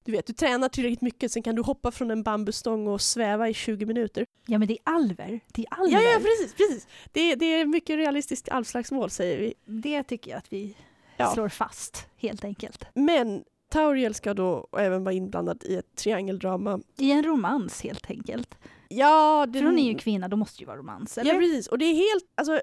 du 0.05 0.11
vet, 0.11 0.27
du 0.27 0.33
tränar 0.33 0.69
tillräckligt 0.69 1.01
mycket 1.01 1.31
sen 1.31 1.43
kan 1.43 1.55
du 1.55 1.61
hoppa 1.61 1.91
från 1.91 2.11
en 2.11 2.23
bambusstång 2.23 2.87
och 2.87 3.01
sväva 3.01 3.49
i 3.49 3.53
20 3.53 3.85
minuter. 3.85 4.25
Ja, 4.47 4.57
men 4.57 4.67
det 4.67 4.73
är 4.73 4.79
alver. 4.83 5.39
Det 5.53 5.61
är 5.61 5.73
alver. 5.79 5.93
Ja, 5.97 6.01
ja 6.01 6.17
precis, 6.19 6.53
precis. 6.55 6.87
Det, 7.11 7.35
det 7.35 7.45
är 7.45 7.65
mycket 7.65 7.95
realistiskt 7.95 8.49
alvslagsmål 8.49 9.09
säger 9.09 9.39
vi. 9.39 9.53
Det 9.65 10.03
tycker 10.03 10.31
jag 10.31 10.37
att 10.37 10.53
vi 10.53 10.75
Ja. 11.17 11.31
slår 11.33 11.49
fast, 11.49 12.07
helt 12.17 12.43
enkelt. 12.43 12.85
Men 12.93 13.43
Tauriel 13.69 14.13
ska 14.13 14.33
då 14.33 14.67
även 14.77 15.03
vara 15.03 15.13
inblandad 15.13 15.63
i 15.65 15.75
ett 15.75 15.95
triangeldrama. 15.95 16.81
I 16.97 17.11
en 17.11 17.23
romans, 17.23 17.81
helt 17.81 18.09
enkelt. 18.09 18.55
Ja, 18.87 19.45
det, 19.45 19.59
För 19.59 19.65
hon 19.65 19.79
är 19.79 19.91
ju 19.91 19.97
kvinna, 19.97 20.27
då 20.27 20.37
måste 20.37 20.61
ju 20.61 20.65
vara 20.65 20.77
romans, 20.77 21.17
eller? 21.17 21.33
Ja 21.33 21.39
precis, 21.39 21.67
och 21.67 21.77
det 21.77 21.85
är 21.85 21.93
helt, 21.93 22.25
alltså 22.35 22.59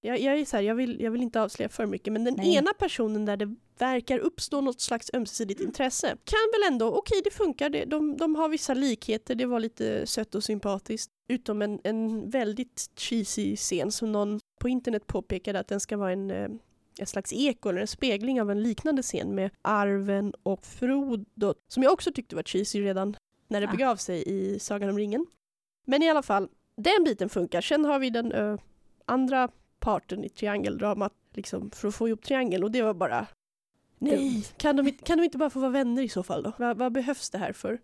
jag, 0.00 0.20
jag 0.20 0.38
är 0.38 0.44
så 0.44 0.56
här, 0.56 0.64
jag 0.64 0.74
vill, 0.74 1.00
jag 1.00 1.10
vill 1.10 1.22
inte 1.22 1.42
avslöja 1.42 1.68
för 1.68 1.86
mycket 1.86 2.12
men 2.12 2.24
den 2.24 2.34
Nej. 2.34 2.54
ena 2.54 2.72
personen 2.78 3.24
där 3.24 3.36
det 3.36 3.54
verkar 3.78 4.18
uppstå 4.18 4.60
något 4.60 4.80
slags 4.80 5.10
ömsesidigt 5.14 5.60
intresse 5.60 6.08
kan 6.08 6.38
väl 6.52 6.72
ändå, 6.72 6.98
okej 6.98 7.20
det 7.24 7.30
funkar, 7.30 7.70
det, 7.70 7.84
de, 7.84 8.16
de 8.16 8.34
har 8.36 8.48
vissa 8.48 8.74
likheter, 8.74 9.34
det 9.34 9.46
var 9.46 9.60
lite 9.60 10.06
sött 10.06 10.34
och 10.34 10.44
sympatiskt. 10.44 11.12
Utom 11.28 11.62
en, 11.62 11.80
en 11.84 12.30
väldigt 12.30 12.90
cheesy 12.96 13.56
scen 13.56 13.92
som 13.92 14.12
någon 14.12 14.40
på 14.60 14.68
internet 14.68 15.06
påpekade 15.06 15.58
att 15.58 15.68
den 15.68 15.80
ska 15.80 15.96
vara 15.96 16.12
en, 16.12 16.30
en 17.00 17.06
slags 17.06 17.32
eko 17.32 17.68
eller 17.68 17.80
en 17.80 17.86
spegling 17.86 18.40
av 18.40 18.50
en 18.50 18.62
liknande 18.62 19.02
scen 19.02 19.34
med 19.34 19.50
Arven 19.62 20.32
och 20.42 20.64
Frodo 20.64 21.54
som 21.68 21.82
jag 21.82 21.92
också 21.92 22.12
tyckte 22.12 22.36
var 22.36 22.42
cheesy 22.42 22.82
redan 22.84 23.16
när 23.48 23.60
det 23.60 23.68
Ah. 23.68 23.70
begav 23.70 23.96
sig 23.96 24.22
i 24.26 24.58
Sagan 24.58 24.90
om 24.90 24.98
ringen. 24.98 25.26
Men 25.86 26.02
i 26.02 26.10
alla 26.10 26.22
fall, 26.22 26.48
den 26.76 27.04
biten 27.04 27.28
funkar. 27.28 27.60
Sen 27.60 27.84
har 27.84 27.98
vi 27.98 28.10
den 28.10 28.32
ö, 28.32 28.58
andra 29.04 29.48
parten 29.78 30.24
i 30.24 30.28
triangeldramat 30.28 31.12
liksom, 31.32 31.70
för 31.70 31.88
att 31.88 31.94
få 31.94 32.08
ihop 32.08 32.22
triangeln 32.22 32.64
och 32.64 32.70
det 32.70 32.82
var 32.82 32.94
bara 32.94 33.26
Nej, 33.98 34.44
kan 34.56 34.76
de, 34.76 34.88
inte- 34.88 35.04
kan 35.04 35.18
de 35.18 35.24
inte 35.24 35.38
bara 35.38 35.50
få 35.50 35.60
vara 35.60 35.70
vänner 35.70 36.02
i 36.02 36.08
så 36.08 36.22
fall 36.22 36.42
då? 36.42 36.52
Vad, 36.58 36.76
vad 36.78 36.92
behövs 36.92 37.30
det 37.30 37.38
här 37.38 37.52
för? 37.52 37.78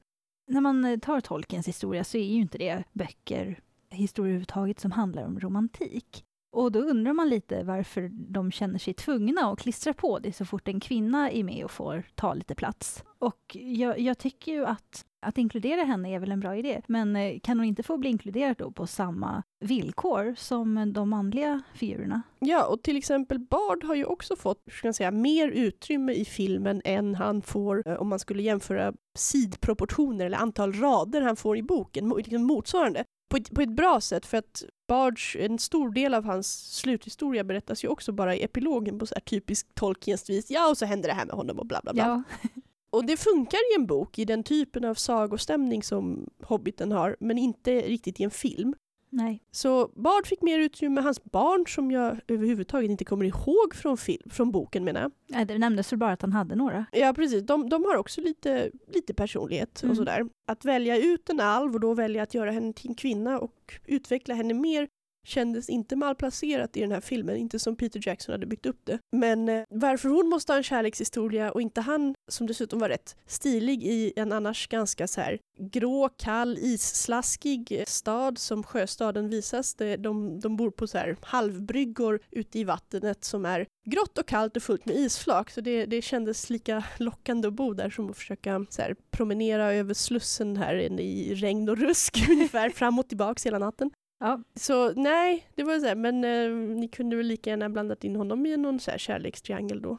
När 0.47 0.61
man 0.61 0.85
eh, 0.85 0.99
tar 0.99 1.21
Tolkiens 1.21 1.69
historia 1.69 2.05
så 2.05 2.19
är 2.19 2.25
ju 2.25 2.41
inte 2.41 2.59
det 2.59 2.85
böcker, 2.93 3.61
historier 3.91 4.29
överhuvudtaget, 4.31 4.81
som 4.81 4.91
handlar 4.93 5.25
om 5.25 5.41
romantik. 5.41 6.25
Och 6.53 6.73
då 6.73 6.81
undrar 6.81 7.13
man 7.13 7.29
lite 7.29 7.63
varför 7.63 8.11
de 8.13 8.51
känner 8.51 8.79
sig 8.79 8.95
tvungna 8.95 9.41
att 9.41 9.59
klistra 9.61 9.93
på 9.93 10.19
det 10.19 10.33
så 10.33 10.45
fort 10.45 10.69
en 10.69 10.81
kvinna 10.81 11.31
är 11.31 11.45
med 11.45 11.65
och 11.65 11.71
får 11.71 12.03
ta 12.15 12.35
lite 12.35 12.55
plats. 12.55 13.05
Och 13.19 13.57
jag, 13.57 14.01
jag 14.01 14.19
tycker 14.19 14.53
ju 14.53 14.67
att 14.67 15.05
att 15.23 15.39
inkludera 15.39 15.85
henne 15.85 16.15
är 16.15 16.19
väl 16.19 16.33
en 16.33 16.41
bra 16.41 16.57
idé, 16.57 16.83
men 16.87 17.17
eh, 17.17 17.41
kan 17.43 17.59
hon 17.59 17.67
inte 17.67 17.83
få 17.83 17.99
bli 17.99 18.11
inkluderad 18.11 18.57
då 18.57 18.71
på 18.71 18.87
samma 18.87 19.43
villkor 19.61 20.35
som 20.39 20.93
de 20.93 21.09
manliga 21.09 21.63
figurerna? 21.75 22.23
Ja, 22.39 22.67
och 22.67 22.83
till 22.83 22.97
exempel 22.97 23.39
Bard 23.39 23.85
har 23.85 23.95
ju 23.95 24.05
också 24.05 24.37
fått 24.37 24.63
ska 24.73 24.89
jag 24.89 24.95
säga, 24.95 25.11
mer 25.11 25.49
utrymme 25.49 26.13
i 26.13 26.25
filmen 26.25 26.83
än 26.85 27.15
han 27.15 27.43
får 27.43 27.89
eh, 27.89 27.95
om 27.95 28.09
man 28.09 28.19
skulle 28.19 28.43
jämföra 28.43 28.93
sidproportioner 29.19 30.27
eller 30.27 30.39
antal 30.39 30.73
rader 30.73 31.23
han 31.23 31.37
får 31.37 31.57
i 31.57 31.63
boken, 31.63 32.15
liksom 32.17 32.43
motsvarande. 32.43 33.05
På 33.33 33.37
ett, 33.37 33.55
på 33.55 33.61
ett 33.61 33.77
bra 33.77 34.01
sätt 34.01 34.27
för 34.27 34.39
att 34.39 34.63
Bards, 34.89 35.37
en 35.37 35.59
stor 35.59 35.91
del 35.91 36.15
av 36.15 36.25
hans 36.25 36.77
sluthistoria 36.77 37.45
berättas 37.45 37.85
ju 37.85 37.89
också 37.89 38.13
bara 38.13 38.37
i 38.37 38.45
epilogen 38.45 38.99
på 38.99 39.07
så 39.07 39.15
här 39.15 39.21
typiskt 39.21 39.75
Tolkiens 39.75 40.31
vis. 40.31 40.51
Ja, 40.51 40.71
och 40.71 40.79
så 40.79 40.85
händer 40.85 41.09
det 41.09 41.15
här 41.15 41.27
med 41.27 41.35
honom 41.35 41.59
och 41.59 41.67
bla 41.67 41.81
bla 41.83 41.93
bla. 41.93 42.03
Ja, 42.03 42.23
Och 42.91 43.07
det 43.07 43.17
funkar 43.17 43.59
i 43.59 43.75
en 43.77 43.87
bok, 43.87 44.19
i 44.19 44.25
den 44.25 44.43
typen 44.43 44.85
av 44.85 44.95
sagostämning 44.95 45.83
som 45.83 46.31
Hobbiten 46.43 46.93
har, 46.93 47.17
men 47.21 47.39
inte 47.39 47.81
riktigt 47.81 48.21
i 48.21 48.25
en 48.25 48.31
film. 48.31 48.75
Nej. 49.15 49.43
Så 49.51 49.89
Bard 49.97 50.27
fick 50.27 50.43
mer 50.43 50.59
utrymme, 50.59 51.01
hans 51.01 51.25
barn 51.25 51.65
som 51.69 51.91
jag 51.91 52.19
överhuvudtaget 52.29 52.91
inte 52.91 53.05
kommer 53.05 53.25
ihåg 53.25 53.75
från, 53.75 53.97
film, 53.97 54.31
från 54.31 54.53
boken 54.53 54.85
menar 54.85 55.01
jag. 55.01 55.13
Nej, 55.29 55.45
det 55.45 55.59
nämndes 55.59 55.93
väl 55.93 55.99
bara 55.99 56.13
att 56.13 56.23
han 56.23 56.33
hade 56.33 56.55
några. 56.55 56.87
Ja 56.93 57.13
precis, 57.15 57.43
de, 57.43 57.69
de 57.69 57.85
har 57.85 57.97
också 57.97 58.21
lite, 58.21 58.71
lite 58.95 59.15
personlighet 59.15 59.83
Mm. 59.83 59.91
och 59.91 59.97
sådär. 59.97 60.27
Att 60.47 60.65
välja 60.65 60.97
ut 60.99 61.31
en 61.31 61.41
alv 61.41 61.75
och 61.75 61.81
då 61.81 61.95
välja 61.95 62.23
att 62.23 62.35
göra 62.35 62.51
henne 62.51 62.73
till 62.73 62.89
en 62.89 62.95
kvinna 62.95 63.39
och 63.39 63.75
utveckla 63.87 64.35
henne 64.35 64.55
mer 64.55 64.89
kändes 65.27 65.69
inte 65.69 65.97
malplacerat 65.97 66.77
i 66.77 66.81
den 66.81 66.93
här 66.93 67.01
filmen, 67.01 67.37
inte 67.37 67.59
som 67.59 67.77
Peter 67.77 68.01
Jackson 68.07 68.33
hade 68.33 68.47
byggt 68.47 68.67
upp 68.67 68.81
det. 68.85 68.99
Men 69.17 69.49
eh, 69.49 69.63
varför 69.71 70.09
hon 70.09 70.29
måste 70.29 70.53
ha 70.53 70.57
en 70.57 70.63
kärlekshistoria 70.63 71.53
och 71.53 71.63
inte 71.63 71.81
han, 71.81 72.15
som 72.31 72.47
dessutom 72.47 72.79
var 72.79 72.89
rätt 72.89 73.17
stilig 73.27 73.85
i 73.85 74.13
en 74.17 74.33
annars 74.33 74.69
ganska 74.69 75.07
så 75.07 75.21
här 75.21 75.39
grå, 75.59 76.09
kall, 76.09 76.59
isslaskig 76.59 77.85
stad 77.87 78.39
som 78.39 78.63
sjöstaden 78.63 79.29
visas. 79.29 79.75
Det, 79.75 79.97
de, 79.97 80.41
de 80.41 80.57
bor 80.57 80.71
på 80.71 80.87
så 80.87 80.99
här 80.99 81.17
halvbryggor 81.21 82.21
ute 82.31 82.59
i 82.59 82.65
vattnet 82.65 83.25
som 83.25 83.45
är 83.45 83.67
grått 83.91 84.19
och 84.19 84.27
kallt 84.27 84.57
och 84.57 84.63
fullt 84.63 84.87
med 84.87 84.97
isflak. 84.97 85.51
Så 85.51 85.61
det, 85.61 85.87
det 85.87 86.03
kändes 86.03 86.51
lika 86.51 86.85
lockande 86.99 87.49
att 87.49 87.55
bo 87.55 87.75
där 87.75 87.91
som 87.91 88.11
att 88.11 88.17
försöka 88.17 88.67
så 88.71 88.83
här, 88.83 88.97
promenera 89.11 89.73
över 89.73 89.95
slussen 89.95 90.57
här 90.57 90.75
i 91.01 91.35
regn 91.35 91.69
och 91.69 91.79
rusk 91.79 92.25
ungefär 92.31 92.71
fram 92.71 92.99
och 92.99 93.09
tillbaks 93.09 93.47
hela 93.47 93.59
natten. 93.59 93.91
Ja, 94.23 94.41
Så 94.55 94.93
nej, 94.93 95.47
det 95.55 95.63
var 95.63 95.79
så 95.79 95.87
här, 95.87 95.95
men 95.95 96.25
eh, 96.25 96.51
ni 96.79 96.89
kunde 96.89 97.17
väl 97.17 97.27
lika 97.27 97.51
gärna 97.51 97.69
blandat 97.69 98.05
in 98.05 98.17
honom 98.17 98.47
i 98.47 98.57
någon 98.57 98.81
så 98.81 98.91
här 98.91 98.99
kärlekstriangel 98.99 99.83
då. 99.83 99.99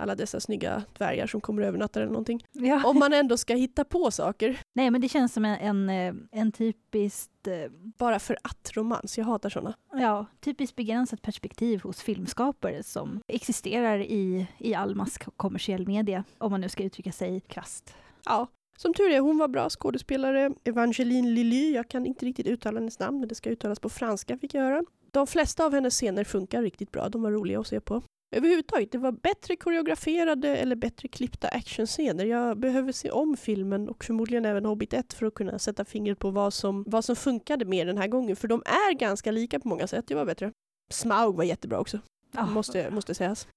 Alla 0.00 0.14
dessa 0.14 0.40
snygga 0.40 0.82
dvärgar 0.98 1.26
som 1.26 1.40
kommer 1.40 1.62
och 1.62 1.68
övernattar 1.68 2.00
eller 2.00 2.12
någonting. 2.12 2.44
ja. 2.52 2.82
Om 2.84 2.98
man 2.98 3.12
ändå 3.12 3.36
ska 3.36 3.54
hitta 3.54 3.84
på 3.84 4.10
saker. 4.10 4.60
Nej, 4.74 4.90
men 4.90 5.00
det 5.00 5.08
känns 5.08 5.32
som 5.32 5.44
en, 5.44 5.58
en, 5.88 5.90
eh, 5.90 6.40
en 6.40 6.52
typiskt, 6.52 7.46
eh, 7.46 7.70
Bara 7.98 8.18
för 8.18 8.38
att 8.42 8.70
romans, 8.74 9.18
jag 9.18 9.24
hatar 9.24 9.50
sådana. 9.50 9.74
ja, 9.92 10.26
typiskt 10.40 10.76
begränsat 10.76 11.22
perspektiv 11.22 11.80
hos 11.82 12.02
filmskapare 12.02 12.82
som 12.82 13.20
existerar 13.28 13.98
i, 13.98 14.46
i 14.58 14.74
all 14.74 14.94
mass 14.94 15.18
kommersiell 15.36 15.86
media, 15.86 16.24
om 16.38 16.50
man 16.50 16.60
nu 16.60 16.68
ska 16.68 16.82
uttrycka 16.84 17.12
sig 17.12 17.40
krasst. 17.40 17.94
Ja, 18.24 18.46
som 18.80 18.94
tur 18.94 19.10
är, 19.10 19.20
hon 19.20 19.38
var 19.38 19.48
bra 19.48 19.68
skådespelare. 19.70 20.50
Evangeline 20.64 21.34
Lilly, 21.34 21.72
jag 21.74 21.88
kan 21.88 22.06
inte 22.06 22.26
riktigt 22.26 22.46
uttala 22.46 22.78
hennes 22.80 22.98
namn, 22.98 23.18
men 23.20 23.28
det 23.28 23.34
ska 23.34 23.50
uttalas 23.50 23.80
på 23.80 23.88
franska 23.88 24.38
fick 24.38 24.54
jag 24.54 24.62
höra. 24.62 24.82
De 25.10 25.26
flesta 25.26 25.64
av 25.66 25.72
hennes 25.72 25.94
scener 25.94 26.24
funkar 26.24 26.62
riktigt 26.62 26.92
bra, 26.92 27.08
de 27.08 27.22
var 27.22 27.30
roliga 27.32 27.60
att 27.60 27.66
se 27.66 27.80
på. 27.80 28.02
Överhuvudtaget, 28.36 28.92
det 28.92 28.98
var 28.98 29.12
bättre 29.12 29.56
koreograferade 29.56 30.56
eller 30.56 30.76
bättre 30.76 31.08
klippta 31.08 31.48
actionscener. 31.48 32.24
Jag 32.24 32.58
behöver 32.58 32.92
se 32.92 33.10
om 33.10 33.36
filmen 33.36 33.88
och 33.88 34.04
förmodligen 34.04 34.44
även 34.44 34.64
Hobbit 34.64 34.92
1 34.92 35.12
för 35.12 35.26
att 35.26 35.34
kunna 35.34 35.58
sätta 35.58 35.84
fingret 35.84 36.18
på 36.18 36.30
vad 36.30 36.54
som, 36.54 36.84
vad 36.86 37.04
som 37.04 37.16
funkade 37.16 37.64
mer 37.64 37.86
den 37.86 37.98
här 37.98 38.08
gången. 38.08 38.36
För 38.36 38.48
de 38.48 38.62
är 38.64 38.94
ganska 38.94 39.30
lika 39.30 39.60
på 39.60 39.68
många 39.68 39.86
sätt, 39.86 40.04
det 40.08 40.14
var 40.14 40.24
bättre. 40.24 40.52
Smaug 40.90 41.34
var 41.36 41.44
jättebra 41.44 41.78
också, 41.80 42.00
Ja. 42.32 42.46
måste, 42.46 42.90
måste 42.90 43.14
sägas. 43.14 43.48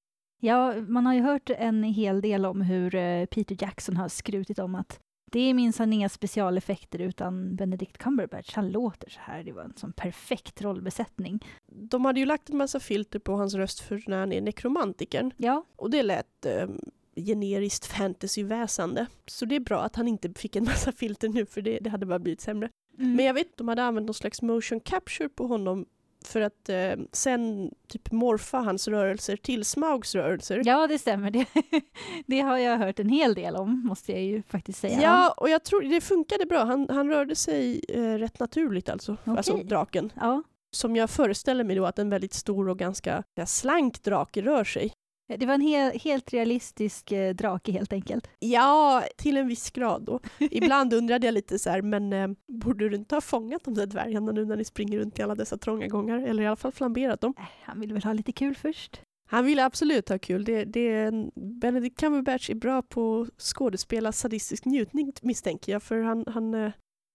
Ja, 0.41 0.73
man 0.87 1.05
har 1.05 1.13
ju 1.13 1.21
hört 1.21 1.49
en 1.49 1.83
hel 1.83 2.21
del 2.21 2.45
om 2.45 2.61
hur 2.61 2.95
eh, 2.95 3.25
Peter 3.25 3.57
Jackson 3.61 3.97
har 3.97 4.07
skrutit 4.09 4.59
om 4.59 4.75
att 4.75 4.99
det 5.31 5.39
är 5.39 5.53
minsann 5.53 5.93
inga 5.93 6.09
specialeffekter 6.09 6.99
utan 6.99 7.55
Benedict 7.55 7.97
Cumberbatch, 7.97 8.53
han 8.55 8.71
låter 8.71 9.09
så 9.09 9.19
här. 9.19 9.43
Det 9.43 9.51
var 9.51 9.63
en 9.63 9.73
sån 9.75 9.93
perfekt 9.93 10.61
rollbesättning. 10.61 11.45
De 11.71 12.05
hade 12.05 12.19
ju 12.19 12.25
lagt 12.25 12.49
en 12.49 12.57
massa 12.57 12.79
filter 12.79 13.19
på 13.19 13.33
hans 13.33 13.53
röst 13.53 13.79
för 13.79 14.03
när 14.07 14.19
han 14.19 14.31
är 14.31 14.41
nekromantikern. 14.41 15.31
Ja, 15.37 15.65
Och 15.75 15.89
det 15.89 16.03
lät 16.03 16.45
eh, 16.45 16.67
generiskt 17.15 17.85
fantasyväsande. 17.85 19.05
Så 19.25 19.45
det 19.45 19.55
är 19.55 19.59
bra 19.59 19.81
att 19.81 19.95
han 19.95 20.07
inte 20.07 20.33
fick 20.33 20.55
en 20.55 20.63
massa 20.63 20.91
filter 20.91 21.29
nu 21.29 21.45
för 21.45 21.61
det, 21.61 21.79
det 21.79 21.89
hade 21.89 22.05
bara 22.05 22.19
blivit 22.19 22.41
sämre. 22.41 22.69
mm. 22.99 23.15
Men 23.15 23.25
jag 23.25 23.33
vet 23.33 23.57
de 23.57 23.67
hade 23.67 23.83
använt 23.83 24.05
någon 24.07 24.13
slags 24.13 24.41
motion 24.41 24.79
capture 24.79 25.29
på 25.29 25.47
honom 25.47 25.85
för 26.25 26.41
att 26.41 26.69
eh, 26.69 26.93
sen 27.11 27.71
typ 27.87 28.11
morfa 28.11 28.57
hans 28.57 28.87
rörelser 28.87 29.35
till 29.35 29.65
Smaugs 29.65 30.15
rörelser. 30.15 30.61
ja 30.65 30.87
det 30.87 30.99
stämmer. 30.99 31.31
Det, 31.31 31.45
det 32.25 32.39
har 32.41 32.57
jag 32.57 32.77
hört 32.77 32.99
en 32.99 33.09
hel 33.09 33.33
del 33.33 33.55
om, 33.55 33.83
måste 33.85 34.11
jag 34.11 34.21
ju 34.21 34.43
faktiskt 34.43 34.79
säga. 34.79 35.01
Ja, 35.01 35.33
och 35.37 35.49
jag 35.49 35.63
tror 35.63 35.81
det 35.81 36.01
funkade 36.01 36.45
bra. 36.45 36.63
Han, 36.63 36.87
han 36.89 37.09
rörde 37.09 37.35
sig 37.35 37.81
eh, 37.89 38.01
rätt 38.01 38.39
naturligt 38.39 38.89
alltså, 38.89 39.11
Okej. 39.13 39.37
alltså 39.37 39.57
draken. 39.57 40.13
ja. 40.15 40.43
Som 40.73 40.95
jag 40.95 41.09
föreställer 41.09 41.63
mig 41.63 41.75
då 41.75 41.85
att 41.85 41.99
en 41.99 42.09
väldigt 42.09 42.33
stor 42.33 42.69
och 42.69 42.79
ganska 42.79 43.23
ja, 43.35 43.45
slank 43.45 44.03
drake 44.03 44.41
rör 44.41 44.63
sig. 44.63 44.93
Det 45.37 45.45
var 45.45 45.53
en 45.53 45.61
hel, 45.61 45.99
helt 45.99 46.33
realistisk 46.33 47.11
eh, 47.11 47.35
drake 47.35 47.71
helt 47.71 47.93
enkelt. 47.93 48.29
Ja, 48.39 49.03
till 49.17 49.37
en 49.37 49.47
viss 49.47 49.71
grad 49.71 50.03
då. 50.05 50.19
Ibland 50.39 50.93
undrade 50.93 51.27
jag 51.27 51.33
lite 51.33 51.59
så 51.59 51.69
här, 51.69 51.81
men 51.81 52.13
eh, 52.13 52.27
borde 52.47 52.89
du 52.89 52.95
inte 52.95 53.15
ha 53.15 53.21
fångat 53.21 53.63
de 53.63 53.73
där 53.73 53.85
dvärgarna 53.85 54.31
nu 54.31 54.45
när 54.45 54.55
ni 54.55 54.65
springer 54.65 54.99
runt 54.99 55.19
i 55.19 55.21
alla 55.21 55.35
dessa 55.35 55.57
trånga 55.57 55.87
gångar? 55.87 56.19
Eller 56.19 56.43
i 56.43 56.47
alla 56.47 56.55
fall 56.55 56.71
flamberat 56.71 57.21
dem? 57.21 57.33
Äh, 57.37 57.43
Han 57.61 57.79
ville 57.79 57.93
väl 57.93 58.03
ha 58.03 58.13
lite 58.13 58.31
kul 58.31 58.55
först. 58.55 59.01
Han 59.29 59.45
ville 59.45 59.65
absolut 59.65 60.09
ha 60.09 60.19
kul. 60.19 60.43
Det, 60.43 60.65
det 60.65 60.79
är 60.89 61.07
en, 61.07 61.31
Benedict 61.35 61.99
Cumberbatch 61.99 62.49
är 62.49 62.55
bra 62.55 62.81
på 62.81 63.21
att 63.21 63.41
skådespela 63.41 64.11
sadistisk 64.11 64.65
njutning 64.65 65.13
misstänker 65.21 65.71
jag, 65.71 65.83
för 65.83 66.01
han, 66.01 66.25
han 66.27 66.53
eh, 66.53 66.71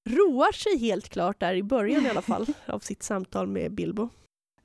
roar 0.08 0.52
sig 0.52 0.78
helt 0.78 1.08
klart 1.08 1.40
där 1.40 1.54
i 1.54 1.62
början 1.62 2.06
i 2.06 2.10
alla 2.10 2.22
fall 2.22 2.46
av 2.66 2.78
sitt 2.78 3.02
samtal 3.02 3.46
med 3.46 3.74
Bilbo. 3.74 4.08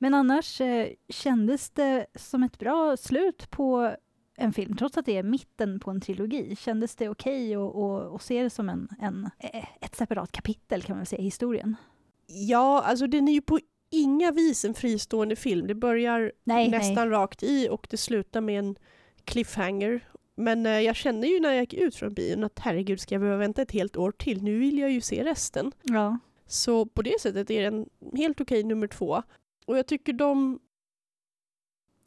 Men 0.01 0.13
annars 0.13 0.61
eh, 0.61 0.87
kändes 1.09 1.69
det 1.69 2.05
som 2.15 2.43
ett 2.43 2.59
bra 2.59 2.97
slut 2.97 3.49
på 3.51 3.95
en 4.37 4.53
film, 4.53 4.75
trots 4.77 4.97
att 4.97 5.05
det 5.05 5.17
är 5.17 5.23
mitten 5.23 5.79
på 5.79 5.91
en 5.91 6.01
trilogi. 6.01 6.55
Kändes 6.55 6.95
det 6.95 7.09
okej 7.09 7.55
att 7.55 7.75
att- 7.75 8.21
se 8.21 8.43
det 8.43 8.49
som 8.49 8.69
en, 8.69 8.87
en, 8.99 9.29
eh, 9.39 9.65
ett 9.81 9.95
separat 9.95 10.31
kapitel 10.31 10.81
kan 10.83 10.97
man 10.97 11.05
säga 11.05 11.19
i 11.21 11.23
historien? 11.23 11.75
Ja, 12.27 12.81
alltså 12.81 13.07
den 13.07 13.27
är 13.27 13.33
ju 13.33 13.41
på 13.41 13.59
inga 13.89 14.31
vis 14.31 14.65
en 14.65 14.73
fristående 14.73 15.35
film. 15.35 15.67
Det 15.67 15.75
börjar 15.75 16.31
Nej, 16.43 16.69
nästan 16.69 17.09
rakt 17.09 17.43
i 17.43 17.69
och 17.69 17.87
det 17.89 17.97
slutar 17.97 18.41
med 18.41 18.59
en 18.59 18.75
cliffhanger. 19.25 20.07
Men 20.35 20.65
eh, 20.65 20.79
jag 20.79 20.95
kände 20.95 21.27
ju 21.27 21.39
när 21.39 21.51
jag 21.51 21.59
gick 21.59 21.73
ut 21.73 21.95
från 21.95 22.13
bion 22.13 22.43
att 22.43 22.59
herregud, 22.59 22.99
ska 22.99 23.15
jag 23.15 23.21
behöva 23.21 23.39
vänta 23.39 23.61
ett 23.61 23.71
helt 23.71 23.97
år 23.97 24.11
till? 24.11 24.43
Nu 24.43 24.59
vill 24.59 24.79
jag 24.79 24.91
ju 24.91 25.01
se 25.01 25.23
resten. 25.23 25.71
nej. 25.83 25.95
Ja. 25.95 26.17
Så 26.47 26.85
på 26.85 27.01
det 27.01 27.21
sättet 27.21 27.51
är 27.51 27.61
den 27.71 27.89
helt 28.15 28.41
okej 28.41 28.63
nummer 28.63 28.87
två. 28.87 29.23
Och 29.71 29.77
jag 29.77 29.87
tycker 29.87 30.13
de, 30.13 30.59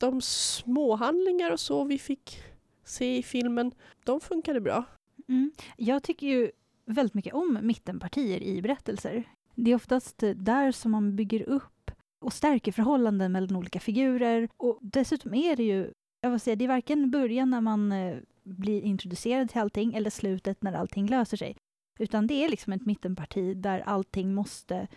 de 0.00 0.20
småhandlingar 0.20 1.50
och 1.50 1.60
så 1.60 1.84
vi 1.84 1.98
fick 1.98 2.38
se 2.84 3.16
i 3.16 3.22
filmen, 3.22 3.72
de 4.04 4.20
funkade 4.20 4.60
bra. 4.60 4.84
Mm. 5.28 5.52
Jag 5.76 6.02
tycker 6.02 6.26
ju 6.26 6.50
väldigt 6.84 7.14
mycket 7.14 7.34
om 7.34 7.58
mittenpartier 7.62 8.42
i 8.42 8.62
berättelser. 8.62 9.24
Det 9.54 9.70
är 9.70 9.74
oftast 9.74 10.18
där 10.36 10.72
som 10.72 10.90
man 10.90 11.16
bygger 11.16 11.42
upp 11.42 11.90
och 12.20 12.32
stärker 12.32 12.72
förhållanden 12.72 13.32
mellan 13.32 13.56
olika 13.56 13.80
figurer. 13.80 14.48
Och 14.56 14.78
dessutom 14.82 15.34
är 15.34 15.56
det 15.56 15.64
ju, 15.64 15.92
jag 16.20 16.30
vill 16.30 16.40
säga, 16.40 16.56
det 16.56 16.64
är 16.64 16.68
varken 16.68 17.10
början 17.10 17.50
när 17.50 17.60
man 17.60 17.92
eh, 17.92 18.16
blir 18.42 18.82
introducerad 18.82 19.50
till 19.50 19.60
allting 19.60 19.94
eller 19.94 20.10
slutet 20.10 20.62
när 20.62 20.72
allting 20.72 21.06
löser 21.06 21.36
sig. 21.36 21.56
Utan 21.98 22.26
det 22.26 22.44
är 22.44 22.48
liksom 22.48 22.72
ett 22.72 22.86
mittenparti 22.86 23.56
där 23.56 23.80
allting 23.80 24.34
måste 24.34 24.88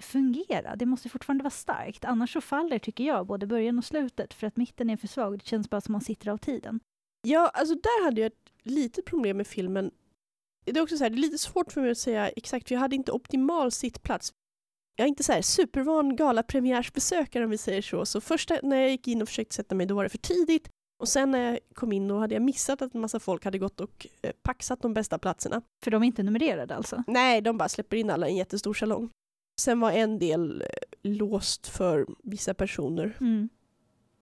fungera. 0.00 0.76
Det 0.76 0.86
måste 0.86 1.08
fortfarande 1.08 1.44
vara 1.44 1.50
starkt. 1.50 2.04
Annars 2.04 2.32
så 2.32 2.40
faller, 2.40 2.78
tycker 2.78 3.04
jag, 3.04 3.26
både 3.26 3.46
början 3.46 3.78
och 3.78 3.84
slutet 3.84 4.34
för 4.34 4.46
att 4.46 4.56
mitten 4.56 4.90
är 4.90 4.96
för 4.96 5.08
svag. 5.08 5.38
Det 5.38 5.46
känns 5.46 5.70
bara 5.70 5.80
som 5.80 5.92
man 5.92 6.00
sitter 6.00 6.30
av 6.30 6.38
tiden. 6.38 6.80
Ja, 7.22 7.48
alltså 7.54 7.74
där 7.74 8.04
hade 8.04 8.20
jag 8.20 8.26
ett 8.26 8.52
litet 8.62 9.04
problem 9.04 9.36
med 9.36 9.46
filmen. 9.46 9.90
Det 10.64 10.78
är 10.78 10.82
också 10.82 10.96
så 10.96 11.04
här, 11.04 11.10
det 11.10 11.16
är 11.16 11.20
lite 11.20 11.38
svårt 11.38 11.72
för 11.72 11.80
mig 11.80 11.90
att 11.90 11.98
säga 11.98 12.28
exakt, 12.28 12.68
för 12.68 12.74
jag 12.74 12.80
hade 12.80 12.96
inte 12.96 13.12
optimal 13.12 13.72
sittplats. 13.72 14.32
Jag 14.96 15.04
är 15.04 15.08
inte 15.08 15.22
så 15.22 15.32
här 15.32 15.42
supervan 15.42 16.16
galapremiärsbesökare 16.16 17.44
om 17.44 17.50
vi 17.50 17.58
säger 17.58 17.82
så. 17.82 18.06
Så 18.06 18.20
första 18.20 18.58
när 18.62 18.76
jag 18.76 18.90
gick 18.90 19.08
in 19.08 19.22
och 19.22 19.28
försökte 19.28 19.54
sätta 19.54 19.74
mig, 19.74 19.86
då 19.86 19.94
var 19.94 20.04
det 20.04 20.08
för 20.08 20.18
tidigt. 20.18 20.68
Och 20.98 21.08
sen 21.08 21.30
när 21.30 21.50
jag 21.50 21.58
kom 21.74 21.92
in, 21.92 22.08
då 22.08 22.18
hade 22.18 22.34
jag 22.34 22.42
missat 22.42 22.82
att 22.82 22.94
en 22.94 23.00
massa 23.00 23.20
folk 23.20 23.44
hade 23.44 23.58
gått 23.58 23.80
och 23.80 24.06
eh, 24.22 24.32
paxat 24.42 24.82
de 24.82 24.94
bästa 24.94 25.18
platserna. 25.18 25.62
För 25.84 25.90
de 25.90 26.02
är 26.02 26.06
inte 26.06 26.22
numrerade 26.22 26.76
alltså. 26.76 27.02
Nej, 27.06 27.40
de 27.40 27.58
bara 27.58 27.68
släpper 27.68 27.96
in 27.96 28.10
alla 28.10 28.28
i 28.28 28.30
en 28.30 28.36
jättestor 28.36 28.74
salong. 28.74 29.10
Sen 29.60 29.80
var 29.80 29.92
en 29.92 30.18
del 30.18 30.60
eh, 30.60 30.66
låst 31.02 31.66
för 31.66 32.06
vissa 32.22 32.54
personer. 32.54 33.16
Mm. 33.20 33.48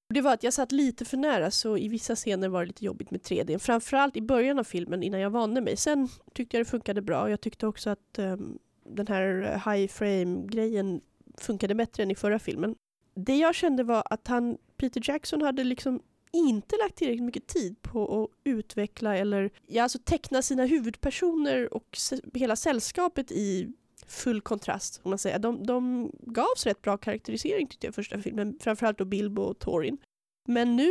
Det 0.09 0.21
var 0.21 0.35
att 0.35 0.43
jag 0.43 0.53
satt 0.53 0.73
lite 0.73 1.05
för 1.05 1.17
nära 1.17 1.51
så 1.51 1.79
i 1.79 1.89
vissa 1.89 2.17
scener 2.17 2.49
var 2.49 2.61
det 2.61 2.67
lite 2.67 2.85
jobbigt 2.85 3.11
med 3.11 3.21
3D. 3.21 3.59
Framförallt 3.59 4.17
i 4.17 4.23
början 4.23 4.59
av 4.59 4.65
filmen 4.65 5.03
innan 5.03 5.21
jag 5.21 5.31
vande 5.31 5.61
mig. 5.61 5.77
Sen 5.77 6.09
tyckte 6.35 6.57
jag 6.57 6.67
det 6.67 6.71
funkade 6.71 7.03
bra 7.03 7.31
jag 7.31 7.41
tyckte 7.41 7.67
också 7.67 7.91
att 7.91 8.19
ehm, 8.19 8.59
den 8.85 9.07
här 9.07 9.53
high 9.65 9.89
frame-grejen 9.89 11.01
funkade 11.39 11.75
bättre 11.75 12.03
än 12.03 12.11
i 12.11 12.15
förra 12.15 12.39
filmen. 12.39 12.75
Det 13.15 13.37
jag 13.37 13.55
kände 13.55 13.83
var 13.83 14.03
att 14.11 14.29
han, 14.29 14.59
Peter 14.77 15.03
Jackson 15.05 15.43
hade 15.43 15.65
liksom 15.65 16.03
inte 16.33 16.77
lagt 16.77 16.97
tillräckligt 16.97 17.23
mycket 17.25 17.47
tid 17.47 17.83
på 17.83 18.23
att 18.23 18.41
utveckla 18.45 19.17
eller 19.17 19.51
ja, 19.67 19.83
alltså 19.83 19.99
teckna 19.99 20.43
sina 20.43 20.65
huvudpersoner 20.65 21.75
och 21.75 21.99
hela 22.35 22.57
sällskapet 22.57 23.33
i 23.33 23.73
full 24.07 24.41
kontrast. 24.41 25.01
Om 25.03 25.11
man 25.11 25.19
säger. 25.19 25.39
De, 25.39 25.67
de 25.67 26.11
gavs 26.21 26.67
rätt 26.67 26.83
bra 26.83 26.97
karaktärisering 26.97 27.67
tyckte 27.67 27.87
jag 27.87 27.93
i 27.93 27.95
första 27.95 28.21
filmen, 28.21 28.59
framförallt 28.61 28.99
då 28.99 29.05
Bilbo 29.05 29.43
och 29.43 29.59
Thorin. 29.59 29.99
Men 30.49 30.77
nu 30.77 30.91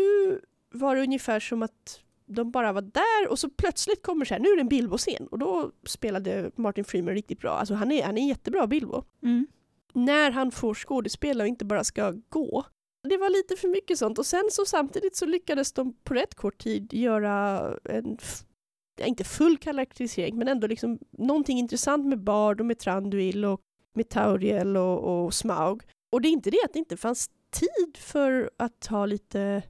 var 0.71 0.95
det 0.95 1.01
ungefär 1.01 1.39
som 1.39 1.63
att 1.63 1.99
de 2.25 2.51
bara 2.51 2.73
var 2.73 2.81
där 2.81 3.27
och 3.29 3.39
så 3.39 3.49
plötsligt 3.49 4.03
kommer 4.03 4.25
så 4.25 4.33
här, 4.33 4.41
nu 4.41 4.49
är 4.49 4.55
det 4.55 4.61
en 4.61 4.67
Bilbo-scen 4.69 5.27
och 5.27 5.39
då 5.39 5.71
spelade 5.85 6.51
Martin 6.55 6.85
Freeman 6.85 7.13
riktigt 7.13 7.39
bra. 7.39 7.51
Alltså 7.51 7.73
han 7.73 7.91
är, 7.91 8.03
han 8.03 8.17
är 8.17 8.27
jättebra 8.27 8.67
Bilbo. 8.67 9.03
Mm. 9.23 9.47
när 9.93 10.31
han 10.31 10.51
får 10.51 10.73
skådespela 10.75 11.43
och 11.43 11.47
inte 11.47 11.65
bara 11.65 11.83
ska 11.83 12.13
gå. 12.29 12.65
Det 13.09 13.17
var 13.17 13.29
lite 13.29 13.55
för 13.55 13.67
mycket 13.67 13.97
sånt 13.97 14.19
och 14.19 14.25
sen 14.25 14.43
så 14.51 14.65
samtidigt 14.65 15.15
så 15.15 15.25
lyckades 15.25 15.73
de 15.73 15.93
på 15.93 16.13
rätt 16.13 16.35
kort 16.35 16.57
tid 16.57 16.93
göra 16.93 17.59
en, 17.83 18.17
inte 19.07 19.23
full 19.23 19.57
karaktärisering, 19.57 20.37
men 20.37 20.47
ändå 20.47 20.67
liksom 20.67 20.99
någonting 21.11 21.59
intressant 21.59 22.05
med 22.05 22.19
Bard 22.19 22.59
och 22.59 22.65
med 22.65 22.79
Tranduil 22.79 23.45
och 23.45 23.61
med 23.93 24.09
Tauriel 24.09 24.77
och, 24.77 25.25
och 25.25 25.33
Smaug. 25.33 25.81
Och 26.11 26.21
det 26.21 26.27
är 26.27 26.31
inte 26.31 26.49
det 26.49 26.61
att 26.65 26.73
det 26.73 26.79
inte 26.79 26.97
fanns 26.97 27.29
tid 27.51 27.97
för 27.97 28.51
att 28.57 28.85
ha 28.85 29.05
lite 29.05 29.63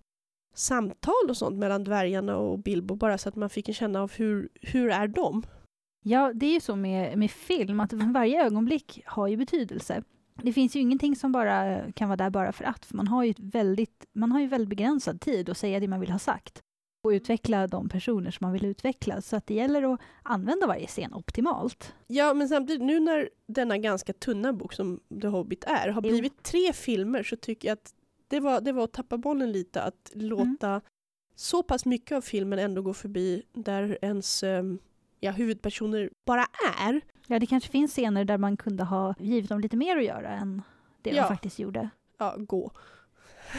samtal 0.55 1.29
och 1.29 1.37
sånt 1.37 1.59
mellan 1.59 1.83
dvärgarna 1.83 2.37
och 2.37 2.59
Bilbo, 2.59 2.95
bara 2.95 3.17
så 3.17 3.29
att 3.29 3.35
man 3.35 3.49
fick 3.49 3.67
en 3.67 3.73
känna 3.73 4.01
av 4.01 4.11
hur, 4.11 4.49
hur 4.61 4.89
är 4.89 5.07
de? 5.07 5.43
Ja, 6.03 6.31
det 6.33 6.45
är 6.45 6.53
ju 6.53 6.59
så 6.59 6.75
med, 6.75 7.17
med 7.17 7.31
film, 7.31 7.79
att 7.79 7.93
varje 8.13 8.45
ögonblick 8.45 9.01
har 9.05 9.27
ju 9.27 9.37
betydelse. 9.37 10.03
Det 10.35 10.53
finns 10.53 10.75
ju 10.75 10.79
ingenting 10.79 11.15
som 11.15 11.31
bara 11.31 11.91
kan 11.91 12.09
vara 12.09 12.17
där 12.17 12.29
bara 12.29 12.51
för 12.51 12.63
att, 12.63 12.85
för 12.85 12.95
man 12.95 13.07
har 13.07 13.23
ju 13.23 13.33
väldigt, 13.37 14.05
man 14.13 14.31
har 14.31 14.39
ju 14.39 14.47
väldigt 14.47 14.69
begränsad 14.69 15.21
tid 15.21 15.49
att 15.49 15.57
säga 15.57 15.79
det 15.79 15.87
man 15.87 15.99
vill 15.99 16.11
ha 16.11 16.19
sagt 16.19 16.61
och 17.03 17.09
utveckla 17.09 17.67
de 17.67 17.89
personer 17.89 18.31
som 18.31 18.45
man 18.45 18.53
vill 18.53 18.65
utveckla. 18.65 19.21
Så 19.21 19.35
att 19.35 19.47
det 19.47 19.53
gäller 19.53 19.93
att 19.93 19.99
använda 20.23 20.67
varje 20.67 20.87
scen 20.87 21.13
optimalt. 21.13 21.93
Ja, 22.07 22.33
men 22.33 22.49
samtidigt 22.49 22.81
nu 22.83 22.99
när 22.99 23.29
denna 23.47 23.77
ganska 23.77 24.13
tunna 24.13 24.53
bok 24.53 24.73
som 24.73 24.99
The 25.21 25.27
Hobbit 25.27 25.63
är 25.63 25.89
har 25.89 26.01
blivit 26.01 26.33
jo. 26.35 26.41
tre 26.43 26.73
filmer 26.73 27.23
så 27.23 27.35
tycker 27.35 27.67
jag 27.67 27.73
att 27.73 27.93
det 28.27 28.39
var, 28.39 28.61
det 28.61 28.71
var 28.71 28.83
att 28.83 28.93
tappa 28.93 29.17
bollen 29.17 29.51
lite 29.51 29.83
att 29.83 30.11
låta 30.13 30.69
mm. 30.69 30.81
så 31.35 31.63
pass 31.63 31.85
mycket 31.85 32.15
av 32.15 32.21
filmen 32.21 32.59
ändå 32.59 32.81
gå 32.81 32.93
förbi 32.93 33.43
där 33.53 33.97
ens 34.01 34.43
um, 34.43 34.79
ja, 35.19 35.31
huvudpersoner 35.31 36.09
bara 36.25 36.45
är. 36.79 37.01
Ja, 37.27 37.39
det 37.39 37.45
kanske 37.45 37.69
finns 37.69 37.91
scener 37.91 38.25
där 38.25 38.37
man 38.37 38.57
kunde 38.57 38.83
ha 38.83 39.15
givit 39.19 39.49
dem 39.49 39.59
lite 39.59 39.77
mer 39.77 39.97
att 39.97 40.05
göra 40.05 40.29
än 40.29 40.61
det 41.01 41.09
ja. 41.09 41.21
de 41.21 41.27
faktiskt 41.27 41.59
gjorde. 41.59 41.89
Ja, 42.17 42.35
gå. 42.37 42.71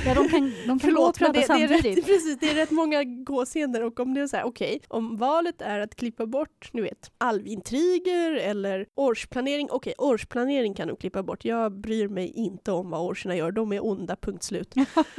Ja, 0.07 0.15
de 0.15 0.29
kan, 0.29 0.53
de 0.67 0.79
kan 0.79 0.97
och 0.97 1.15
prata 1.15 1.33
det, 1.33 1.43
samtidigt. 1.43 1.83
Det 1.83 1.91
är, 1.91 1.97
rätt, 1.97 2.07
precis, 2.07 2.39
det 2.41 2.51
är 2.51 2.55
rätt 2.55 2.71
många 2.71 3.05
gåscener 3.05 3.83
och 3.83 4.01
om 4.01 4.15
det 4.15 4.21
är 4.21 4.27
så 4.27 4.37
här, 4.37 4.45
okej, 4.45 4.77
okay, 4.77 4.81
om 4.89 5.17
valet 5.17 5.63
är 5.63 5.81
att 5.81 5.95
klippa 5.95 6.27
bort, 6.27 6.71
ni 6.73 6.83
vet, 6.83 7.13
alvintriger 7.19 8.33
eller 8.33 8.87
årsplanering, 8.95 9.69
okej, 9.71 9.95
okay, 9.99 10.09
årsplanering 10.09 10.75
kan 10.75 10.89
de 10.89 10.97
klippa 10.97 11.23
bort. 11.23 11.45
Jag 11.45 11.73
bryr 11.73 12.09
mig 12.09 12.29
inte 12.29 12.73
om 12.73 12.91
vad 12.91 13.01
årsarna 13.01 13.37
gör, 13.37 13.53
de 13.53 13.73
är 13.73 13.85
onda, 13.85 14.17
punkt 14.17 14.43
slut. 14.43 14.75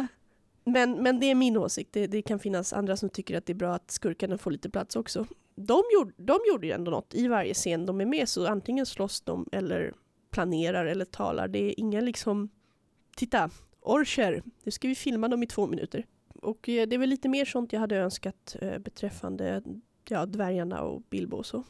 men, 0.63 1.03
men 1.03 1.19
det 1.19 1.25
är 1.25 1.35
min 1.35 1.57
åsikt, 1.57 1.93
det, 1.93 2.07
det, 2.07 2.21
kan 2.21 2.39
finnas 2.39 2.73
andra 2.73 2.97
som 2.97 3.09
tycker 3.09 3.37
att 3.37 3.45
det 3.45 3.53
är 3.53 3.55
bra 3.55 3.73
att 3.73 3.91
skurkarna 3.91 4.37
får 4.37 4.51
lite 4.51 4.69
plats 4.69 4.95
också. 4.95 5.25
De 5.55 5.83
gjorde, 5.93 6.13
de 6.17 6.39
gjorde 6.47 6.67
ju 6.67 6.73
ändå 6.73 6.91
något 6.91 7.13
i 7.13 7.27
varje 7.27 7.53
scen 7.53 7.85
de 7.85 8.01
är 8.01 8.05
med, 8.05 8.29
så 8.29 8.47
antingen 8.47 8.85
slåss 8.85 9.21
de 9.21 9.49
eller 9.51 9.93
planerar 10.31 10.85
eller 10.85 11.05
talar. 11.05 11.47
Det 11.47 11.59
är 11.59 11.79
inga 11.79 12.01
liksom, 12.01 12.49
titta, 13.15 13.49
Orcher, 13.85 14.43
nu 14.63 14.71
ska 14.71 14.87
vi 14.87 14.95
filma 14.95 15.27
dem 15.27 15.43
i 15.43 15.47
två 15.47 15.67
minuter. 15.67 16.05
Och 16.41 16.69
eh, 16.69 16.87
det 16.87 16.95
är 16.95 16.97
väl 16.97 17.09
lite 17.09 17.29
mer 17.29 17.45
sånt 17.45 17.73
jag 17.73 17.79
hade 17.79 17.97
önskat 17.97 18.55
eh, 18.61 18.77
beträffande 18.77 19.63
ja, 20.09 20.25
dvärgarna 20.25 20.81
och 20.81 21.01
Bilbo 21.09 21.37
och 21.37 21.45
så. 21.45 21.63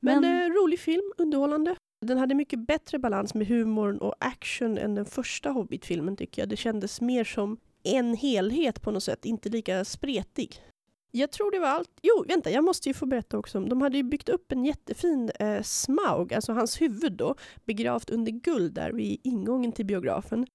Men, 0.00 0.20
Men 0.20 0.42
eh, 0.42 0.54
rolig 0.54 0.80
film, 0.80 1.12
underhållande. 1.18 1.76
Den 2.06 2.18
hade 2.18 2.34
mycket 2.34 2.66
bättre 2.66 2.98
balans 2.98 3.34
med 3.34 3.46
humorn 3.46 3.98
och 3.98 4.14
action 4.18 4.78
än 4.78 4.94
den 4.94 5.04
första 5.04 5.50
Hobbit-filmen 5.50 6.16
tycker 6.16 6.42
jag. 6.42 6.48
Det 6.48 6.56
kändes 6.56 7.00
mer 7.00 7.24
som 7.24 7.58
en 7.82 8.14
helhet 8.14 8.82
på 8.82 8.90
något 8.90 9.02
sätt, 9.02 9.24
inte 9.24 9.48
lika 9.48 9.84
spretig. 9.84 10.62
Jag 11.10 11.32
tror 11.32 11.50
det 11.50 11.58
var 11.58 11.68
allt. 11.68 11.90
Jo, 12.02 12.24
vänta, 12.28 12.50
jag 12.50 12.64
måste 12.64 12.88
ju 12.88 12.94
få 12.94 13.06
berätta 13.06 13.38
också. 13.38 13.60
De 13.60 13.82
hade 13.82 13.96
ju 13.96 14.02
byggt 14.02 14.28
upp 14.28 14.52
en 14.52 14.64
jättefin 14.64 15.30
eh, 15.40 15.62
Smaug, 15.62 16.34
alltså 16.34 16.52
hans 16.52 16.80
huvud 16.80 17.12
då, 17.12 17.34
begravt 17.64 18.10
under 18.10 18.32
guld 18.32 18.74
där 18.74 18.92
vid 18.92 19.20
ingången 19.22 19.72
till 19.72 19.86
biografen 19.86 20.46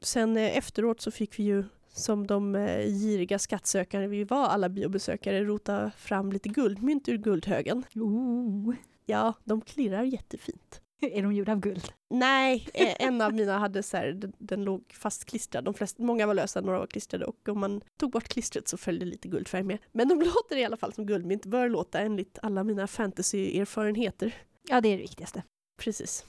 sen 0.00 0.36
eh, 0.36 0.56
efteråt 0.56 1.00
så 1.00 1.10
fick 1.10 1.38
vi 1.38 1.42
ju 1.42 1.64
som 1.88 2.26
de 2.26 2.54
eh, 2.54 2.86
giriga 2.86 3.38
skattsökare 3.38 4.06
vi 4.06 4.24
var 4.24 4.46
alla 4.46 4.68
biobesökare 4.68 5.44
rota 5.44 5.90
fram 5.96 6.32
lite 6.32 6.48
guldmynt 6.48 7.08
ur 7.08 7.18
guldhögen. 7.18 7.84
Ooh. 7.94 8.74
Ja, 9.06 9.34
de 9.44 9.60
klirrar 9.60 10.02
jättefint. 10.02 10.80
Är 11.00 11.22
de 11.22 11.32
gjorda 11.32 11.52
av 11.52 11.60
guld? 11.60 11.92
Nej, 12.10 12.68
eh, 12.74 12.94
en 13.06 13.20
av 13.20 13.34
mina 13.34 13.58
hade 13.58 13.82
så 13.82 13.96
här, 13.96 14.12
den, 14.12 14.32
den 14.38 14.64
låg 14.64 14.92
fastklistrad. 14.92 15.64
De 15.64 15.74
flesta, 15.74 16.02
många 16.02 16.26
var 16.26 16.34
lösa, 16.34 16.60
några 16.60 16.78
var 16.78 16.86
klistrade 16.86 17.24
och 17.24 17.48
om 17.48 17.60
man 17.60 17.80
tog 17.96 18.10
bort 18.10 18.28
klistret 18.28 18.68
så 18.68 18.76
följde 18.76 19.06
lite 19.06 19.28
guldfärg 19.28 19.62
med. 19.62 19.78
Men 19.92 20.08
de 20.08 20.18
låter 20.18 20.56
i 20.56 20.64
alla 20.64 20.76
fall 20.76 20.92
som 20.92 21.06
guldmynt, 21.06 21.46
bör 21.46 21.68
låta 21.68 22.00
enligt 22.00 22.38
alla 22.42 22.64
mina 22.64 22.86
fantasy-erfarenheter. 22.86 24.34
Ja, 24.68 24.80
det 24.80 24.88
är 24.88 24.96
det 24.96 25.02
viktigaste. 25.02 25.42
Precis. 25.78 26.24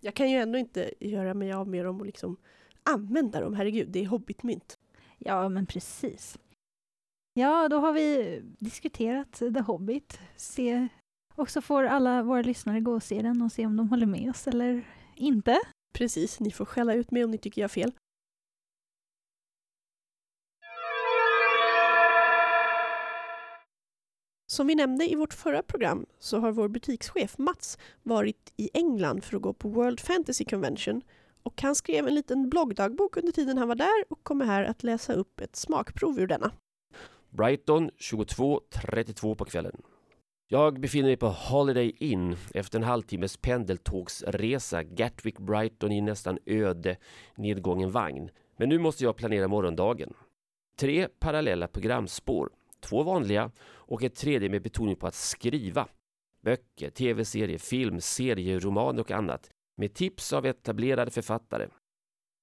Jag 0.00 0.14
kan 0.14 0.30
ju 0.30 0.38
ändå 0.38 0.58
inte 0.58 0.90
göra 1.00 1.34
mig 1.34 1.52
av 1.52 1.68
med 1.68 1.84
dem 1.84 2.00
och 2.00 2.06
liksom 2.06 2.36
använda 2.90 3.40
dem, 3.40 3.54
herregud, 3.54 3.88
det 3.88 3.98
är 3.98 4.06
hobbitmynt. 4.06 4.78
Ja, 5.18 5.48
men 5.48 5.66
precis. 5.66 6.38
Ja, 7.34 7.68
då 7.68 7.78
har 7.78 7.92
vi 7.92 8.40
diskuterat 8.58 9.32
The 9.32 9.60
Hobbit. 9.60 10.20
Se, 10.36 10.88
och 11.34 11.50
så 11.50 11.62
får 11.62 11.84
alla 11.84 12.22
våra 12.22 12.42
lyssnare 12.42 12.80
gå 12.80 12.92
och 12.92 13.02
se 13.02 13.22
den 13.22 13.42
och 13.42 13.52
se 13.52 13.66
om 13.66 13.76
de 13.76 13.88
håller 13.88 14.06
med 14.06 14.30
oss 14.30 14.48
eller 14.48 14.84
inte. 15.14 15.60
Precis, 15.94 16.40
ni 16.40 16.50
får 16.50 16.64
skälla 16.64 16.94
ut 16.94 17.10
mig 17.10 17.24
om 17.24 17.30
ni 17.30 17.38
tycker 17.38 17.62
jag 17.62 17.68
har 17.68 17.72
fel. 17.72 17.92
Som 24.46 24.66
vi 24.66 24.74
nämnde 24.74 25.12
i 25.12 25.14
vårt 25.14 25.34
förra 25.34 25.62
program 25.62 26.06
så 26.18 26.38
har 26.38 26.52
vår 26.52 26.68
butikschef 26.68 27.38
Mats 27.38 27.78
varit 28.02 28.52
i 28.56 28.70
England 28.74 29.24
för 29.24 29.36
att 29.36 29.42
gå 29.42 29.52
på 29.52 29.68
World 29.68 30.00
Fantasy 30.00 30.44
Convention 30.44 31.02
och 31.44 31.62
han 31.62 31.74
skrev 31.74 32.06
en 32.06 32.14
liten 32.14 32.48
bloggdagbok 32.48 33.16
under 33.16 33.32
tiden 33.32 33.58
han 33.58 33.68
var 33.68 33.74
där 33.74 34.04
och 34.08 34.22
kommer 34.22 34.44
här 34.44 34.64
att 34.64 34.82
läsa 34.82 35.12
upp 35.12 35.40
ett 35.40 35.56
smakprov 35.56 36.18
ur 36.20 36.26
denna. 36.26 36.50
Brighton 37.30 37.90
22.32 37.90 39.34
på 39.34 39.44
kvällen. 39.44 39.82
Jag 40.48 40.80
befinner 40.80 41.08
mig 41.08 41.16
på 41.16 41.28
Holiday 41.28 41.96
Inn 41.98 42.36
efter 42.54 42.78
en 42.78 42.84
halvtimmes 42.84 43.36
pendeltågsresa 43.36 44.82
Gatwick-Brighton 44.82 45.92
i 45.92 46.00
nästan 46.00 46.38
öde 46.46 46.96
nedgången 47.34 47.90
vagn. 47.90 48.30
Men 48.56 48.68
nu 48.68 48.78
måste 48.78 49.04
jag 49.04 49.16
planera 49.16 49.48
morgondagen. 49.48 50.14
Tre 50.78 51.08
parallella 51.18 51.68
programspår, 51.68 52.50
två 52.80 53.02
vanliga 53.02 53.50
och 53.66 54.02
ett 54.02 54.14
tredje 54.14 54.48
med 54.48 54.62
betoning 54.62 54.96
på 54.96 55.06
att 55.06 55.14
skriva. 55.14 55.88
Böcker, 56.42 56.90
tv-serier, 56.90 57.58
film, 57.58 58.00
serieromaner 58.00 59.00
och 59.00 59.10
annat 59.10 59.50
med 59.76 59.94
tips 59.94 60.32
av 60.32 60.46
etablerade 60.46 61.10
författare. 61.10 61.68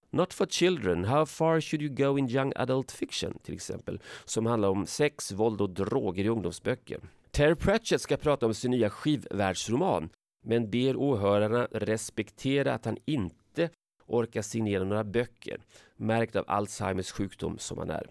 Not 0.10 0.34
for 0.34 0.46
children, 0.46 1.06
How 1.06 1.26
far 1.26 1.62
should 1.62 1.82
you 1.82 1.96
go 1.96 2.18
in 2.18 2.30
young 2.30 2.54
adult 2.56 2.92
fiction 2.92 3.40
till 3.44 3.54
exempel, 3.54 4.00
som 4.26 4.46
handlar 4.46 4.70
om 4.70 4.86
sex, 4.86 5.32
våld 5.32 5.62
och 5.62 5.70
droger 5.70 6.24
i 6.24 6.30
ungdomsböcker. 6.30 7.00
Terry 7.32 7.56
Pratchett 7.56 8.02
ska 8.02 8.18
prata 8.18 8.46
om 8.46 8.54
sin 8.54 8.72
nya 8.72 8.90
skivvärldsroman, 8.90 10.10
men 10.44 10.70
ber 10.70 10.96
åhörarna 10.96 11.68
respektera 11.72 12.74
att 12.74 12.86
han 12.86 12.98
inte 13.06 13.70
orkar 14.08 14.42
signera 14.42 14.84
några 14.84 15.04
böcker, 15.04 15.62
märkt 15.96 16.36
av 16.36 16.46
Alzheimers 16.48 17.12
sjukdom 17.12 17.58
som 17.58 17.78
han 17.78 17.90
är. 17.90 18.08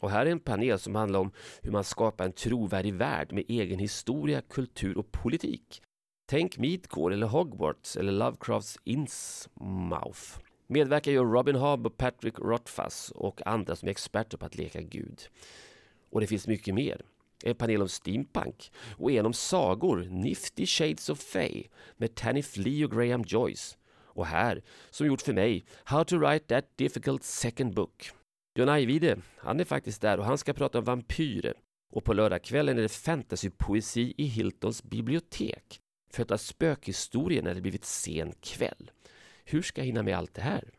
Och 0.00 0.10
här 0.10 0.26
är 0.26 0.30
en 0.30 0.40
panel 0.40 0.78
som 0.78 0.94
handlar 0.94 1.20
om 1.20 1.30
hur 1.62 1.70
man 1.70 1.84
skapar 1.84 2.24
en 2.24 2.32
trovärdig 2.32 2.94
värld 2.94 3.32
med 3.32 3.44
egen 3.48 3.78
historia, 3.78 4.40
kultur 4.40 4.98
och 4.98 5.12
politik. 5.12 5.82
Tänk 6.28 6.58
Meatcore 6.58 7.14
eller 7.14 7.26
Hogwarts 7.26 7.96
eller 7.96 8.12
Lovecrafts 8.12 8.78
Innsmouth. 8.84 10.38
Medverkar 10.66 11.12
gör 11.12 11.24
Robin 11.24 11.54
Hobb 11.56 11.86
och 11.86 11.96
Patrick 11.96 12.38
Rothfuss 12.38 13.12
och 13.14 13.46
andra 13.46 13.76
som 13.76 13.88
är 13.88 13.90
experter 13.90 14.38
på 14.38 14.46
att 14.46 14.56
leka 14.56 14.80
Gud. 14.80 15.20
Och 16.10 16.20
det 16.20 16.26
finns 16.26 16.46
mycket 16.46 16.74
mer. 16.74 17.00
En 17.44 17.54
panel 17.54 17.82
om 17.82 17.88
steampunk 17.88 18.72
och 18.98 19.10
en 19.10 19.26
om 19.26 19.32
sagor, 19.32 20.08
Nifty 20.10 20.66
Shades 20.66 21.08
of 21.08 21.18
Fay 21.18 21.64
med 21.96 22.14
Tanny 22.14 22.42
Flea 22.42 22.86
och 22.86 22.92
Graham 22.92 23.24
Joyce. 23.26 23.76
Och 24.04 24.26
här, 24.26 24.62
som 24.90 25.06
gjort 25.06 25.22
för 25.22 25.32
mig, 25.32 25.64
How 25.84 26.04
to 26.04 26.18
write 26.18 26.46
that 26.46 26.76
difficult 26.76 27.24
second 27.24 27.74
book. 27.74 28.10
Björn 28.54 28.68
Ajvide, 28.68 29.16
han 29.36 29.60
är 29.60 29.64
faktiskt 29.64 30.00
där 30.00 30.18
och 30.18 30.24
han 30.24 30.38
ska 30.38 30.52
prata 30.52 30.78
om 30.78 30.84
vampyrer. 30.84 31.54
Och 31.92 32.04
på 32.04 32.12
lördagskvällen 32.12 32.78
är 32.78 32.82
det 32.82 32.88
fantasypoesi 32.88 34.14
i 34.16 34.24
Hiltons 34.24 34.82
bibliotek. 34.82 35.80
För 36.10 36.32
att 36.32 36.40
spökhistorien 36.40 37.44
det 37.44 37.60
blivit 37.60 37.84
sen 37.84 38.32
kväll. 38.40 38.90
Hur 39.44 39.62
ska 39.62 39.80
jag 39.80 39.86
hinna 39.86 40.02
med 40.02 40.16
allt 40.16 40.34
det 40.34 40.42
här? 40.42 40.70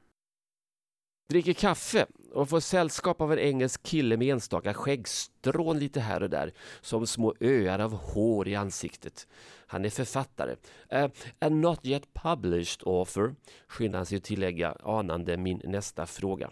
Dricker 1.30 1.54
kaffe 1.54 2.06
och 2.34 2.50
får 2.50 2.60
sällskap 2.60 3.22
av 3.22 3.34
en 3.34 3.40
engelsk 3.40 3.84
kille 3.84 4.18
med 4.18 4.28
enstaka 4.28 4.74
skäggstrån 4.74 5.80
lite 5.80 6.00
här 6.00 6.24
och 6.24 6.30
där, 6.30 6.54
som 6.82 7.08
små 7.08 7.36
öar 7.40 7.80
av 7.80 7.92
hår 7.92 8.48
i 8.48 8.56
ansiktet. 8.56 9.28
Han 9.68 9.86
är 9.86 9.90
författare. 9.90 10.56
Eh, 10.90 11.04
uh, 11.04 11.12
a 11.40 11.50
not 11.50 11.86
yet 11.86 12.14
published 12.14 12.88
author, 12.88 13.36
skyndar 13.68 14.00
han 14.00 14.06
sig 14.06 14.18
att 14.18 14.24
tillägga, 14.24 14.78
anande 14.84 15.38
min 15.38 15.62
nästa 15.64 16.06
fråga. 16.06 16.50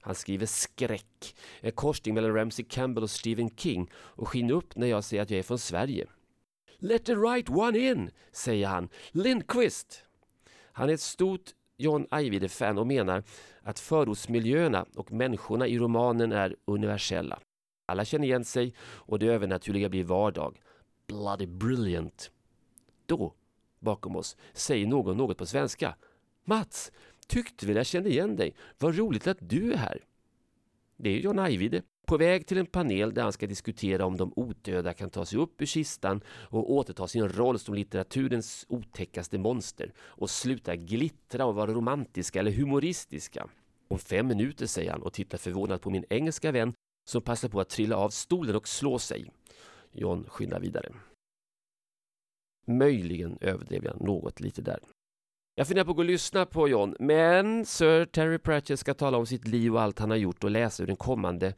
Han 0.00 0.14
skriver 0.14 0.46
skräck, 0.46 1.34
en 1.60 1.72
korsning 1.72 2.14
mellan 2.14 2.34
Ramsey 2.34 2.64
Campbell 2.64 3.04
och 3.04 3.10
Stephen 3.10 3.50
King 3.56 3.90
och 3.94 4.28
skiner 4.28 4.54
upp 4.54 4.76
när 4.76 4.86
jag 4.86 5.04
säger 5.04 5.22
att 5.22 5.30
jag 5.30 5.38
är 5.38 5.42
från 5.42 5.58
Sverige. 5.58 6.06
Let 6.84 7.04
the 7.04 7.14
right 7.14 7.50
one 7.50 7.78
in, 7.78 8.10
säger 8.32 8.66
han. 8.66 8.88
Lindqvist! 9.10 10.04
Han 10.72 10.88
är 10.88 10.94
ett 10.94 11.00
stort 11.00 11.50
John 11.76 12.06
Ajvide-fan 12.10 12.78
och 12.78 12.86
menar 12.86 13.22
att 13.62 13.78
förortsmiljöerna 13.78 14.86
och 14.96 15.12
människorna 15.12 15.66
i 15.66 15.78
romanen 15.78 16.32
är 16.32 16.56
universella. 16.64 17.38
Alla 17.86 18.04
känner 18.04 18.26
igen 18.26 18.44
sig 18.44 18.74
och 18.80 19.18
det 19.18 19.26
övernaturliga 19.26 19.88
blir 19.88 20.04
vardag. 20.04 20.60
Bloody 21.06 21.46
brilliant. 21.46 22.30
Då, 23.06 23.34
bakom 23.78 24.16
oss, 24.16 24.36
säger 24.52 24.86
någon 24.86 25.16
något 25.16 25.38
på 25.38 25.46
svenska. 25.46 25.96
Mats, 26.44 26.92
tyckte 27.26 27.66
väl 27.66 27.76
jag 27.76 27.86
kände 27.86 28.10
igen 28.10 28.36
dig. 28.36 28.54
Vad 28.78 28.98
roligt 28.98 29.26
att 29.26 29.38
du 29.40 29.72
är 29.72 29.76
här. 29.76 30.04
Det 30.96 31.10
är 31.10 31.20
John 31.20 31.38
Ajvide 31.38 31.82
på 32.06 32.16
väg 32.16 32.46
till 32.46 32.58
en 32.58 32.66
panel 32.66 33.14
där 33.14 33.22
han 33.22 33.32
ska 33.32 33.46
diskutera 33.46 34.06
om 34.06 34.16
de 34.16 34.32
odöda 34.36 34.92
kan 34.92 35.10
ta 35.10 35.24
sig 35.24 35.38
upp 35.38 35.62
ur 35.62 35.66
kistan 35.66 36.20
och 36.28 36.72
återta 36.72 37.08
sin 37.08 37.28
roll 37.28 37.58
som 37.58 37.74
litteraturens 37.74 38.66
otäckaste 38.68 39.38
monster 39.38 39.92
och 39.98 40.30
sluta 40.30 40.76
glittra 40.76 41.46
och 41.46 41.54
vara 41.54 41.72
romantiska 41.72 42.40
eller 42.40 42.52
humoristiska. 42.52 43.48
Om 43.88 43.98
fem 43.98 44.26
minuter, 44.26 44.66
säger 44.66 44.90
han 44.90 45.02
och 45.02 45.12
tittar 45.12 45.38
förvånat 45.38 45.82
på 45.82 45.90
min 45.90 46.04
engelska 46.10 46.52
vän 46.52 46.74
som 47.08 47.22
passar 47.22 47.48
på 47.48 47.60
att 47.60 47.68
trilla 47.68 47.96
av 47.96 48.10
stolen 48.10 48.56
och 48.56 48.68
slå 48.68 48.98
sig. 48.98 49.30
John 49.92 50.24
skyndar 50.28 50.60
vidare. 50.60 50.92
Möjligen 52.66 53.38
överdrev 53.40 53.84
jag 53.84 54.00
något 54.00 54.40
lite 54.40 54.62
där. 54.62 54.80
Jag 55.54 55.66
funderar 55.66 55.84
på 55.84 55.90
att 55.90 55.96
gå 55.96 56.02
och 56.02 56.06
lyssna 56.06 56.46
på 56.46 56.68
John, 56.68 56.96
men 56.98 57.66
Sir 57.66 58.04
Terry 58.04 58.38
Pratchett 58.38 58.80
ska 58.80 58.94
tala 58.94 59.18
om 59.18 59.26
sitt 59.26 59.48
liv 59.48 59.74
och 59.74 59.82
allt 59.82 59.98
han 59.98 60.10
har 60.10 60.16
gjort 60.16 60.44
och 60.44 60.50
läsa 60.50 60.82
ur 60.82 60.86
den 60.86 60.96
kommande, 60.96 61.54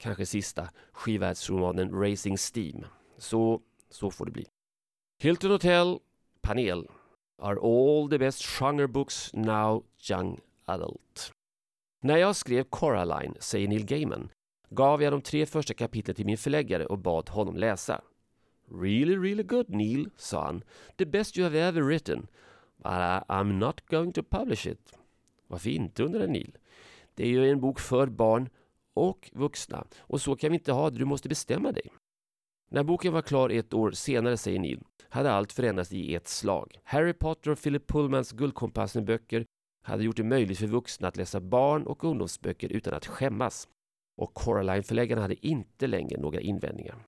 kanske 0.00 0.26
sista, 0.26 0.68
skivvärldsromanen 0.92 1.90
Racing 1.90 2.38
Steam. 2.38 2.84
Så, 3.18 3.60
så 3.90 4.10
får 4.10 4.24
det 4.24 4.32
bli. 4.32 4.46
Hilton 5.22 5.50
Hotel, 5.50 5.98
panel. 6.40 6.88
Are 7.42 7.58
all 7.60 8.10
the 8.10 8.18
best 8.18 8.42
genre 8.42 8.86
books 8.86 9.30
now 9.32 9.84
young 10.10 10.40
adult? 10.64 11.32
När 12.02 12.16
jag 12.16 12.36
skrev 12.36 12.64
Coraline, 12.64 13.34
säger 13.40 13.68
Neil 13.68 13.86
Gaiman, 13.86 14.28
gav 14.70 15.02
jag 15.02 15.12
de 15.12 15.22
tre 15.22 15.46
första 15.46 15.74
kapitlen 15.74 16.14
till 16.14 16.26
min 16.26 16.38
förläggare 16.38 16.86
och 16.86 16.98
bad 16.98 17.28
honom 17.28 17.56
läsa. 17.56 18.00
Really, 18.70 19.16
really 19.16 19.42
good, 19.42 19.68
Neil, 19.68 20.10
sa 20.16 20.44
han. 20.44 20.62
The 20.96 21.06
best 21.06 21.38
you 21.38 21.44
have 21.44 21.58
ever 21.58 21.82
written. 21.82 22.26
But 22.76 23.26
I'm 23.28 23.52
not 23.52 23.80
going 23.86 24.12
to 24.12 24.22
publish 24.22 24.66
it. 24.66 24.92
Varför 25.46 25.70
inte, 25.70 26.02
undrade 26.02 26.26
Neil. 26.26 26.56
Det 27.14 27.22
är 27.24 27.28
ju 27.28 27.50
en 27.50 27.60
bok 27.60 27.80
för 27.80 28.06
barn 28.06 28.48
och 29.08 29.30
vuxna 29.32 29.86
och 29.98 30.20
så 30.20 30.36
kan 30.36 30.50
vi 30.50 30.56
inte 30.56 30.72
ha 30.72 30.90
det, 30.90 30.98
du 30.98 31.04
måste 31.04 31.28
bestämma 31.28 31.72
dig. 31.72 31.92
När 32.70 32.82
boken 32.82 33.12
var 33.12 33.22
klar 33.22 33.50
ett 33.50 33.74
år 33.74 33.90
senare, 33.90 34.36
säger 34.36 34.58
Neil, 34.58 34.80
hade 35.08 35.32
allt 35.32 35.52
förändrats 35.52 35.92
i 35.92 36.14
ett 36.14 36.28
slag. 36.28 36.78
Harry 36.84 37.12
Potter 37.12 37.50
och 37.50 37.62
Philip 37.62 37.86
Pullmans 37.86 38.32
Guldkompassen-böcker 38.32 39.44
hade 39.82 40.04
gjort 40.04 40.16
det 40.16 40.24
möjligt 40.24 40.58
för 40.58 40.66
vuxna 40.66 41.08
att 41.08 41.16
läsa 41.16 41.40
barn 41.40 41.86
och 41.86 42.04
ungdomsböcker 42.04 42.72
utan 42.72 42.94
att 42.94 43.06
skämmas. 43.06 43.68
Och 44.16 44.34
Coraline-förläggarna 44.34 45.22
hade 45.22 45.46
inte 45.46 45.86
längre 45.86 46.20
några 46.20 46.40
invändningar. 46.40 47.04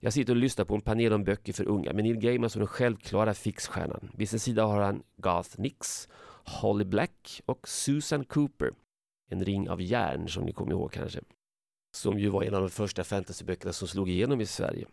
Jag 0.00 0.12
sitter 0.12 0.32
och 0.32 0.36
lyssnar 0.36 0.64
på 0.64 0.74
en 0.74 0.80
panel 0.80 1.12
om 1.12 1.24
böcker 1.24 1.52
för 1.52 1.68
unga 1.68 1.92
med 1.92 2.04
Neil 2.04 2.18
Gaiman 2.18 2.50
som 2.50 2.60
den 2.60 2.68
självklara 2.68 3.34
fixstjärnan. 3.34 4.10
Vid 4.14 4.28
sin 4.28 4.40
sida 4.40 4.64
har 4.64 4.80
han 4.80 5.02
Garth 5.16 5.60
Nix, 5.60 6.08
Holly 6.44 6.84
Black 6.84 7.40
och 7.46 7.68
Susan 7.68 8.24
Cooper. 8.24 8.70
En 9.32 9.44
ring 9.44 9.70
av 9.70 9.82
järn 9.82 10.28
som 10.28 10.44
ni 10.44 10.52
kommer 10.52 10.72
ihåg 10.72 10.92
kanske. 10.92 11.20
Som 11.96 12.18
ju 12.18 12.28
var 12.28 12.42
en 12.42 12.54
av 12.54 12.60
de 12.60 12.70
första 12.70 13.04
fantasyböckerna 13.04 13.72
som 13.72 13.88
slog 13.88 14.10
igenom 14.10 14.40
i 14.40 14.46
Sverige. 14.46 14.86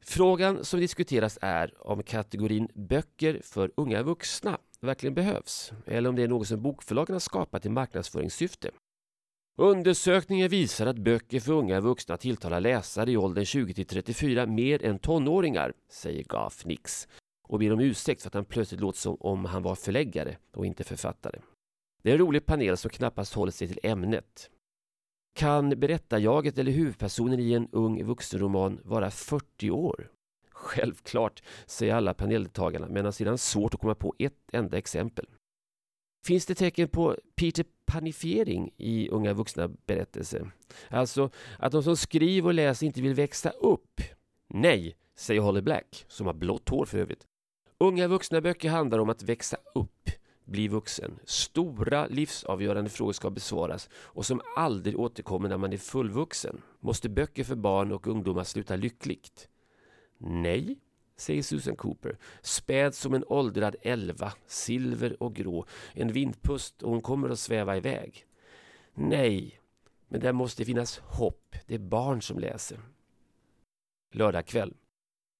Frågan 0.00 0.64
som 0.64 0.80
diskuteras 0.80 1.38
är 1.42 1.86
om 1.86 2.02
kategorin 2.02 2.68
böcker 2.74 3.40
för 3.44 3.72
unga 3.76 4.02
vuxna 4.02 4.58
verkligen 4.80 5.14
behövs 5.14 5.72
eller 5.86 6.08
om 6.08 6.16
det 6.16 6.22
är 6.22 6.28
något 6.28 6.48
som 6.48 6.62
bokförlagen 6.62 7.14
har 7.14 7.20
skapat 7.20 7.66
i 7.66 7.68
marknadsföringssyfte. 7.68 8.70
Undersökningen 9.58 10.48
visar 10.48 10.86
att 10.86 10.98
böcker 10.98 11.40
för 11.40 11.52
unga 11.52 11.80
vuxna 11.80 12.16
tilltalar 12.16 12.60
läsare 12.60 13.10
i 13.10 13.16
åldern 13.16 13.44
20 13.44 13.84
34 13.84 14.46
mer 14.46 14.84
än 14.84 14.98
tonåringar, 14.98 15.72
säger 15.90 16.24
Garth 16.24 16.66
Nix 16.66 17.08
och 17.48 17.58
ber 17.58 17.72
om 17.72 17.80
ursäkt 17.80 18.22
för 18.22 18.28
att 18.28 18.34
han 18.34 18.44
plötsligt 18.44 18.80
låter 18.80 18.98
som 18.98 19.16
om 19.20 19.44
han 19.44 19.62
var 19.62 19.74
förläggare 19.74 20.36
och 20.52 20.66
inte 20.66 20.84
författare. 20.84 21.40
Det 22.06 22.10
är 22.10 22.14
en 22.14 22.20
rolig 22.20 22.46
panel 22.46 22.76
som 22.76 22.90
knappast 22.90 23.34
håller 23.34 23.52
sig 23.52 23.68
till 23.68 23.78
ämnet. 23.82 24.50
Kan 25.34 25.70
berättarjaget 25.70 26.58
eller 26.58 26.72
huvudpersonen 26.72 27.40
i 27.40 27.52
en 27.52 27.68
ung 27.72 28.04
vuxenroman 28.04 28.80
vara 28.84 29.10
40 29.10 29.70
år? 29.70 30.10
Självklart, 30.50 31.42
säger 31.66 31.94
alla 31.94 32.14
paneldeltagarna, 32.14 32.88
men 32.88 33.04
har 33.04 33.12
sedan 33.12 33.38
svårt 33.38 33.74
att 33.74 33.80
komma 33.80 33.94
på 33.94 34.14
ett 34.18 34.38
enda 34.52 34.78
exempel. 34.78 35.26
Finns 36.26 36.46
det 36.46 36.54
tecken 36.54 36.88
på 36.88 37.16
Peter 37.36 37.64
panifiering 37.86 38.74
i 38.76 39.08
unga 39.08 39.32
vuxna 39.32 39.68
berättelser? 39.68 40.50
Alltså 40.88 41.30
att 41.58 41.72
de 41.72 41.82
som 41.82 41.96
skriver 41.96 42.48
och 42.48 42.54
läser 42.54 42.86
inte 42.86 43.02
vill 43.02 43.14
växa 43.14 43.50
upp? 43.50 44.00
Nej, 44.48 44.96
säger 45.16 45.40
Holly 45.40 45.60
Black, 45.60 46.04
som 46.08 46.26
har 46.26 46.34
blått 46.34 46.68
hår 46.68 46.84
för 46.84 46.98
övrigt. 46.98 47.26
Unga 47.78 48.08
vuxna 48.08 48.40
böcker 48.40 48.70
handlar 48.70 48.98
om 48.98 49.10
att 49.10 49.22
växa 49.22 49.56
upp, 49.74 50.10
bli 50.46 50.68
vuxen. 50.68 51.18
Stora 51.24 52.06
livsavgörande 52.06 52.90
frågor 52.90 53.12
ska 53.12 53.30
besvaras 53.30 53.88
och 53.94 54.26
som 54.26 54.40
aldrig 54.56 54.98
återkommer 54.98 55.48
när 55.48 55.56
man 55.56 55.72
är 55.72 55.76
fullvuxen. 55.76 56.62
Måste 56.80 57.08
böcker 57.08 57.44
för 57.44 57.56
barn 57.56 57.92
och 57.92 58.06
ungdomar 58.06 58.44
sluta 58.44 58.76
lyckligt? 58.76 59.48
Nej, 60.18 60.78
säger 61.16 61.42
Susan 61.42 61.76
Cooper. 61.76 62.18
Späd 62.42 62.94
som 62.94 63.14
en 63.14 63.24
åldrad 63.26 63.76
elva, 63.82 64.32
silver 64.46 65.22
och 65.22 65.34
grå. 65.34 65.66
En 65.92 66.12
vindpust 66.12 66.82
och 66.82 66.90
hon 66.90 67.00
kommer 67.00 67.28
att 67.28 67.38
sväva 67.38 67.76
iväg. 67.76 68.26
Nej, 68.94 69.60
men 70.08 70.20
där 70.20 70.32
måste 70.32 70.64
finnas 70.64 70.98
hopp. 70.98 71.56
Det 71.66 71.74
är 71.74 71.78
barn 71.78 72.22
som 72.22 72.38
läser. 72.38 72.78
Lördag 74.12 74.46
kväll. 74.46 74.74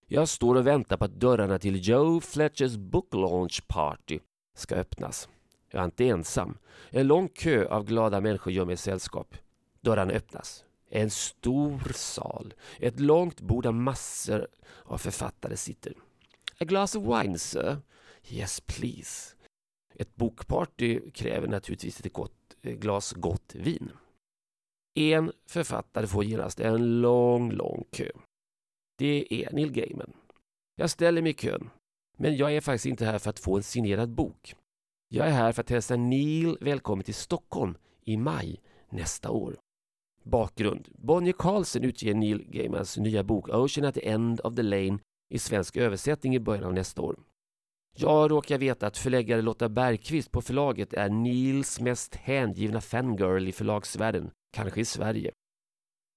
Jag 0.07 0.29
står 0.29 0.55
och 0.55 0.67
väntar 0.67 0.97
på 0.97 1.05
att 1.05 1.21
dörrarna 1.21 1.59
till 1.59 1.89
Joe 1.89 2.21
Fletchers 2.21 2.77
Book 2.77 3.15
Launch 3.15 3.67
Party 3.67 4.19
ska 4.57 4.75
öppnas. 4.75 5.29
Jag 5.71 5.81
är 5.81 5.85
inte 5.85 6.09
ensam. 6.09 6.59
En 6.91 7.07
lång 7.07 7.29
kö 7.29 7.69
av 7.69 7.85
glada 7.85 8.21
människor 8.21 8.53
gör 8.53 8.65
mig 8.65 8.77
sällskap. 8.77 9.35
Dörrarna 9.81 10.13
öppnas. 10.13 10.65
En 10.89 11.11
stor 11.11 11.93
sal. 11.95 12.55
Ett 12.79 13.01
långt 13.01 13.41
bord 13.41 13.63
där 13.63 13.73
massor 13.73 14.49
av 14.85 14.99
författare 14.99 15.57
sitter. 15.57 15.93
A 16.61 16.65
glass 16.65 16.95
of 16.95 17.05
wine, 17.05 17.39
sir? 17.39 17.77
Yes, 18.29 18.61
please. 18.61 19.35
Ett 19.95 20.17
bokparty 20.17 21.11
kräver 21.11 21.49
naturligtvis 21.49 22.01
ett 22.01 22.13
gott, 22.13 22.57
glas 22.63 23.13
gott 23.13 23.55
vin. 23.55 23.91
En 24.95 25.33
författare 25.47 26.07
får 26.07 26.25
genast 26.25 26.61
en 26.61 27.01
lång, 27.01 27.53
lång 27.53 27.85
kö. 27.91 28.11
Det 28.99 29.45
är 29.45 29.53
Neil 29.53 29.73
Gaiman. 29.73 30.13
Jag 30.77 30.91
ställer 30.91 31.23
mig 31.23 31.31
i 31.31 31.35
kön. 31.35 31.71
Men 32.17 32.37
jag 32.37 32.57
är 32.57 32.61
faktiskt 32.61 32.87
inte 32.87 33.05
här 33.05 33.19
för 33.19 33.31
att 33.31 33.39
få 33.39 33.57
en 33.57 33.63
signerad 33.63 34.11
bok. 34.11 34.55
Jag 35.09 35.27
är 35.27 35.33
här 35.33 35.53
för 35.53 35.63
att 35.63 35.71
hälsa 35.71 35.97
Neil 35.97 36.59
välkommen 36.61 37.05
till 37.05 37.15
Stockholm 37.15 37.77
i 38.05 38.17
maj 38.17 38.61
nästa 38.91 39.31
år. 39.31 39.57
Bakgrund. 40.23 40.89
Bonnier 40.95 41.35
Carlsen 41.39 41.85
utger 41.85 42.15
Neil 42.15 42.45
Gaimans 42.51 42.97
nya 42.97 43.25
bok 43.25 43.49
Ocean 43.49 43.87
at 43.87 43.95
the 43.95 44.09
End 44.09 44.41
of 44.45 44.55
the 44.55 44.63
Lane 44.63 44.99
i 45.29 45.39
svensk 45.39 45.77
översättning 45.77 46.35
i 46.35 46.41
början 46.41 46.65
av 46.65 46.75
nästa 46.75 47.03
år. 47.03 47.17
Jag 47.99 48.31
råkar 48.31 48.59
veta 48.59 48.87
att 48.87 48.99
förläggare 48.99 49.43
Lotta 49.43 49.69
Bergqvist 49.69 50.33
på 50.33 50.43
förlaget 50.43 50.95
är 50.95 51.09
Neils 51.09 51.81
mest 51.81 52.15
hängivna 52.15 52.81
fangirl 52.81 53.49
i 53.49 53.53
förlagsvärlden, 53.53 54.31
kanske 54.53 54.81
i 54.81 54.85
Sverige. 54.85 55.33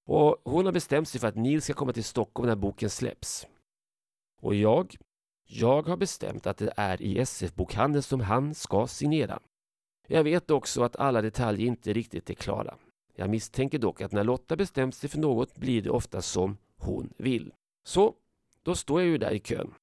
Och 0.05 0.41
hon 0.43 0.65
har 0.65 0.73
bestämt 0.73 1.09
sig 1.09 1.21
för 1.21 1.27
att 1.27 1.35
Neil 1.35 1.61
ska 1.61 1.73
komma 1.73 1.93
till 1.93 2.03
Stockholm 2.03 2.47
när 2.47 2.55
boken 2.55 2.89
släpps. 2.89 3.47
Och 4.41 4.55
jag? 4.55 4.97
Jag 5.51 5.87
har 5.87 5.97
bestämt 5.97 6.47
att 6.47 6.57
det 6.57 6.73
är 6.77 7.01
i 7.01 7.19
SF-bokhandeln 7.19 8.03
som 8.03 8.21
han 8.21 8.53
ska 8.53 8.87
signera. 8.87 9.39
Jag 10.07 10.23
vet 10.23 10.51
också 10.51 10.83
att 10.83 10.95
alla 10.95 11.21
detaljer 11.21 11.67
inte 11.67 11.93
riktigt 11.93 12.29
är 12.29 12.33
klara. 12.33 12.75
Jag 13.15 13.29
misstänker 13.29 13.79
dock 13.79 14.01
att 14.01 14.11
när 14.11 14.23
Lotta 14.23 14.55
bestämt 14.55 14.95
sig 14.95 15.09
för 15.09 15.19
något 15.19 15.55
blir 15.55 15.81
det 15.81 15.89
ofta 15.89 16.21
som 16.21 16.57
hon 16.77 17.13
vill. 17.17 17.51
Så, 17.83 18.13
då 18.63 18.75
står 18.75 19.01
jag 19.01 19.09
ju 19.09 19.17
där 19.17 19.31
i 19.31 19.39
kön. 19.39 19.73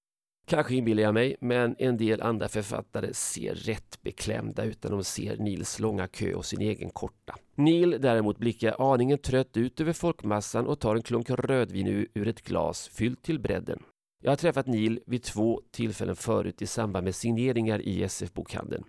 Kanske 0.46 0.74
inbillar 0.74 1.02
jag 1.02 1.14
mig, 1.14 1.36
men 1.40 1.76
en 1.78 1.96
del 1.96 2.22
andra 2.22 2.48
författare 2.48 3.14
ser 3.14 3.54
rätt 3.54 4.02
beklämda 4.02 4.64
ut 4.64 4.84
när 4.84 4.90
de 4.90 5.04
ser 5.04 5.36
Nils 5.36 5.78
långa 5.78 6.06
kö 6.06 6.34
och 6.34 6.44
sin 6.44 6.60
egen 6.60 6.90
korta. 6.90 7.36
Neil 7.54 7.98
däremot 8.00 8.38
blickar 8.38 8.92
aningen 8.92 9.18
trött 9.18 9.56
ut 9.56 9.80
över 9.80 9.92
folkmassan 9.92 10.66
och 10.66 10.80
tar 10.80 10.96
en 10.96 11.02
klunk 11.02 11.30
rödvin 11.30 12.06
ur 12.14 12.28
ett 12.28 12.42
glas 12.42 12.88
fyllt 12.88 13.22
till 13.22 13.40
bredden. 13.40 13.82
Jag 14.26 14.30
har 14.30 14.36
träffat 14.36 14.66
Neil 14.66 15.00
vid 15.06 15.22
två 15.22 15.62
tillfällen 15.70 16.16
förut 16.16 16.62
i 16.62 16.66
samband 16.66 17.04
med 17.04 17.14
signeringar 17.14 17.80
i 17.82 18.02
SF-bokhandeln. 18.02 18.84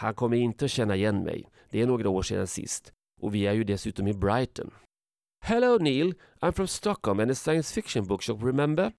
Han 0.00 0.14
kommer 0.14 0.36
inte 0.36 0.64
att 0.64 0.70
känna 0.70 0.96
igen 0.96 1.22
mig. 1.22 1.50
Det 1.70 1.80
är 1.80 1.86
några 1.86 2.08
år 2.08 2.22
sedan 2.22 2.46
sist. 2.46 2.92
Och 3.20 3.34
vi 3.34 3.46
är 3.46 3.52
ju 3.52 3.64
dessutom 3.64 4.06
i 4.08 4.14
Brighton. 4.14 4.70
Hello 5.44 5.78
Neil, 5.78 6.14
I'm 6.40 6.52
from 6.52 6.66
Stockholm 6.66 7.20
and 7.20 7.30
a 7.30 7.34
science 7.34 7.74
fiction 7.74 8.06
bookshop, 8.06 8.42
remember? 8.42 8.92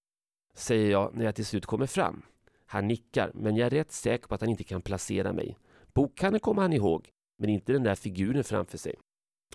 Säger 0.53 0.91
jag 0.91 1.15
när 1.15 1.25
jag 1.25 1.35
till 1.35 1.45
slut 1.45 1.65
kommer 1.65 1.87
fram. 1.87 2.21
Han 2.65 2.87
nickar, 2.87 3.31
men 3.33 3.55
jag 3.55 3.65
är 3.65 3.69
rätt 3.69 3.91
säker 3.91 4.27
på 4.27 4.35
att 4.35 4.41
han 4.41 4.49
inte 4.49 4.63
kan 4.63 4.81
placera 4.81 5.33
mig. 5.33 5.57
Bokhandeln 5.93 6.39
kommer 6.39 6.61
han 6.61 6.73
ihåg, 6.73 7.09
men 7.37 7.49
inte 7.49 7.73
den 7.73 7.83
där 7.83 7.95
figuren 7.95 8.43
framför 8.43 8.77
sig. 8.77 8.95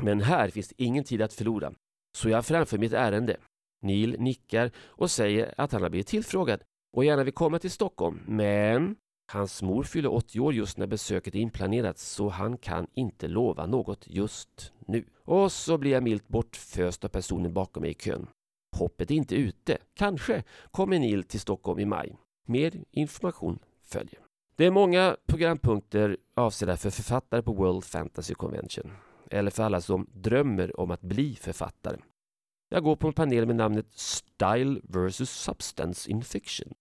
Men 0.01 0.21
här 0.21 0.49
finns 0.51 0.73
ingen 0.77 1.05
tid 1.05 1.23
att 1.23 1.33
förlora, 1.33 1.73
så 2.17 2.29
jag 2.29 2.47
framför 2.47 2.79
mitt 2.79 2.93
ärende. 2.93 3.37
Neil 3.81 4.17
nickar 4.19 4.71
och 4.79 5.11
säger 5.11 5.55
att 5.57 5.73
han 5.73 5.83
har 5.83 5.91
blivit 5.91 6.07
tillfrågad 6.07 6.61
och 6.97 7.05
gärna 7.05 7.25
vill 7.25 7.35
komma 7.35 7.59
till 7.59 7.71
Stockholm, 7.71 8.21
men 8.27 8.97
hans 9.33 9.63
mor 9.63 9.83
fyller 9.83 10.13
80 10.13 10.41
år 10.41 10.55
just 10.55 10.79
när 10.79 10.87
besöket 10.87 11.35
är 11.35 11.39
inplanerat 11.39 11.99
så 11.99 12.29
han 12.29 12.57
kan 12.57 12.87
inte 12.95 13.29
lova 13.29 13.67
något 13.67 14.05
just 14.07 14.73
nu. 14.87 15.05
Och 15.25 15.53
så 15.53 15.79
blir 15.79 15.91
jag 15.91 16.03
milt 16.03 16.29
bortföst 16.29 17.05
av 17.05 17.09
personen 17.09 17.53
bakom 17.53 17.81
mig 17.81 17.91
i 17.91 17.95
kön. 17.95 18.27
Hoppet 18.77 19.11
är 19.11 19.15
inte 19.15 19.35
ute. 19.35 19.79
Kanske 19.95 20.43
kommer 20.71 20.99
Neil 20.99 21.25
till 21.25 21.41
Stockholm 21.41 21.79
i 21.79 21.85
maj. 21.85 22.17
Mer 22.47 22.73
information 22.91 23.59
följer. 23.83 24.21
Det 24.57 24.67
är 24.67 24.71
många 24.71 25.17
programpunkter 25.27 26.17
avsedda 26.35 26.77
för 26.77 26.91
författare 26.91 27.43
på 27.43 27.53
World 27.53 27.85
Fantasy 27.85 28.35
Convention. 28.35 28.93
Eller 29.31 29.51
för 29.51 29.63
alla 29.63 29.81
som 29.81 30.07
drömmer 30.13 30.81
om 30.81 30.91
att 30.91 31.01
bli 31.01 31.35
författare. 31.35 31.97
Jag 32.73 32.83
går 32.83 32.97
på 32.97 33.07
en 33.07 33.13
panel 33.13 33.47
med 33.47 33.57
namnet 33.57 33.87
Style 33.93 34.81
vs 34.83 35.31
Substance 35.31 36.11
in 36.11 36.23
Fiction. 36.23 36.73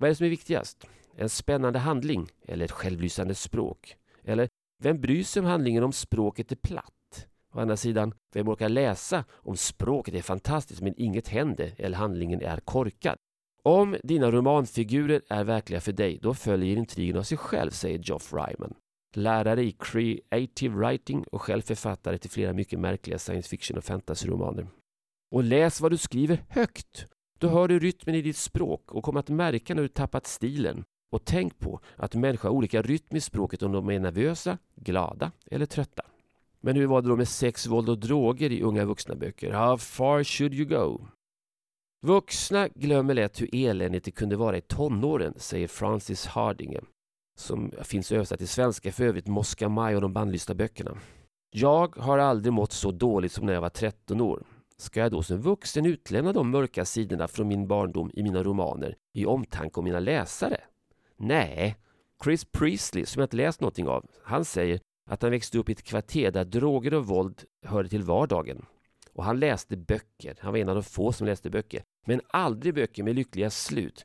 Vad 0.00 0.08
är 0.08 0.10
det 0.10 0.14
som 0.14 0.26
är 0.26 0.30
viktigast? 0.30 0.86
En 1.16 1.28
spännande 1.28 1.78
handling 1.78 2.28
eller 2.42 2.64
ett 2.64 2.70
självlysande 2.70 3.34
språk? 3.34 3.96
Eller 4.24 4.48
vem 4.82 5.00
bryr 5.00 5.24
sig 5.24 5.40
om 5.40 5.46
handlingen 5.46 5.84
om 5.84 5.92
språket 5.92 6.52
är 6.52 6.56
platt? 6.56 7.26
Å 7.54 7.60
andra 7.60 7.76
sidan, 7.76 8.14
vem 8.34 8.48
orkar 8.48 8.68
läsa 8.68 9.24
om 9.32 9.56
språket 9.56 10.14
är 10.14 10.22
fantastiskt 10.22 10.80
men 10.80 10.94
inget 10.96 11.28
händer 11.28 11.74
eller 11.78 11.96
handlingen 11.96 12.42
är 12.42 12.56
korkad? 12.56 13.16
Om 13.62 13.96
dina 14.02 14.30
romanfigurer 14.30 15.22
är 15.28 15.44
verkliga 15.44 15.80
för 15.80 15.92
dig, 15.92 16.18
då 16.22 16.34
följer 16.34 16.76
intrigen 16.76 17.16
av 17.16 17.22
sig 17.22 17.38
själv, 17.38 17.70
säger 17.70 17.98
Geoff 17.98 18.32
Ryman. 18.32 18.74
Lärare 19.14 19.62
i 19.62 19.76
creative 19.78 20.76
writing 20.76 21.24
och 21.32 21.42
själv 21.42 21.62
författare 21.62 22.18
till 22.18 22.30
flera 22.30 22.52
mycket 22.52 22.78
märkliga 22.78 23.18
science 23.18 23.48
fiction 23.48 23.78
och 23.78 23.84
fantasyromaner. 23.84 24.66
Och 25.32 25.44
läs 25.44 25.80
vad 25.80 25.92
du 25.92 25.96
skriver 25.96 26.44
högt. 26.48 27.06
Då 27.38 27.48
hör 27.48 27.68
du 27.68 27.78
rytmen 27.78 28.14
i 28.14 28.22
ditt 28.22 28.36
språk 28.36 28.92
och 28.92 29.04
kommer 29.04 29.20
att 29.20 29.28
märka 29.28 29.74
när 29.74 29.82
du 29.82 29.88
tappat 29.88 30.26
stilen. 30.26 30.84
Och 31.12 31.24
tänk 31.24 31.58
på 31.58 31.80
att 31.96 32.14
människor 32.14 32.48
har 32.48 32.56
olika 32.56 32.82
rytm 32.82 33.16
i 33.16 33.20
språket 33.20 33.62
om 33.62 33.72
de 33.72 33.90
är 33.90 34.00
nervösa, 34.00 34.58
glada 34.74 35.32
eller 35.46 35.66
trötta. 35.66 36.02
Men 36.60 36.76
hur 36.76 36.86
var 36.86 37.02
det 37.02 37.08
då 37.08 37.16
med 37.16 37.28
sex, 37.28 37.66
våld 37.66 37.88
och 37.88 37.98
droger 37.98 38.52
i 38.52 38.62
unga 38.62 38.84
vuxna-böcker? 38.84 39.52
How 39.52 39.76
far 39.76 40.24
should 40.24 40.54
you 40.54 40.64
go? 40.64 41.06
Vuxna 42.02 42.68
glömmer 42.68 43.14
lätt 43.14 43.40
hur 43.40 43.54
eländigt 43.54 44.04
det 44.04 44.10
kunde 44.10 44.36
vara 44.36 44.56
i 44.56 44.60
tonåren, 44.60 45.34
säger 45.36 45.68
Francis 45.68 46.26
Hardinge, 46.26 46.80
som 47.38 47.72
finns 47.82 48.12
översatt 48.12 48.38
till 48.38 48.48
svenska 48.48 48.92
för 48.92 49.04
övrigt, 49.04 49.26
Moska 49.26 49.68
Maj 49.68 49.94
och 49.94 50.02
de 50.02 50.12
bandlysta 50.12 50.54
böckerna. 50.54 50.98
Jag 51.50 51.96
har 51.96 52.18
aldrig 52.18 52.52
mått 52.52 52.72
så 52.72 52.90
dåligt 52.90 53.32
som 53.32 53.46
när 53.46 53.52
jag 53.52 53.60
var 53.60 53.68
13 53.68 54.20
år. 54.20 54.42
Ska 54.82 55.00
jag 55.00 55.10
då 55.10 55.22
som 55.22 55.40
vuxen 55.40 55.86
utlämna 55.86 56.32
de 56.32 56.50
mörka 56.50 56.84
sidorna 56.84 57.28
från 57.28 57.48
min 57.48 57.66
barndom 57.66 58.10
i 58.14 58.22
mina 58.22 58.42
romaner 58.42 58.96
i 59.12 59.26
omtanke 59.26 59.80
om 59.80 59.84
mina 59.84 60.00
läsare? 60.00 60.60
Nej, 61.16 61.76
Chris 62.24 62.44
Priestley, 62.44 63.06
som 63.06 63.20
jag 63.20 63.26
inte 63.26 63.36
läst 63.36 63.60
någonting 63.60 63.88
av, 63.88 64.06
han 64.22 64.44
säger 64.44 64.80
att 65.10 65.22
han 65.22 65.30
växte 65.30 65.58
upp 65.58 65.68
i 65.68 65.72
ett 65.72 65.82
kvarter 65.82 66.30
där 66.30 66.44
droger 66.44 66.94
och 66.94 67.06
våld 67.06 67.44
hörde 67.64 67.88
till 67.88 68.02
vardagen. 68.02 68.66
Och 69.12 69.24
han 69.24 69.40
läste 69.40 69.76
böcker, 69.76 70.36
han 70.40 70.52
var 70.52 70.58
en 70.58 70.68
av 70.68 70.74
de 70.74 70.82
få 70.82 71.12
som 71.12 71.26
läste 71.26 71.50
böcker, 71.50 71.82
men 72.06 72.20
aldrig 72.28 72.74
böcker 72.74 73.02
med 73.02 73.14
lyckliga 73.14 73.50
slut. 73.50 74.02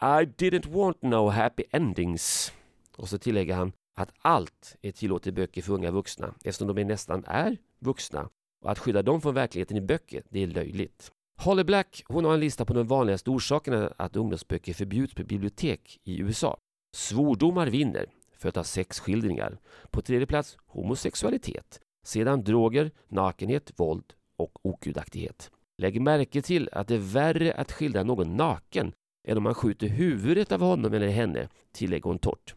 I 0.00 0.24
didn't 0.24 0.72
want 0.72 1.02
no 1.02 1.28
happy 1.28 1.64
endings. 1.70 2.52
Och 2.96 3.08
så 3.08 3.18
tillägger 3.18 3.54
han 3.54 3.72
att 3.94 4.12
allt 4.18 4.76
är 4.82 4.92
tillåtet 4.92 5.26
i 5.26 5.32
böcker 5.32 5.62
för 5.62 5.72
unga 5.72 5.90
vuxna 5.90 6.34
eftersom 6.44 6.68
de 6.68 6.78
är 6.78 6.84
nästan 6.84 7.24
är 7.24 7.56
vuxna 7.78 8.28
och 8.64 8.70
att 8.70 8.78
skydda 8.78 9.02
dem 9.02 9.20
från 9.20 9.34
verkligheten 9.34 9.76
i 9.76 9.80
böcker, 9.80 10.22
det 10.28 10.42
är 10.42 10.46
löjligt. 10.46 11.12
Holly 11.40 11.64
Black 11.64 12.02
hon 12.06 12.24
har 12.24 12.34
en 12.34 12.40
lista 12.40 12.64
på 12.64 12.72
de 12.72 12.86
vanligaste 12.86 13.30
orsakerna 13.30 13.92
att 13.96 14.16
ungdomsböcker 14.16 14.74
förbjuds 14.74 15.14
på 15.14 15.24
bibliotek 15.24 16.00
i 16.04 16.20
USA. 16.20 16.56
Svordomar 16.96 17.66
vinner, 17.66 18.06
följt 18.36 18.56
av 18.56 18.62
sexskildringar. 18.62 19.58
På 19.90 20.02
tredje 20.02 20.26
plats 20.26 20.56
homosexualitet. 20.66 21.80
Sedan 22.06 22.44
droger, 22.44 22.90
nakenhet, 23.08 23.72
våld 23.76 24.12
och 24.36 24.66
okudaktighet. 24.66 25.50
Lägg 25.78 26.00
märke 26.00 26.42
till 26.42 26.68
att 26.72 26.88
det 26.88 26.94
är 26.94 27.12
värre 27.12 27.52
att 27.52 27.72
skildra 27.72 28.02
någon 28.02 28.36
naken 28.36 28.92
än 29.28 29.36
om 29.36 29.42
man 29.42 29.54
skjuter 29.54 29.86
huvudet 29.86 30.52
av 30.52 30.60
honom 30.60 30.94
eller 30.94 31.08
henne, 31.08 31.48
tillägger 31.72 32.04
hon 32.04 32.18
torrt. 32.18 32.54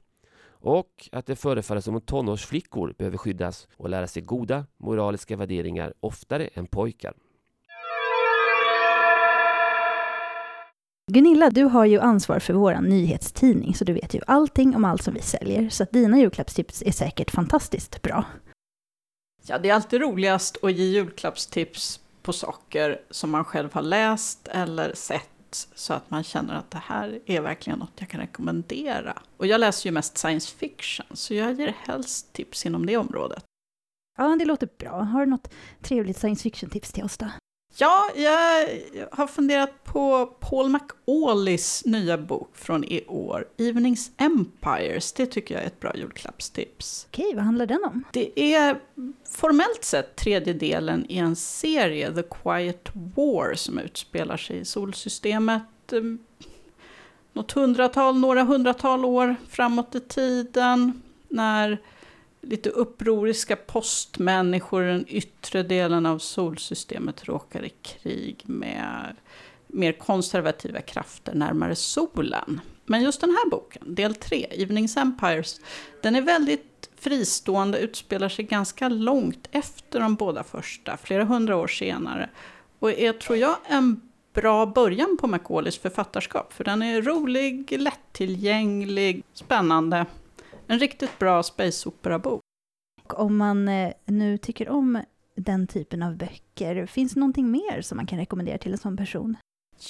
Och 0.60 1.10
att 1.12 1.26
det 1.26 1.36
förefaller 1.36 1.82
som 1.82 1.95
om 1.95 2.01
tonårsflickor 2.01 2.93
behöver 2.97 3.18
skyddas 3.18 3.68
och 3.78 3.89
lära 3.89 4.08
sig 4.08 4.22
goda 4.22 4.66
moraliska 4.78 5.36
värderingar 5.36 5.93
oftare 5.99 6.49
än 6.53 6.68
pojkar. 6.68 7.14
Gunilla, 11.12 11.49
du 11.49 11.64
har 11.64 11.86
ju 11.86 11.99
ansvar 11.99 12.39
för 12.39 12.53
vår 12.53 12.74
nyhetstidning, 12.74 13.76
så 13.76 13.84
du 13.84 13.93
vet 13.93 14.14
ju 14.14 14.20
allting 14.28 14.76
om 14.76 14.86
allt 14.86 15.03
som 15.03 15.14
vi 15.14 15.22
säljer. 15.22 15.70
Så 15.70 15.84
att 15.84 15.91
dina 15.91 16.20
julklappstips 16.20 16.84
är 16.86 16.91
säkert 16.91 17.32
fantastiskt 17.32 18.01
bra. 18.01 18.26
Ja, 19.47 19.58
det 19.58 19.70
är 19.70 19.74
alltid 19.74 20.01
roligast 20.01 20.64
att 20.64 20.74
ge 20.74 20.84
julklappstips 20.84 21.99
på 22.22 22.34
saker 22.34 23.01
som 23.10 23.30
man 23.30 23.45
själv 23.45 23.74
har 23.74 23.82
läst 23.82 24.47
eller 24.47 24.93
sett 24.93 25.30
så 25.56 25.93
att 25.93 26.10
man 26.10 26.24
känner 26.24 26.56
att 26.56 26.72
det 26.72 26.82
här 26.86 27.20
är 27.26 27.41
verkligen 27.41 27.80
något 27.80 27.93
jag 27.95 28.10
kan 28.10 28.20
rekommendera. 28.20 29.22
Och 29.38 29.48
jag 29.48 29.60
läser 29.60 29.89
ju 29.89 29.93
mest 29.93 30.18
science 30.18 30.56
fiction, 30.56 31.06
så 31.14 31.34
jag 31.34 31.54
ger 31.54 31.76
helst 31.86 32.34
tips 32.34 32.66
inom 32.66 32.86
det 32.86 32.98
området. 32.98 33.43
Ja, 34.18 34.36
det 34.39 34.45
låter 34.45 34.70
bra. 34.78 35.02
Har 35.02 35.20
du 35.26 35.32
något 35.32 35.54
trevligt 35.82 36.18
science 36.18 36.43
fiction-tips 36.43 36.91
till 36.91 37.04
oss 37.04 37.18
då? 37.18 37.28
Ja, 37.80 38.10
jag 38.16 38.68
har 39.12 39.28
funderat 39.28 39.84
på 39.84 40.26
Paul 40.26 40.70
McAuleys 40.70 41.86
nya 41.86 42.18
bok 42.18 42.50
från 42.54 42.84
i 42.84 43.06
år, 43.08 43.48
Evenings 43.58 44.12
Empires. 44.18 45.14
Det 45.14 45.26
tycker 45.26 45.56
jag 45.56 45.64
är 45.64 45.68
ett 45.68 45.80
bra 45.80 45.96
julklappstips. 45.96 47.08
Okej, 47.10 47.32
vad 47.36 47.44
handlar 47.44 47.66
den 47.66 47.84
om? 47.84 48.04
Det 48.14 48.54
är 48.56 48.80
formellt 49.30 49.84
sett 49.84 50.16
tredje 50.16 50.54
delen 50.54 51.06
i 51.10 51.18
en 51.18 51.36
serie, 51.36 52.14
The 52.14 52.24
Quiet 52.24 52.90
War, 52.94 53.54
som 53.54 53.80
utspelar 53.80 54.38
sig 54.38 54.58
i 54.58 54.66
solsystemet. 54.66 55.64
ehm, 55.92 56.20
Något 57.34 57.52
hundratal, 57.52 58.20
några 58.20 58.44
hundratal 58.44 59.06
år 59.06 59.36
framåt 59.50 59.96
i 59.96 60.00
tiden. 60.00 61.02
När 61.30 61.82
lite 62.48 62.70
upproriska 62.70 63.56
postmänniskor 63.56 64.84
i 64.84 64.88
den 64.88 65.06
yttre 65.08 65.64
delen 65.64 66.06
av 66.06 66.20
solsystemet 66.20 67.26
råkar 67.28 67.66
i 67.66 67.70
krig 67.70 68.43
med 68.45 69.16
mer 69.68 69.91
konservativa 69.91 70.82
krafter 70.82 71.34
närmare 71.34 71.76
solen. 71.76 72.62
Men 72.86 73.02
just 73.02 73.22
den 73.22 73.30
här 73.30 73.50
boken, 73.50 73.95
del 73.95 74.16
3, 74.16 74.48
Evenings 74.52 74.98
Empires, 74.98 75.60
den 76.04 76.16
är 76.16 76.22
väldigt 76.22 76.89
fristående, 77.00 77.80
utspelar 77.80 78.30
sig 78.30 78.45
ganska 78.45 78.89
långt 78.89 79.48
efter 79.52 80.00
de 80.00 80.16
båda 80.16 80.43
första, 80.43 80.98
flera 80.98 81.24
hundra 81.24 81.56
år 81.56 81.68
senare. 81.68 82.30
Och 82.80 82.91
är, 82.91 83.14
tror 83.14 83.38
jag, 83.38 83.58
en 83.68 84.02
bra 84.34 84.66
början 84.66 85.18
på 85.20 85.28
Macaulays 85.28 85.78
författarskap, 85.78 86.54
för 86.54 86.64
den 86.64 86.82
är 86.82 87.02
rolig, 87.02 87.76
lättillgänglig, 87.80 89.24
spännande. 89.34 90.06
En 90.68 90.80
riktigt 90.80 91.20
bra 91.20 91.43
space 91.43 91.89
opera-bok. 91.89 92.41
Om 93.13 93.38
man 93.38 93.68
eh, 93.68 93.93
nu 94.05 94.38
tycker 94.38 94.70
om 94.70 95.03
den 95.36 95.68
typen 95.68 96.03
av 96.03 96.15
böcker, 96.15 96.86
finns 96.86 97.13
det 97.13 97.20
någonting 97.20 97.51
mer 97.51 97.82
som 97.82 97.95
man 97.95 98.05
kan 98.05 98.20
rekommendera 98.20 98.57
till 98.57 98.72
en 98.72 98.78
sån 98.78 98.97
person? 98.97 99.38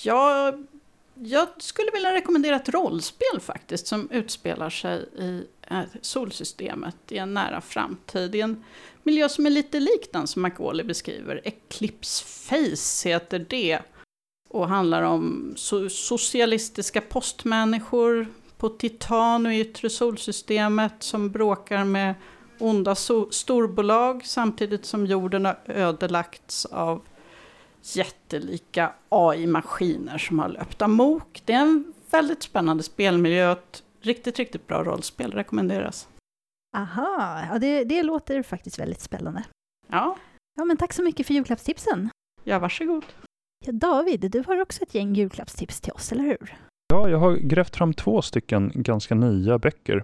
Jag, 0.03 0.65
jag 1.13 1.47
skulle 1.57 1.91
vilja 1.91 2.13
rekommendera 2.13 2.55
ett 2.55 2.69
rollspel 2.69 3.39
faktiskt, 3.41 3.87
som 3.87 4.11
utspelar 4.11 4.69
sig 4.69 5.09
i 5.17 5.47
eh, 5.61 5.81
solsystemet 6.01 6.95
i 7.09 7.17
en 7.17 7.33
nära 7.33 7.61
framtid. 7.61 8.35
I 8.35 8.41
en 8.41 8.63
miljö 9.03 9.29
som 9.29 9.45
är 9.45 9.49
lite 9.49 9.79
lik 9.79 10.09
den 10.13 10.27
som 10.27 10.41
Macaulay 10.41 10.85
beskriver. 10.85 11.41
Eclipse 11.43 12.25
Face 12.25 13.09
heter 13.09 13.45
det. 13.49 13.79
Och 14.49 14.67
handlar 14.67 15.03
om 15.03 15.53
so 15.55 15.89
socialistiska 15.89 17.01
postmänniskor 17.01 18.27
på 18.57 18.69
Titan 18.69 19.45
och 19.45 19.51
yttre 19.51 19.89
solsystemet 19.89 20.93
som 21.03 21.31
bråkar 21.31 21.83
med 21.83 22.15
onda 22.59 22.95
so 22.95 23.31
storbolag 23.31 24.25
samtidigt 24.25 24.85
som 24.85 25.05
jorden 25.05 25.45
har 25.45 25.59
ödelagts 25.65 26.65
av 26.65 27.01
jättelika 27.83 28.93
AI-maskiner 29.09 30.17
som 30.17 30.39
har 30.39 30.49
löpt 30.49 30.81
amok. 30.81 31.41
Det 31.45 31.53
är 31.53 31.61
en 31.61 31.93
väldigt 32.11 32.43
spännande 32.43 32.83
spelmiljö, 32.83 33.51
ett 33.51 33.83
riktigt, 34.01 34.39
riktigt 34.39 34.67
bra 34.67 34.83
rollspel 34.83 35.31
rekommenderas. 35.31 36.07
Aha, 36.77 37.43
ja, 37.51 37.59
det, 37.59 37.83
det 37.83 38.03
låter 38.03 38.43
faktiskt 38.43 38.79
väldigt 38.79 39.01
spännande. 39.01 39.43
Ja, 39.87 40.17
Ja, 40.59 40.65
men 40.65 40.77
tack 40.77 40.93
så 40.93 41.03
mycket 41.03 41.27
för 41.27 41.33
julklappstipsen. 41.33 42.09
ja 42.43 42.59
varsågod. 42.59 43.05
Ja, 43.65 43.71
David, 43.71 44.31
du 44.31 44.43
har 44.47 44.61
också 44.61 44.83
ett 44.83 44.95
gäng 44.95 45.13
julklappstips 45.13 45.81
till 45.81 45.93
oss, 45.93 46.11
eller 46.11 46.23
hur? 46.23 46.57
Ja, 46.89 47.09
jag 47.09 47.17
har 47.17 47.35
grävt 47.35 47.75
fram 47.75 47.93
två 47.93 48.21
stycken 48.21 48.71
ganska 48.75 49.15
nya 49.15 49.59
böcker. 49.59 50.03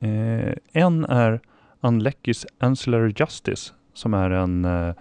Eh, 0.00 0.54
en 0.72 1.04
är 1.04 1.40
Unleckys 1.80 2.46
Ancillary 2.58 3.14
Justice 3.16 3.72
som 3.94 4.14
är 4.14 4.30
en 4.30 4.64
eh, 4.64 4.94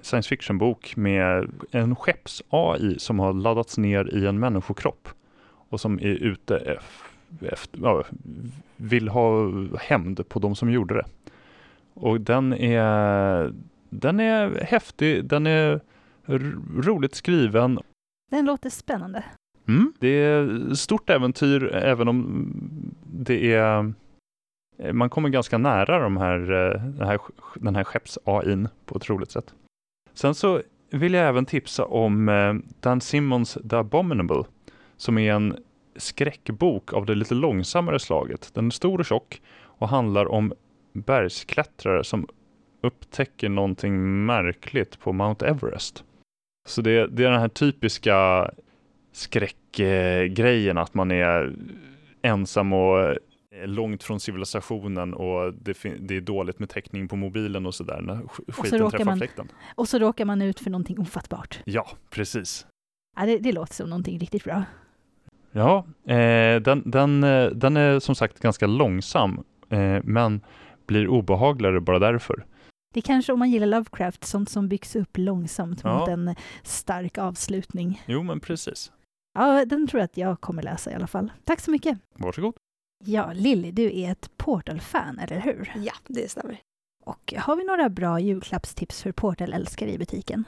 science 0.00 0.28
fiction-bok 0.28 0.96
med 0.96 1.50
en 1.70 1.96
skepps-AI 1.96 2.98
som 2.98 3.18
har 3.18 3.32
laddats 3.32 3.78
ner 3.78 4.14
i 4.14 4.26
en 4.26 4.38
människokropp 4.38 5.08
och 5.68 5.80
som 5.80 5.98
är 6.00 6.14
ute 6.14 6.78
efter, 7.40 7.80
ja, 7.82 8.04
vill 8.76 9.08
ha 9.08 9.52
hämnd 9.78 10.28
på 10.28 10.38
de 10.38 10.54
som 10.54 10.70
gjorde 10.70 10.94
det. 10.94 11.04
Och 11.94 12.20
den 12.20 12.52
är, 12.52 13.52
den 13.90 14.20
är 14.20 14.64
häftig, 14.64 15.24
den 15.24 15.46
är 15.46 15.80
roligt 16.76 17.14
skriven. 17.14 17.80
Den 18.30 18.44
låter 18.44 18.70
spännande. 18.70 19.24
Mm. 19.68 19.92
Det 19.98 20.08
är 20.08 20.74
stort 20.74 21.10
äventyr 21.10 21.74
även 21.74 22.08
om 22.08 22.52
det 23.06 23.52
är 23.54 23.92
man 24.92 25.10
kommer 25.10 25.28
ganska 25.28 25.58
nära 25.58 25.98
de 25.98 26.16
här, 26.16 26.40
eh, 26.40 26.82
den 26.82 27.06
här, 27.06 27.20
den 27.54 27.76
här 27.76 27.84
skepps-AIn 27.84 28.68
på 28.86 28.96
ett 28.96 29.10
roligt 29.10 29.30
sätt. 29.30 29.54
Sen 30.14 30.34
så 30.34 30.62
vill 30.90 31.14
jag 31.14 31.28
även 31.28 31.46
tipsa 31.46 31.84
om 31.84 32.28
eh, 32.28 32.54
Dan 32.80 33.00
Simmons 33.00 33.58
The 33.70 33.76
Abominable 33.76 34.44
som 34.96 35.18
är 35.18 35.32
en 35.32 35.56
skräckbok 35.96 36.92
av 36.92 37.06
det 37.06 37.14
lite 37.14 37.34
långsammare 37.34 37.98
slaget. 37.98 38.50
Den 38.54 38.66
är 38.66 38.70
stor 38.70 38.98
och 38.98 39.06
tjock 39.06 39.42
och 39.60 39.88
handlar 39.88 40.26
om 40.26 40.52
bergsklättrare 40.92 42.04
som 42.04 42.28
upptäcker 42.82 43.48
någonting 43.48 44.26
märkligt 44.26 45.00
på 45.00 45.12
Mount 45.12 45.46
Everest. 45.46 46.04
Så 46.68 46.82
det, 46.82 47.06
det 47.06 47.24
är 47.24 47.30
den 47.30 47.40
här 47.40 47.48
typiska 47.48 48.50
skräckgrejen 49.12 50.78
att 50.78 50.94
man 50.94 51.10
är 51.10 51.56
ensam 52.22 52.72
och 52.72 53.16
långt 53.64 54.02
från 54.02 54.20
civilisationen 54.20 55.14
och 55.14 55.54
det, 55.54 55.76
det, 55.98 56.16
är 56.16 56.20
dåligt 56.20 56.58
med 56.58 56.68
täckning 56.68 57.08
på 57.08 57.16
mobilen 57.16 57.66
och 57.66 57.74
sådär 57.74 58.00
när 58.00 58.28
skiten 58.52 58.78
så 58.78 58.90
träffar 58.90 59.04
man, 59.04 59.18
fläkten. 59.18 59.48
Och 59.74 59.88
så 59.88 59.98
råkar 59.98 60.24
man 60.24 60.42
ut 60.42 60.60
för 60.60 60.70
någonting 60.70 60.98
ofattbart. 60.98 61.60
Ja, 61.64 61.88
precis. 62.10 62.66
Ja, 63.16 63.26
det, 63.26 63.38
det 63.38 63.52
låter 63.52 63.74
som 63.74 63.90
någonting 63.90 64.18
riktigt 64.18 64.44
bra. 64.44 64.64
Ja, 65.52 65.86
eh, 66.06 66.60
den, 66.60 66.82
den, 66.90 67.24
eh, 67.24 67.46
den 67.46 67.76
är 67.76 68.00
som 68.00 68.14
sagt 68.14 68.38
ganska 68.38 68.66
långsam, 68.66 69.44
eh, 69.68 69.98
men 70.04 70.40
blir 70.86 71.08
obehagligare 71.08 71.80
bara 71.80 71.98
därför. 71.98 72.44
Det 72.94 73.00
är 73.00 73.02
kanske 73.02 73.32
om 73.32 73.38
man 73.38 73.50
gillar 73.50 73.66
Lovecraft, 73.66 74.24
sånt 74.24 74.50
som 74.50 74.68
byggs 74.68 74.96
upp 74.96 75.18
långsamt 75.18 75.80
Ja. 75.84 75.98
mot 75.98 76.08
en 76.08 76.34
stark 76.62 77.18
avslutning. 77.18 78.02
Jo, 78.06 78.22
men 78.22 78.40
precis. 78.40 78.92
Ja, 79.38 79.64
den 79.64 79.86
tror 79.86 80.00
jag 80.00 80.04
att 80.04 80.16
jag 80.16 80.40
kommer 80.40 80.62
läsa 80.62 80.90
i 80.90 80.94
alla 80.94 81.06
fall. 81.06 81.32
Tack 81.44 81.60
så 81.60 81.70
mycket. 81.70 81.98
Varsågod. 82.14 82.54
Ja, 83.04 83.32
Lilly, 83.32 83.70
du 83.70 84.00
är 84.00 84.12
ett 84.12 84.30
Portal-fan, 84.36 85.18
eller 85.18 85.40
hur? 85.40 85.72
Ja, 85.76 85.92
det 86.06 86.30
stämmer. 86.30 86.60
Och 87.04 87.34
har 87.36 87.56
vi 87.56 87.64
några 87.64 87.88
bra 87.88 88.20
julklappstips 88.20 89.02
för 89.02 89.12
Portal-älskare 89.12 89.92
i 89.92 89.98
butiken? 89.98 90.44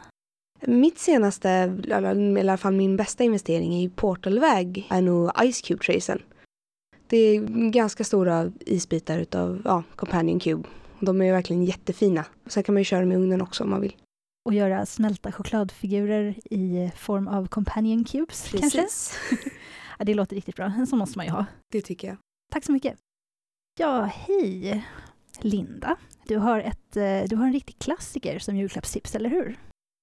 Mitt 0.61 0.99
senaste, 0.99 1.51
eller 1.51 2.37
i 2.37 2.41
alla 2.41 2.57
fall 2.57 2.73
min 2.73 2.97
bästa 2.97 3.25
investering 3.25 3.83
i 3.83 3.89
Portalväg 3.89 4.87
är 4.91 5.03
nog 5.03 5.31
Ice 5.53 5.63
Cube 5.63 5.85
Tracen. 5.85 6.23
Det 7.07 7.17
är 7.17 7.41
ganska 7.71 8.05
stora 8.05 8.53
isbitar 8.61 9.19
utav 9.19 9.63
ja, 9.65 9.83
Companion 9.97 10.41
Cube. 10.41 10.69
De 11.01 11.23
är 11.23 11.33
verkligen 11.33 11.65
jättefina. 11.65 12.25
Sen 12.47 12.63
kan 12.63 12.75
man 12.75 12.81
ju 12.81 12.85
köra 12.85 13.01
dem 13.01 13.13
i 13.13 13.17
ugnen 13.17 13.43
också 13.43 13.65
om 13.65 13.71
man 13.71 13.81
vill. 13.81 13.97
Och 14.45 14.55
göra 14.55 14.87
smälta 14.87 15.33
chokladfigurer 15.33 16.35
i 16.55 16.91
form 16.97 17.29
av 17.29 17.47
companion 17.47 18.05
cubes, 18.05 18.49
kanske? 18.59 18.87
Ja, 19.99 20.05
det 20.05 20.15
låter 20.15 20.37
riktigt 20.37 20.57
bra. 20.57 20.65
En 20.67 20.87
sån 20.87 20.99
måste 20.99 21.19
man 21.19 21.27
ju 21.27 21.33
ha. 21.33 21.47
Det 21.73 21.81
tycker 21.83 22.09
jag. 22.09 22.17
Tack 22.53 22.65
så 22.65 22.73
mycket. 22.73 22.99
Ja, 23.79 24.03
hej! 24.05 24.85
Linda, 25.41 25.97
du 26.27 26.37
har, 26.37 26.61
ett, 26.61 26.97
eh, 26.97 27.23
du 27.29 27.37
har 27.37 27.47
en 27.47 27.53
riktig 27.53 27.79
klassiker 27.79 28.39
som 28.39 28.57
julklappstips, 28.57 29.15
eller 29.15 29.31
hur? 29.31 29.59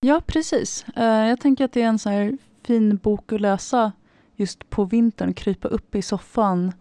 Ja, 0.06 0.22
precis. 0.28 0.86
Eh, 0.96 1.04
Jag 1.28 1.40
tänker 1.40 1.66
att 1.66 1.72
det 1.74 1.82
är 1.82 1.88
en 1.88 2.00
så 2.00 2.10
här 2.10 2.38
fin 2.64 2.98
bok 2.98 3.34
att 3.34 3.42
läsa 3.42 3.92
just 4.36 4.70
på 4.70 4.86
vintern. 4.86 5.34
Krypa 5.34 5.68
upp 5.68 5.96
i 5.96 6.02
soffan 6.02 6.72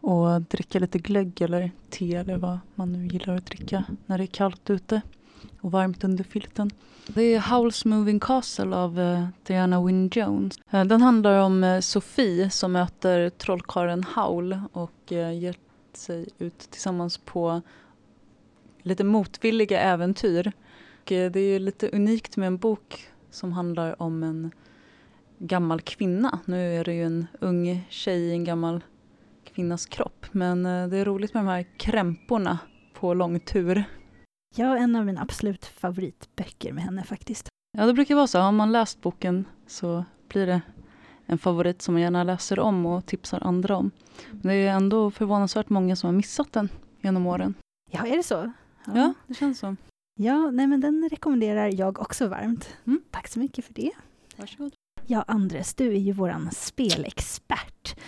och 0.00 0.42
dricka 0.42 0.78
lite 0.78 0.98
glögg 0.98 1.40
eller 1.40 1.70
te 1.90 2.14
eller 2.14 2.36
vad 2.36 2.58
man 2.74 2.92
nu 2.92 3.06
gillar 3.06 3.36
att 3.36 3.46
dricka 3.46 3.84
när 4.06 4.18
det 4.18 4.24
är 4.24 4.26
kallt 4.26 4.70
ute 4.70 5.00
och 5.60 5.72
varmt 5.72 6.04
under 6.04 6.24
filten. 6.24 6.70
Det 7.06 7.22
är 7.22 7.40
Howl's 7.40 7.86
Moving 7.86 8.20
Castle 8.20 8.76
av 8.76 8.98
uh, 8.98 9.26
Diana 9.46 9.84
Wynne 9.84 10.08
Jones. 10.12 10.58
Uh, 10.74 10.84
Den 10.84 11.02
handlar 11.02 11.38
om 11.40 11.64
eh, 11.64 11.74
uh, 11.74 11.80
Sofie 11.80 12.50
som 12.50 12.72
möter 12.72 13.30
trollkarlen 13.30 14.04
Howl 14.04 14.60
och 14.72 15.12
ger 15.12 15.54
sig 15.94 16.28
ut 16.38 16.58
tillsammans 16.58 17.18
på 17.18 17.62
lite 18.82 19.04
motvilliga 19.04 19.80
äventyr. 19.80 20.52
Och 21.00 21.06
det 21.06 21.36
är 21.36 21.52
ju 21.52 21.58
lite 21.58 21.88
unikt 21.88 22.36
med 22.36 22.46
en 22.46 22.56
bok 22.56 23.08
som 23.30 23.52
handlar 23.52 24.02
om 24.02 24.22
en 24.22 24.50
gammal 25.38 25.80
kvinna. 25.80 26.38
Nu 26.44 26.76
är 26.76 26.84
det 26.84 26.94
ju 26.94 27.04
en 27.04 27.26
ung 27.40 27.86
tjej 27.88 28.20
i 28.20 28.32
en 28.32 28.44
gammal 28.44 28.84
kvinnas 29.44 29.86
kropp. 29.86 30.26
Men 30.32 30.62
det 30.62 30.96
är 30.96 31.04
roligt 31.04 31.34
med 31.34 31.44
de 31.44 31.48
här 31.48 31.66
krämporna 31.76 32.58
på 32.94 33.14
långtur. 33.14 33.84
Ja, 34.56 34.76
en 34.76 34.96
av 34.96 35.06
mina 35.06 35.22
absolut 35.22 35.64
favoritböcker 35.66 36.72
med 36.72 36.84
henne 36.84 37.04
faktiskt. 37.04 37.48
Ja, 37.78 37.86
det 37.86 37.92
brukar 37.92 38.14
vara 38.14 38.26
så. 38.26 38.38
Har 38.38 38.52
man 38.52 38.72
läst 38.72 39.00
boken 39.00 39.44
så 39.66 40.04
blir 40.28 40.46
det 40.46 40.60
en 41.26 41.38
favorit 41.38 41.82
som 41.82 41.94
man 41.94 42.02
gärna 42.02 42.24
läser 42.24 42.58
om 42.58 42.86
och 42.86 43.06
tipsar 43.06 43.40
andra 43.46 43.76
om. 43.76 43.90
Men 44.30 44.42
det 44.42 44.54
är 44.54 44.72
ändå 44.72 45.10
förvånansvärt 45.10 45.68
många 45.68 45.96
som 45.96 46.06
har 46.06 46.14
missat 46.14 46.52
den 46.52 46.68
genom 47.00 47.26
åren. 47.26 47.54
Ja, 47.90 48.06
är 48.06 48.16
det 48.16 48.22
så? 48.22 48.52
Ja, 48.84 49.14
det 49.26 49.34
känns 49.34 49.58
så. 49.58 49.76
Ja, 50.20 50.50
nej 50.50 50.66
men 50.66 50.80
den 50.80 51.08
rekommenderar 51.10 51.80
jag 51.80 52.00
också 52.00 52.28
varmt. 52.28 52.68
Mm. 52.86 53.00
Tack 53.10 53.28
så 53.28 53.38
mycket 53.38 53.64
för 53.64 53.74
det. 53.74 53.90
Varsågod. 54.36 54.72
Ja, 55.06 55.24
Andres, 55.28 55.74
du 55.74 55.86
är 55.86 55.98
ju 55.98 56.12
våran 56.12 56.50
spelexpert. 56.52 57.98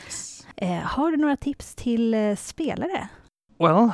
Eh, 0.57 0.79
har 0.79 1.11
du 1.11 1.17
några 1.17 1.37
tips 1.37 1.75
till 1.75 2.15
eh, 2.15 2.37
spelare? 2.37 3.09
Well, 3.59 3.91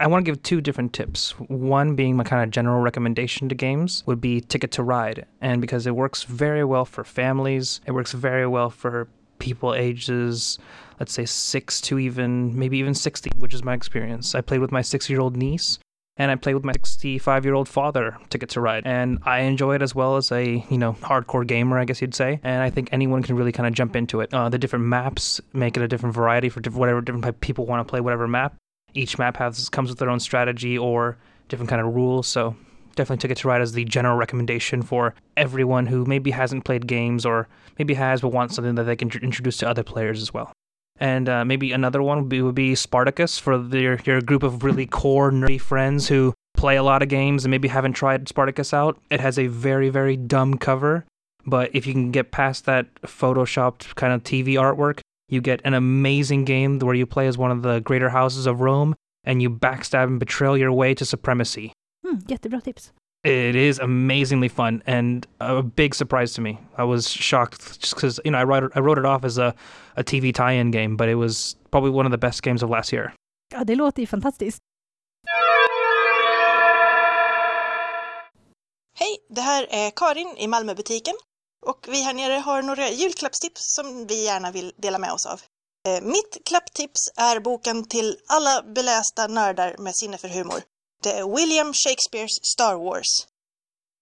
I 0.00 0.08
want 0.08 0.24
to 0.24 0.30
give 0.30 0.42
two 0.42 0.60
different 0.60 0.92
tips. 0.92 1.30
One 1.38 1.94
being 1.94 2.16
my 2.16 2.24
kind 2.24 2.42
of 2.42 2.50
general 2.50 2.80
recommendation 2.80 3.48
to 3.48 3.54
games 3.54 4.02
would 4.06 4.20
be 4.20 4.40
Ticket 4.40 4.72
to 4.72 4.82
Ride. 4.82 5.26
And 5.40 5.60
because 5.60 5.86
it 5.86 5.94
works 5.94 6.24
very 6.24 6.64
well 6.64 6.84
for 6.84 7.04
families, 7.04 7.80
it 7.86 7.92
works 7.92 8.12
very 8.12 8.46
well 8.46 8.70
for 8.70 9.08
people 9.38 9.74
ages, 9.74 10.58
let's 10.98 11.12
say 11.12 11.24
six 11.24 11.80
to 11.82 11.98
even 11.98 12.58
maybe 12.58 12.78
even 12.78 12.94
60, 12.94 13.30
which 13.38 13.54
is 13.54 13.62
my 13.62 13.74
experience. 13.74 14.34
I 14.34 14.40
played 14.40 14.60
with 14.60 14.72
my 14.72 14.82
six 14.82 15.08
year 15.08 15.20
old 15.20 15.36
niece. 15.36 15.78
And 16.16 16.30
I 16.30 16.36
played 16.36 16.54
with 16.54 16.64
my 16.64 16.72
65 16.72 17.44
year 17.44 17.54
old 17.54 17.68
father, 17.68 18.16
Ticket 18.30 18.48
to 18.50 18.60
Ride, 18.60 18.86
and 18.86 19.18
I 19.24 19.40
enjoy 19.40 19.74
it 19.74 19.82
as 19.82 19.96
well 19.96 20.16
as 20.16 20.30
a 20.30 20.64
you 20.70 20.78
know 20.78 20.92
hardcore 21.00 21.44
gamer, 21.44 21.76
I 21.76 21.84
guess 21.84 22.00
you'd 22.00 22.14
say. 22.14 22.38
And 22.44 22.62
I 22.62 22.70
think 22.70 22.90
anyone 22.92 23.24
can 23.24 23.34
really 23.34 23.50
kind 23.50 23.66
of 23.66 23.74
jump 23.74 23.96
into 23.96 24.20
it. 24.20 24.32
Uh, 24.32 24.48
the 24.48 24.56
different 24.56 24.84
maps 24.84 25.40
make 25.52 25.76
it 25.76 25.82
a 25.82 25.88
different 25.88 26.14
variety 26.14 26.48
for 26.48 26.60
diff- 26.60 26.76
whatever 26.76 27.00
different 27.00 27.40
people 27.40 27.66
want 27.66 27.84
to 27.84 27.90
play, 27.90 28.00
whatever 28.00 28.28
map 28.28 28.54
each 28.94 29.18
map 29.18 29.36
has 29.36 29.68
comes 29.68 29.90
with 29.90 29.98
their 29.98 30.10
own 30.10 30.20
strategy 30.20 30.78
or 30.78 31.16
different 31.48 31.68
kind 31.68 31.82
of 31.82 31.94
rules. 31.94 32.26
So 32.26 32.56
definitely 32.94 33.18
Ticket 33.20 33.38
to 33.38 33.48
Ride 33.48 33.60
as 33.60 33.72
the 33.72 33.84
general 33.84 34.16
recommendation 34.16 34.82
for 34.82 35.14
everyone 35.36 35.86
who 35.86 36.04
maybe 36.04 36.30
hasn't 36.30 36.64
played 36.64 36.86
games 36.86 37.26
or 37.26 37.48
maybe 37.78 37.94
has 37.94 38.20
but 38.20 38.28
wants 38.28 38.54
something 38.54 38.76
that 38.76 38.84
they 38.84 38.96
can 38.96 39.08
tr- 39.08 39.18
introduce 39.18 39.58
to 39.58 39.68
other 39.68 39.82
players 39.82 40.22
as 40.22 40.32
well. 40.32 40.52
And 41.00 41.28
uh, 41.28 41.44
maybe 41.44 41.72
another 41.72 42.02
one 42.02 42.20
would 42.20 42.28
be, 42.28 42.40
would 42.40 42.54
be 42.54 42.74
Spartacus 42.74 43.38
for 43.38 43.58
their, 43.58 44.00
your 44.04 44.20
group 44.20 44.44
of 44.44 44.62
really 44.62 44.86
core 44.86 45.32
nerdy 45.32 45.60
friends 45.60 46.06
who 46.08 46.32
play 46.56 46.76
a 46.76 46.84
lot 46.84 47.02
of 47.02 47.08
games 47.08 47.44
and 47.44 47.50
maybe 47.50 47.68
haven't 47.68 47.94
tried 47.94 48.28
Spartacus 48.28 48.72
out. 48.72 48.98
It 49.10 49.20
has 49.20 49.38
a 49.38 49.48
very, 49.48 49.88
very 49.88 50.16
dumb 50.16 50.56
cover, 50.56 51.04
but 51.44 51.70
if 51.74 51.84
you 51.86 51.92
can 51.92 52.12
get 52.12 52.30
past 52.30 52.64
that 52.66 52.94
photoshopped 53.02 53.96
kind 53.96 54.12
of 54.12 54.22
TV 54.22 54.54
artwork, 54.54 55.00
you 55.28 55.40
get 55.40 55.60
an 55.64 55.74
amazing 55.74 56.44
game 56.44 56.78
where 56.78 56.94
you 56.94 57.06
play 57.06 57.26
as 57.26 57.38
one 57.38 57.50
of 57.50 57.62
the 57.62 57.80
greater 57.80 58.10
houses 58.10 58.46
of 58.46 58.60
Rome 58.60 58.94
and 59.24 59.42
you 59.42 59.50
backstab 59.50 60.04
and 60.04 60.20
betrayal 60.20 60.56
your 60.56 60.72
way 60.72 60.94
to 60.94 61.04
supremacy. 61.04 61.72
Mm, 62.04 62.22
jättebra 62.26 62.62
tips. 62.62 62.92
It 63.24 63.56
is 63.56 63.78
amazingly 63.78 64.48
fun 64.48 64.82
and 64.86 65.26
a 65.40 65.62
big 65.62 65.94
surprise 65.94 66.34
to 66.34 66.42
me. 66.42 66.58
I 66.76 66.84
was 66.84 67.08
shocked 67.08 67.80
just 67.80 67.94
because 67.94 68.20
you 68.22 68.30
know 68.30 68.38
I 68.38 68.44
wrote 68.44 68.64
it, 68.64 68.72
I 68.74 68.80
wrote 68.80 68.98
it 68.98 69.06
off 69.06 69.24
as 69.24 69.38
a, 69.38 69.54
a 69.96 70.04
TV 70.04 70.32
tie-in 70.34 70.70
game, 70.70 70.96
but 70.96 71.08
it 71.08 71.14
was 71.14 71.56
probably 71.70 71.90
one 71.90 72.04
of 72.04 72.12
the 72.12 72.18
best 72.18 72.42
games 72.42 72.62
of 72.62 72.68
last 72.68 72.92
year. 72.92 73.14
Ja, 73.52 73.64
det 73.64 73.74
låter 73.76 74.02
ju 74.02 74.06
fantastiskt. 74.06 74.58
Hej, 78.98 79.16
det 79.28 79.40
här 79.40 79.66
är 79.70 79.90
Karin 79.90 80.34
i 80.38 80.46
Malmöbutiken 80.48 81.14
och 81.66 81.88
vi 81.88 82.00
här 82.00 82.14
nere 82.14 82.32
har 82.32 82.62
några 82.62 82.90
julklappstips 82.90 83.74
som 83.74 84.06
vi 84.06 84.24
gärna 84.24 84.50
vill 84.50 84.72
dela 84.76 84.98
med 84.98 85.12
oss 85.12 85.26
av. 85.26 85.40
Eh, 85.88 86.02
mitt 86.02 86.38
klapptips 86.44 87.10
är 87.16 87.40
boken 87.40 87.88
till 87.88 88.16
alla 88.26 88.62
belästa 88.62 89.26
nördar 89.26 89.76
med 89.78 89.96
sinne 89.96 90.18
för 90.18 90.28
humor. 90.28 90.62
Det 91.02 91.12
är 91.12 91.36
William 91.36 91.74
Shakespeares 91.74 92.44
Star 92.54 92.74
Wars. 92.74 93.26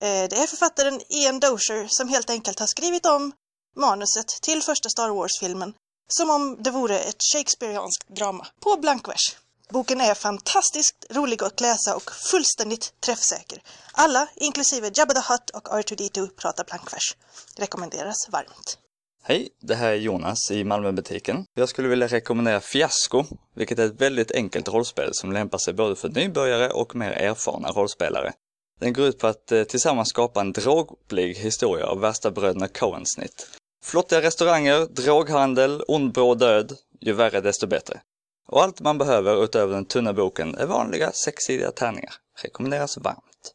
Eh, 0.03 0.29
det 0.29 0.37
är 0.37 0.47
författaren 0.47 1.01
Ian 1.09 1.41
Dozier 1.41 1.87
som 1.89 2.09
helt 2.09 2.31
enkelt 2.31 2.59
har 2.59 2.67
skrivit 2.67 3.07
om 3.07 3.33
manuset 3.77 4.27
till 4.27 4.63
första 4.63 4.89
Star 4.89 5.09
Wars-filmen 5.09 5.75
som 6.09 6.31
om 6.31 6.63
det 6.63 6.71
vore 6.71 6.99
ett 6.99 7.23
Shakespeareanskt 7.33 8.09
drama 8.09 8.47
på 8.61 8.77
blankvers. 8.77 9.37
Boken 9.73 10.01
är 10.01 10.15
fantastiskt 10.15 11.07
rolig 11.11 11.43
att 11.43 11.61
läsa 11.61 11.97
och 11.97 12.11
fullständigt 12.31 12.93
träffsäker. 13.01 13.63
Alla, 13.93 14.29
inklusive 14.37 14.91
Jabba 14.95 15.15
the 15.15 15.33
Hutt 15.33 15.51
och 15.51 15.69
R2D2, 15.69 16.29
pratar 16.37 16.65
plankvers. 16.65 17.17
Rekommenderas 17.57 18.29
varmt. 18.33 18.79
Hej, 19.23 19.49
det 19.61 19.75
här 19.75 19.91
är 19.91 19.97
Jonas 19.97 20.51
i 20.51 20.65
Malmöbutiken. 20.65 21.45
Jag 21.55 21.69
skulle 21.69 21.89
vilja 21.89 22.07
rekommendera 22.07 22.61
Fiasko, 22.61 23.25
vilket 23.55 23.79
är 23.79 23.87
ett 23.87 24.01
väldigt 24.01 24.33
enkelt 24.33 24.69
rollspel 24.69 25.15
som 25.15 25.33
lämpar 25.33 25.59
sig 25.59 25.75
både 25.75 25.97
för 25.97 26.09
nybörjare 26.09 26.71
och 26.71 26.97
mer 26.97 27.11
erfarna 27.11 27.69
rollspelare. 27.69 28.33
Den 28.81 28.93
går 28.93 29.07
ut 29.07 29.19
på 29.19 29.27
att 29.27 29.53
eh, 29.53 29.65
tillsammans 29.65 30.09
skapa 30.09 30.41
en 30.41 30.53
droglig 30.53 31.35
historia 31.35 31.87
av 31.87 32.01
värsta 32.01 32.31
bröderna 32.31 32.69
Coen-snitt. 32.69 33.47
Flottiga 33.85 34.23
restauranger, 34.23 34.87
droghandel, 34.87 35.83
ond 35.89 36.13
bråd 36.13 36.39
död, 36.39 36.77
ju 37.01 37.13
värre 37.13 37.41
desto 37.41 37.67
bättre. 37.67 38.01
Och 38.49 38.63
allt 38.63 38.81
man 38.81 38.99
behöver 38.99 39.45
utöver 39.45 39.75
den 39.75 39.85
tunna 39.85 40.13
boken 40.13 40.55
är 40.55 40.67
vanliga 40.67 41.13
sexsidiga 41.13 41.71
tärningar. 41.71 42.15
Rekommenderas 42.43 42.99
varmt. 42.99 43.55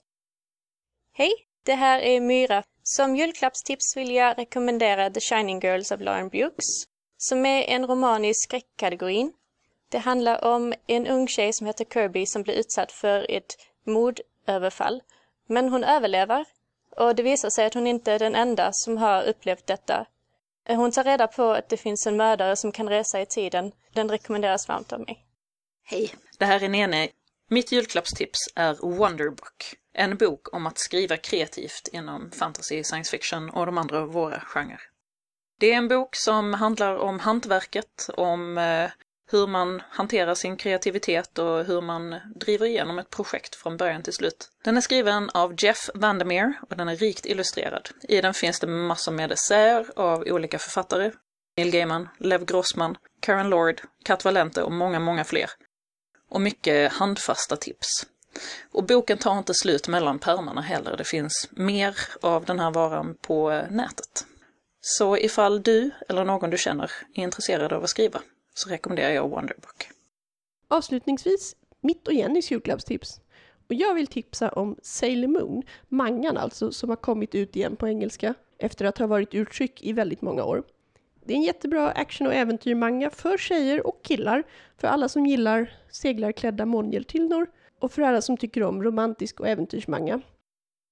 Hej, 1.13 1.31
det 1.63 1.73
här 1.73 1.99
är 1.99 2.21
Myra. 2.21 2.63
Som 2.83 3.15
julklappstips 3.15 3.97
vill 3.97 4.11
jag 4.11 4.37
rekommendera 4.37 5.09
The 5.09 5.19
Shining 5.19 5.59
Girls 5.59 5.91
av 5.91 6.01
Lauren 6.01 6.29
Brooks, 6.29 6.65
som 7.17 7.45
är 7.45 7.63
en 7.63 7.87
roman 7.87 8.25
i 8.25 8.33
skräckkategorin. 8.33 9.33
Det 9.89 9.97
handlar 9.97 10.43
om 10.43 10.73
en 10.87 11.07
ung 11.07 11.27
tjej 11.27 11.53
som 11.53 11.67
heter 11.67 11.85
Kirby 11.85 12.25
som 12.25 12.43
blir 12.43 12.53
utsatt 12.53 12.91
för 12.91 13.31
ett 13.31 13.55
mordöverfall. 13.85 15.01
Men 15.47 15.69
hon 15.69 15.83
överlever 15.83 16.45
och 16.97 17.15
det 17.15 17.23
visar 17.23 17.49
sig 17.49 17.65
att 17.65 17.73
hon 17.73 17.87
inte 17.87 18.11
är 18.11 18.19
den 18.19 18.35
enda 18.35 18.69
som 18.73 18.97
har 18.97 19.23
upplevt 19.23 19.67
detta. 19.67 20.05
Eh, 20.69 20.77
hon 20.77 20.91
tar 20.91 21.03
reda 21.03 21.27
på 21.27 21.51
att 21.51 21.69
det 21.69 21.77
finns 21.77 22.07
en 22.07 22.17
mördare 22.17 22.55
som 22.55 22.71
kan 22.71 22.89
resa 22.89 23.21
i 23.21 23.25
tiden. 23.25 23.71
Den 23.93 24.09
rekommenderas 24.09 24.67
varmt 24.67 24.93
av 24.93 24.99
mig. 24.99 25.25
Hej, 25.83 26.13
det 26.37 26.45
här 26.45 26.63
är 26.63 26.69
Nene. 26.69 27.09
Mitt 27.49 27.71
julklappstips 27.71 28.39
är 28.55 28.73
Wonderbook. 28.97 29.75
En 29.93 30.17
bok 30.17 30.53
om 30.53 30.67
att 30.67 30.77
skriva 30.77 31.17
kreativt 31.17 31.89
inom 31.93 32.31
fantasy, 32.31 32.83
science 32.83 33.11
fiction 33.11 33.49
och 33.49 33.65
de 33.65 33.77
andra 33.77 34.05
våra 34.05 34.39
genrer. 34.39 34.81
Det 35.59 35.71
är 35.73 35.77
en 35.77 35.87
bok 35.87 36.15
som 36.15 36.53
handlar 36.53 36.97
om 36.97 37.19
hantverket, 37.19 38.09
om 38.17 38.57
eh, 38.57 38.91
hur 39.29 39.47
man 39.47 39.81
hanterar 39.89 40.35
sin 40.35 40.57
kreativitet 40.57 41.39
och 41.39 41.65
hur 41.65 41.81
man 41.81 42.15
driver 42.35 42.65
igenom 42.65 42.99
ett 42.99 43.09
projekt 43.09 43.55
från 43.55 43.77
början 43.77 44.03
till 44.03 44.13
slut. 44.13 44.49
Den 44.63 44.77
är 44.77 44.81
skriven 44.81 45.29
av 45.29 45.55
Jeff 45.57 45.89
Vandermeer 45.93 46.53
och 46.69 46.77
den 46.77 46.87
är 46.87 46.95
rikt 46.95 47.25
illustrerad. 47.25 47.89
I 48.01 48.21
den 48.21 48.33
finns 48.33 48.59
det 48.59 48.67
massor 48.67 49.11
med 49.11 49.31
essäer 49.31 49.85
av 49.95 50.23
olika 50.27 50.59
författare. 50.59 51.11
Neil 51.57 51.71
Gaiman, 51.71 52.09
Lev 52.17 52.45
Grossman, 52.45 52.97
Karen 53.19 53.49
Lord, 53.49 53.81
Kat 54.03 54.25
Valente 54.25 54.63
och 54.63 54.71
många, 54.71 54.99
många 54.99 55.23
fler. 55.23 55.49
Och 56.29 56.41
mycket 56.41 56.91
handfasta 56.91 57.55
tips. 57.55 57.87
Och 58.71 58.83
boken 58.83 59.17
tar 59.17 59.37
inte 59.37 59.53
slut 59.53 59.87
mellan 59.87 60.19
pärmarna 60.19 60.61
heller. 60.61 60.97
Det 60.97 61.03
finns 61.03 61.49
mer 61.51 61.97
av 62.21 62.45
den 62.45 62.59
här 62.59 62.71
varan 62.71 63.17
på 63.21 63.51
eh, 63.51 63.69
nätet. 63.69 64.25
Så 64.81 65.17
ifall 65.17 65.61
du 65.61 65.91
eller 66.09 66.25
någon 66.25 66.49
du 66.49 66.57
känner 66.57 66.91
är 67.13 67.23
intresserad 67.23 67.73
av 67.73 67.83
att 67.83 67.89
skriva 67.89 68.21
så 68.57 68.69
rekommenderar 68.69 69.11
jag 69.11 69.29
Wonderbook. 69.29 69.89
Avslutningsvis, 70.67 71.55
mitt 71.81 72.07
och 72.07 72.13
Jennys 72.13 72.51
julklappstips. 72.51 73.21
Och 73.69 73.75
jag 73.75 73.93
vill 73.93 74.07
tipsa 74.07 74.49
om 74.49 74.75
Sailor 74.81 75.27
Moon, 75.27 75.63
mangan 75.87 76.37
alltså, 76.37 76.71
som 76.71 76.89
har 76.89 76.95
kommit 76.95 77.35
ut 77.35 77.55
igen 77.55 77.75
på 77.75 77.87
engelska 77.87 78.33
efter 78.57 78.85
att 78.85 78.97
ha 78.97 79.07
varit 79.07 79.33
uttryck 79.33 79.83
i 79.83 79.93
väldigt 79.93 80.21
många 80.21 80.43
år. 80.43 80.63
Det 81.25 81.33
är 81.33 81.37
en 81.37 81.43
jättebra 81.43 81.91
action 81.91 82.27
och 82.27 82.33
äventyrmanga 82.33 83.09
för 83.09 83.37
tjejer 83.37 83.87
och 83.87 84.03
killar, 84.03 84.43
för 84.77 84.87
alla 84.87 85.09
som 85.09 85.25
gillar 85.25 85.71
seglarklädda 85.91 86.65
månhjältinnor 86.65 87.47
och 87.79 87.91
för 87.91 88.01
alla 88.01 88.21
som 88.21 88.37
tycker 88.37 88.63
om 88.63 88.83
romantisk 88.83 89.39
och 89.39 89.47
äventyrsmanga. 89.47 90.21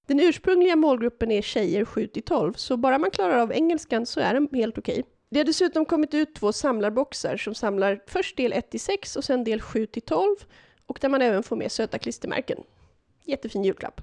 Den 0.07 0.19
ursprungliga 0.19 0.75
målgruppen 0.75 1.31
är 1.31 1.41
tjejer 1.41 1.85
7-12, 1.85 2.53
så 2.53 2.77
bara 2.77 2.97
man 2.97 3.11
klarar 3.11 3.37
av 3.39 3.53
engelskan 3.53 4.05
så 4.05 4.19
är 4.19 4.33
den 4.33 4.47
helt 4.51 4.77
okej. 4.77 4.99
Okay. 4.99 5.14
Det 5.29 5.39
har 5.39 5.45
dessutom 5.45 5.85
kommit 5.85 6.13
ut 6.13 6.35
två 6.35 6.53
samlarboxar 6.53 7.37
som 7.37 7.55
samlar 7.55 8.03
först 8.07 8.37
del 8.37 8.53
1 8.53 8.69
till 8.69 8.79
6 8.79 9.15
och 9.15 9.23
sen 9.23 9.43
del 9.43 9.61
7 9.61 9.85
till 9.85 10.01
12 10.01 10.35
och 10.85 10.97
där 11.01 11.09
man 11.09 11.21
även 11.21 11.43
får 11.43 11.55
med 11.55 11.71
söta 11.71 11.99
klistermärken. 11.99 12.57
Jättefin 13.25 13.63
julklapp. 13.63 14.01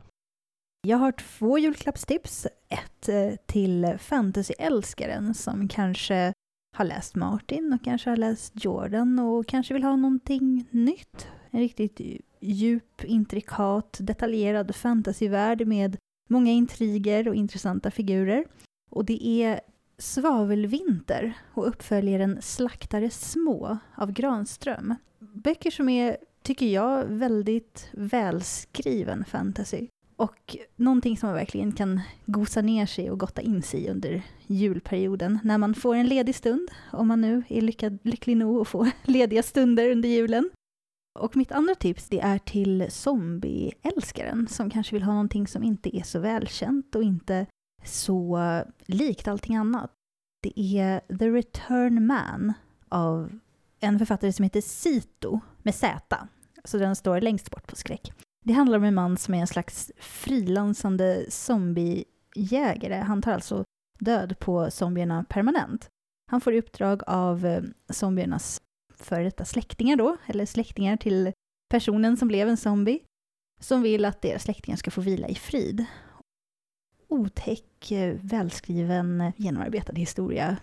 Jag 0.87 0.97
har 0.97 1.13
två 1.13 1.59
julklappstips. 1.59 2.47
Ett 2.69 3.09
eh, 3.09 3.37
till 3.47 3.99
fantasyälskaren 4.01 5.35
som 5.35 5.69
kanske 5.69 6.33
har 6.77 6.85
läst 6.85 7.15
Martin 7.15 7.73
och 7.73 7.85
kanske 7.85 8.11
har 8.11 8.17
läst 8.17 8.65
Jordan 8.65 9.19
och 9.19 9.47
kanske 9.47 9.75
vill 9.75 9.83
ha 9.83 9.97
någonting 9.97 10.69
nytt. 10.71 11.29
En 11.51 11.61
riktigt 11.61 12.01
djup, 12.41 13.05
intrikat, 13.05 13.97
detaljerad 14.01 14.75
fantasyvärld 14.75 15.67
med 15.67 15.97
många 16.31 16.53
intriger 16.53 17.29
och 17.29 17.35
intressanta 17.35 17.91
figurer. 17.91 18.45
Och 18.91 19.05
det 19.05 19.27
är 19.27 19.61
Svavelvinter 19.99 21.33
och 21.55 21.69
uppföljaren 21.69 22.43
Slaktare 22.43 23.11
små 23.11 23.79
av 23.95 24.13
Granström. 24.13 24.95
Böcker 25.19 25.71
som 25.71 25.89
är, 25.89 26.17
tycker 26.43 26.67
jag, 26.67 27.05
väldigt 27.05 27.89
välskriven 27.93 29.25
fantasy. 29.25 29.89
Och 30.17 30.57
någonting 30.77 31.17
som 31.17 31.27
man 31.27 31.37
verkligen 31.37 31.73
kan 31.73 32.01
gosa 32.27 32.63
ner 32.63 32.87
sig 32.87 33.11
och 33.11 33.19
gotta 33.19 33.43
in 33.43 33.63
sig 33.63 33.85
i 33.85 33.89
under 33.91 34.23
julperioden 34.47 35.39
när 35.45 35.59
man 35.59 35.75
får 35.75 35.95
en 35.95 36.07
ledig 36.07 36.35
stund, 36.35 36.71
om 36.93 37.09
man 37.09 37.21
nu 37.21 37.43
är 37.49 37.61
lyckad, 37.61 37.99
lycklig 38.03 38.37
nog 38.37 38.61
att 38.61 38.69
få 38.69 38.91
lediga 39.03 39.43
stunder 39.43 39.91
under 39.91 40.09
julen. 40.09 40.51
Och 41.19 41.37
mitt 41.37 41.53
andra 41.53 41.75
tips 41.75 42.09
det 42.09 42.21
är 42.21 42.39
till 42.39 42.87
zombieälskaren 42.91 44.49
som 44.49 44.71
kanske 44.71 44.95
vill 44.95 45.03
ha 45.03 45.13
någonting 45.13 45.47
som 45.47 45.63
inte 45.63 45.97
är 45.97 46.03
så 46.03 46.19
välkänt 46.19 46.95
och 46.95 47.03
inte 47.03 47.47
så 47.85 48.41
likt 48.87 49.29
allting 49.29 49.57
annat. 49.57 49.91
Det 50.43 50.79
är 50.79 51.01
The 51.19 51.29
Return 51.29 52.07
Man 52.07 52.53
av 52.89 53.39
en 53.81 53.99
författare 53.99 54.33
som 54.33 54.43
heter 54.43 54.61
Sito 54.61 55.41
med 55.63 55.75
Z. 55.75 56.29
Så 56.65 56.79
den 56.79 56.97
står 56.97 57.21
längst 57.21 57.51
bort 57.51 57.67
på 57.67 57.77
skräck. 57.77 58.13
Det 58.45 58.53
handlar 58.53 58.79
om 58.79 58.85
en 58.85 58.95
man 58.95 59.17
som 59.17 59.35
är 59.35 59.39
en 59.39 59.47
slags 59.47 59.93
frilansande 59.97 61.27
zombiejägare. 61.29 62.95
Han 62.95 63.23
tar 63.23 63.33
alltså 63.33 63.65
död 63.99 64.39
på 64.39 64.71
zombierna 64.71 65.25
permanent. 65.25 65.89
Han 66.31 66.41
får 66.41 66.55
i 66.55 66.59
uppdrag 66.59 67.03
av 67.07 67.47
eh, 67.47 67.63
zombiernas 67.89 68.61
före 68.95 69.25
detta 69.25 69.45
släktingar 69.45 69.97
då, 69.97 70.17
eller 70.27 70.47
släktingar 70.47 70.97
till 70.97 71.33
personen 71.71 72.17
som 72.17 72.29
blev 72.29 72.49
en 72.49 72.57
zombie, 72.57 73.01
som 73.61 73.83
vill 73.83 74.05
att 74.05 74.23
deras 74.23 74.43
släktingar 74.43 74.77
ska 74.77 74.91
få 74.91 75.01
vila 75.01 75.29
i 75.29 75.35
frid. 75.35 75.85
Otäck, 77.09 77.65
och 77.83 77.93
eh, 77.93 78.17
välskriven, 78.23 79.33
genomarbetad 79.37 79.93
historia. 79.93 80.57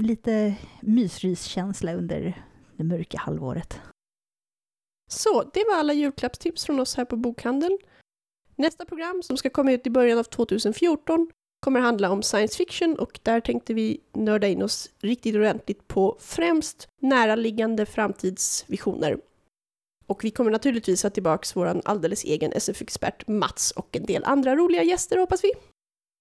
Lite 0.00 0.54
mysryskänsla 0.80 1.94
under 1.94 2.42
det 2.76 2.84
mörka 2.84 3.18
halvåret. 3.18 3.80
Så, 5.10 5.42
det 5.54 5.64
var 5.68 5.78
alla 5.78 5.92
julklappstips 5.92 6.64
från 6.64 6.80
oss 6.80 6.96
här 6.96 7.04
på 7.04 7.16
Bokhandeln. 7.16 7.78
Nästa 8.56 8.84
program 8.84 9.22
som 9.22 9.36
ska 9.36 9.50
komma 9.50 9.72
ut 9.72 9.86
i 9.86 9.90
början 9.90 10.18
av 10.18 10.22
2014 10.22 11.30
kommer 11.60 11.80
handla 11.80 12.10
om 12.10 12.22
science 12.22 12.56
fiction 12.56 12.98
och 12.98 13.20
där 13.22 13.40
tänkte 13.40 13.74
vi 13.74 14.00
nörda 14.12 14.48
in 14.48 14.62
oss 14.62 14.90
riktigt 15.00 15.34
ordentligt 15.34 15.88
på 15.88 16.16
främst 16.20 16.88
näraliggande 17.00 17.86
framtidsvisioner. 17.86 19.18
Och 20.06 20.24
vi 20.24 20.30
kommer 20.30 20.50
naturligtvis 20.50 21.02
ha 21.02 21.10
tillbaka 21.10 21.48
vår 21.54 21.80
alldeles 21.84 22.24
egen 22.24 22.52
SF-expert 22.52 23.28
Mats 23.28 23.70
och 23.70 23.96
en 23.96 24.06
del 24.06 24.24
andra 24.24 24.56
roliga 24.56 24.82
gäster 24.82 25.18
hoppas 25.18 25.44
vi. 25.44 25.50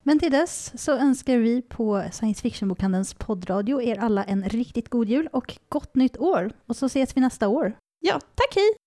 Men 0.03 0.19
till 0.19 0.31
dess 0.31 0.83
så 0.83 0.91
önskar 0.91 1.37
vi 1.37 1.61
på 1.61 2.03
Science 2.11 2.41
Fiction-bokhandelns 2.41 3.13
poddradio 3.13 3.81
er 3.81 3.99
alla 3.99 4.23
en 4.23 4.43
riktigt 4.43 4.89
god 4.89 5.09
jul 5.09 5.27
och 5.31 5.57
gott 5.69 5.95
nytt 5.95 6.17
år. 6.17 6.51
Och 6.67 6.75
så 6.75 6.85
ses 6.85 7.17
vi 7.17 7.21
nästa 7.21 7.47
år. 7.47 7.77
Ja, 7.99 8.19
tack 8.19 8.55
hej! 8.55 8.82